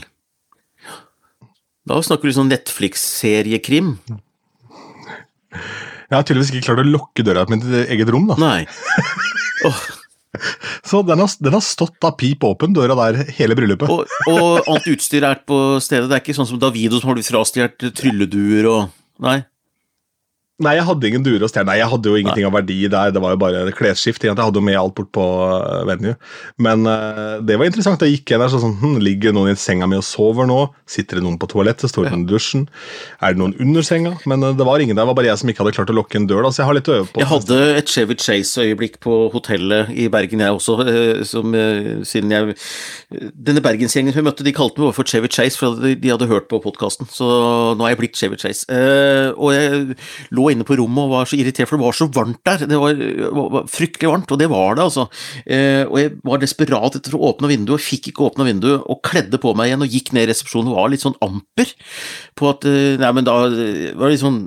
Da 1.88 2.00
snakker 2.04 2.28
du 2.28 2.36
sånn 2.36 2.50
Netflix-seriekrim. 2.52 3.94
Jeg 6.08 6.16
har 6.16 6.24
tydeligvis 6.24 6.52
ikke 6.52 6.66
klart 6.70 6.82
å 6.84 6.88
lukke 6.88 7.24
døra 7.24 7.46
til 7.48 7.56
mitt 7.56 7.88
eget 7.88 8.12
rom. 8.12 8.28
da. 8.28 8.36
Nei. 8.40 8.60
Åh, 9.68 9.80
Så 10.88 11.02
den 11.06 11.22
har, 11.22 11.34
den 11.40 11.56
har 11.56 11.64
stått 11.64 11.96
da 12.04 12.12
pip 12.16 12.44
åpen, 12.46 12.74
døra 12.76 12.96
der, 12.98 13.22
hele 13.38 13.56
bryllupet. 13.58 13.90
og, 13.90 14.16
og 14.32 14.68
alt 14.68 14.88
utstyr 14.92 15.26
er 15.28 15.42
på 15.48 15.78
stedet. 15.84 16.08
Det 16.10 16.18
er 16.18 16.24
ikke 16.24 16.36
sånn 16.38 16.50
som 16.50 16.60
Davido 16.62 17.00
som 17.00 17.12
har 17.12 17.18
blitt 17.18 17.30
frastjålet 17.30 17.90
trylleduer 17.98 18.70
og 18.70 18.80
Nei. 19.18 19.40
Nei, 20.58 20.72
jeg 20.74 20.86
hadde 20.88 21.06
ingen 21.06 21.22
duer 21.22 21.42
og 21.46 21.50
stjerner. 21.52 21.70
Nei, 21.70 21.76
jeg 21.78 21.86
hadde 21.92 22.10
jo 22.10 22.16
ingenting 22.18 22.46
av 22.48 22.54
verdi 22.56 22.78
der. 22.90 23.12
Det 23.14 23.20
var 23.22 23.34
jo 23.36 23.38
bare 23.38 23.60
klesskift. 23.78 24.24
Jeg 24.26 24.34
hadde 24.34 24.58
jo 24.58 24.62
med 24.66 24.74
alt 24.74 24.94
bort 24.98 25.10
på 25.14 25.22
uh, 25.22 25.84
venue. 25.86 26.16
Men 26.58 26.82
uh, 26.82 27.38
det 27.46 27.54
var 27.60 27.68
interessant. 27.70 28.02
Jeg 28.02 28.16
gikk 28.16 28.32
igjen 28.32 28.42
der 28.42 28.50
sånn 28.50 28.74
hm, 28.80 28.96
Ligger 29.06 29.36
noen 29.36 29.52
i 29.52 29.58
senga 29.58 29.86
mi 29.86 30.00
og 30.00 30.02
sover 30.02 30.48
nå? 30.50 30.56
Sitter 30.90 31.20
det 31.20 31.22
noen 31.28 31.38
på 31.38 31.46
toalettet? 31.52 31.92
Står 31.92 32.08
det 32.08 32.12
noen 32.16 32.24
i 32.26 32.30
dusjen? 32.32 32.64
Er 33.22 33.36
det 33.36 33.42
noen 33.42 33.54
under 33.62 33.86
senga? 33.86 34.16
Men 34.26 34.42
uh, 34.42 34.50
det 34.58 34.66
var 34.66 34.82
ingen 34.82 34.96
der. 34.98 35.04
Det 35.06 35.12
var 35.12 35.18
bare 35.20 35.30
jeg 35.30 35.42
som 35.44 35.52
ikke 35.52 35.62
hadde 35.62 35.74
klart 35.78 35.92
å 35.94 35.96
lokke 36.00 36.18
en 36.18 36.26
dør. 36.32 36.42
da, 36.48 36.50
Så 36.50 36.64
jeg 36.64 36.70
har 36.72 36.78
litt 36.80 36.90
å 36.90 36.96
øve 36.98 37.08
på. 37.12 37.22
Jeg 37.22 37.30
hadde 37.30 37.60
et 37.78 37.94
Chevy 37.94 38.18
Chase-øyeblikk 38.18 38.98
på 39.06 39.14
hotellet 39.36 39.94
i 39.94 40.08
Bergen, 40.10 40.42
jeg 40.42 40.58
også. 40.58 40.78
eh, 40.88 41.22
Som, 41.28 41.54
eh, 41.54 42.02
siden 42.02 42.34
jeg 42.34 42.58
Denne 43.46 43.62
bergensgjengen 43.64 44.12
vi 44.14 44.26
møtte, 44.26 44.42
de 44.44 44.52
kalte 44.52 44.82
meg 44.82 44.88
bare 44.90 44.98
for 44.98 45.08
Chevy 45.08 45.30
Chase, 45.32 45.56
for 45.56 45.78
de 45.80 45.94
de 45.94 46.10
hadde 46.12 46.26
hørt 46.30 46.48
på 46.50 46.58
podkasten. 46.66 47.06
Så 47.14 47.24
nå 47.78 47.86
er 47.86 47.94
jeg 47.94 48.02
blitt 48.02 48.18
Chevy 48.18 48.36
Chase. 48.42 48.66
Eh, 48.68 49.30
og 49.38 49.54
jeg 49.54 49.96
lå 50.34 50.47
inne 50.52 50.66
på 50.66 50.76
rommet 50.78 51.04
og 51.04 51.12
var 51.12 51.30
så 51.30 51.38
irritert, 51.38 51.68
for 51.70 51.78
det 51.78 51.86
var 51.86 51.96
så 51.96 52.08
varmt 52.14 52.42
der. 52.46 52.66
Det 52.70 52.80
var, 52.80 53.02
var, 53.38 53.70
fryktelig 53.70 54.10
varmt, 54.10 54.34
og 54.34 54.40
det 54.40 54.50
var 54.52 54.78
det, 54.78 54.86
altså. 54.88 55.06
Eh, 55.44 55.82
og 55.86 55.96
jeg 56.00 56.12
var 56.28 56.42
desperat 56.42 56.98
etter 56.98 57.16
å 57.16 57.24
åpne 57.30 57.50
vinduet, 57.52 57.78
og 57.78 57.84
fikk 57.84 58.10
ikke 58.12 58.28
åpna 58.28 58.46
vinduet, 58.48 58.84
og 58.84 59.02
kledde 59.06 59.40
på 59.42 59.54
meg 59.58 59.70
igjen 59.70 59.84
og 59.86 59.96
gikk 59.98 60.12
ned 60.14 60.26
i 60.26 60.30
resepsjonen 60.32 60.72
og 60.72 60.78
var 60.80 60.92
litt 60.92 61.04
sånn 61.04 61.18
amper 61.24 61.74
på 62.38 62.52
at 62.52 62.68
eh, 62.68 62.94
Nei, 62.98 63.10
men 63.14 63.26
da 63.26 63.40
eh, 63.48 63.90
var 63.94 64.08
det 64.08 64.16
litt 64.16 64.24
sånn 64.24 64.46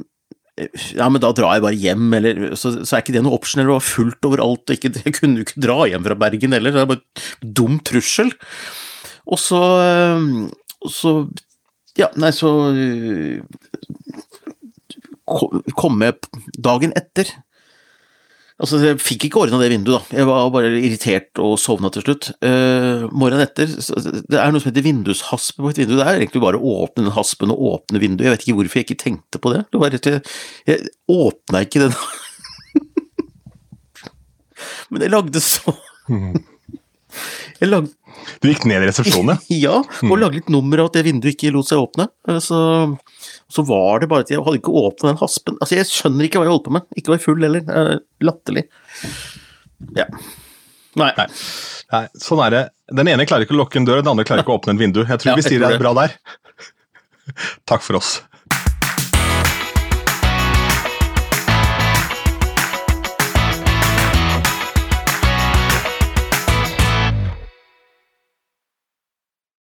ja, 0.94 1.08
men 1.10 1.22
da 1.24 1.32
drar 1.34 1.56
jeg 1.56 1.64
bare 1.64 1.80
hjem, 1.80 2.10
eller 2.18 2.42
så, 2.60 2.74
så 2.84 2.98
er 2.98 3.04
ikke 3.04 3.16
det 3.16 3.24
noe 3.26 3.38
option, 3.38 3.62
eller 3.62 3.72
det 3.72 3.78
var 3.80 3.88
fullt 3.88 4.28
overalt, 4.28 4.66
og 4.68 4.76
ikke, 4.76 4.92
jeg 5.06 5.16
kunne 5.18 5.40
jo 5.40 5.48
ikke 5.48 5.64
dra 5.64 5.78
hjem 5.90 6.06
fra 6.06 6.18
Bergen 6.26 6.58
heller, 6.58 6.76
det 6.76 6.84
er 6.84 6.92
bare 6.92 7.54
dum 7.62 7.80
trussel. 7.88 8.34
Og 9.32 9.40
så, 9.40 9.62
øh, 9.86 10.92
så 10.92 11.16
ja, 12.00 12.08
nei, 12.20 12.32
så 12.36 12.50
ko- 15.32 15.64
kom 15.80 16.04
jeg 16.06 16.20
p- 16.22 16.44
dagen 16.68 16.94
etter. 17.00 17.32
Altså, 18.62 18.78
jeg 18.84 19.00
fikk 19.02 19.24
ikke 19.26 19.40
ordna 19.42 19.58
det 19.58 19.72
vinduet, 19.74 20.04
da. 20.12 20.18
Jeg 20.20 20.28
var 20.30 20.52
bare 20.54 20.70
irritert 20.78 21.40
og 21.42 21.56
sovna 21.58 21.90
til 21.96 22.04
slutt. 22.06 22.28
Uh, 22.46 23.08
morgenen 23.10 23.42
etter 23.48 23.72
Det 24.30 24.38
er 24.38 24.52
noe 24.54 24.62
som 24.62 24.70
heter 24.70 24.86
vindushaspe 24.86 25.64
på 25.64 25.72
et 25.72 25.80
vindu. 25.82 25.96
Det 25.98 26.06
er 26.06 26.20
egentlig 26.20 26.44
bare 26.44 26.60
å 26.62 26.76
åpne 26.84 27.08
den 27.08 27.16
haspen 27.16 27.50
og 27.56 27.64
åpne 27.72 28.04
vinduet. 28.04 28.28
Jeg 28.28 28.36
vet 28.36 28.46
ikke 28.46 28.58
hvorfor 28.60 28.82
jeg 28.84 28.86
ikke 28.86 29.00
tenkte 29.02 29.42
på 29.42 29.56
det. 29.56 29.64
det 29.74 29.82
var 29.82 29.96
rett, 29.96 30.12
jeg, 30.14 30.22
jeg 30.70 30.94
åpna 31.10 31.64
ikke 31.66 31.88
den. 31.88 31.98
Men 34.92 35.06
jeg 35.08 35.12
lagde 35.14 35.42
så 35.42 35.74
Jeg 37.62 37.70
lagde 37.70 37.92
Du 38.42 38.48
gikk 38.50 38.66
ned 38.70 38.84
i 38.84 38.90
resepsjonen, 38.90 39.40
ja? 39.54 39.80
og 40.10 40.14
lagde 40.20 40.40
litt 40.40 40.52
nummer 40.54 40.82
av 40.84 40.90
at 40.92 40.98
det 41.00 41.04
vinduet 41.08 41.34
ikke 41.36 41.52
lot 41.56 41.70
seg 41.70 41.82
åpne. 41.82 42.08
Eh, 42.28 42.40
Så, 42.44 42.60
så 43.52 43.66
var 43.68 44.02
det 44.04 44.10
bare 44.12 44.26
at 44.26 44.32
jeg 44.34 44.42
hadde 44.44 44.60
ikke 44.62 44.74
åpnet 44.84 45.12
den 45.12 45.20
haspen. 45.22 45.58
Altså, 45.62 45.78
jeg 45.80 45.90
skjønner 45.92 46.28
ikke 46.28 46.42
hva 46.42 46.48
jeg 46.50 46.56
holdt 46.56 46.68
på 46.70 46.76
med. 46.78 46.88
Ikke 46.98 47.14
var 47.14 47.20
jeg 47.22 47.26
full 47.28 47.46
heller. 47.48 47.66
Eh, 47.68 47.98
Latterlig. 48.28 48.66
Ja. 49.98 50.08
Nei. 51.00 51.12
Nei. 51.18 51.28
Nei, 51.92 52.06
sånn 52.24 52.40
er 52.46 52.54
det. 52.56 52.64
Den 52.96 53.08
ene 53.12 53.26
klarer 53.28 53.46
ikke 53.48 53.56
å 53.56 53.62
lukke 53.62 53.80
en 53.80 53.88
dør, 53.88 54.02
den 54.04 54.12
andre 54.12 54.26
klarer 54.28 54.44
ikke 54.46 54.54
å 54.54 54.60
åpne 54.60 54.76
en 54.76 54.80
vindu. 54.82 55.02
Jeg 55.04 55.20
tror 55.22 55.32
Ja, 55.32 55.38
vi 55.40 55.44
sier 55.48 55.64
det 55.64 55.74
er 55.76 55.82
bra 55.82 55.92
der. 55.98 56.16
Takk 57.70 57.84
for 57.86 58.00
oss. 58.00 58.18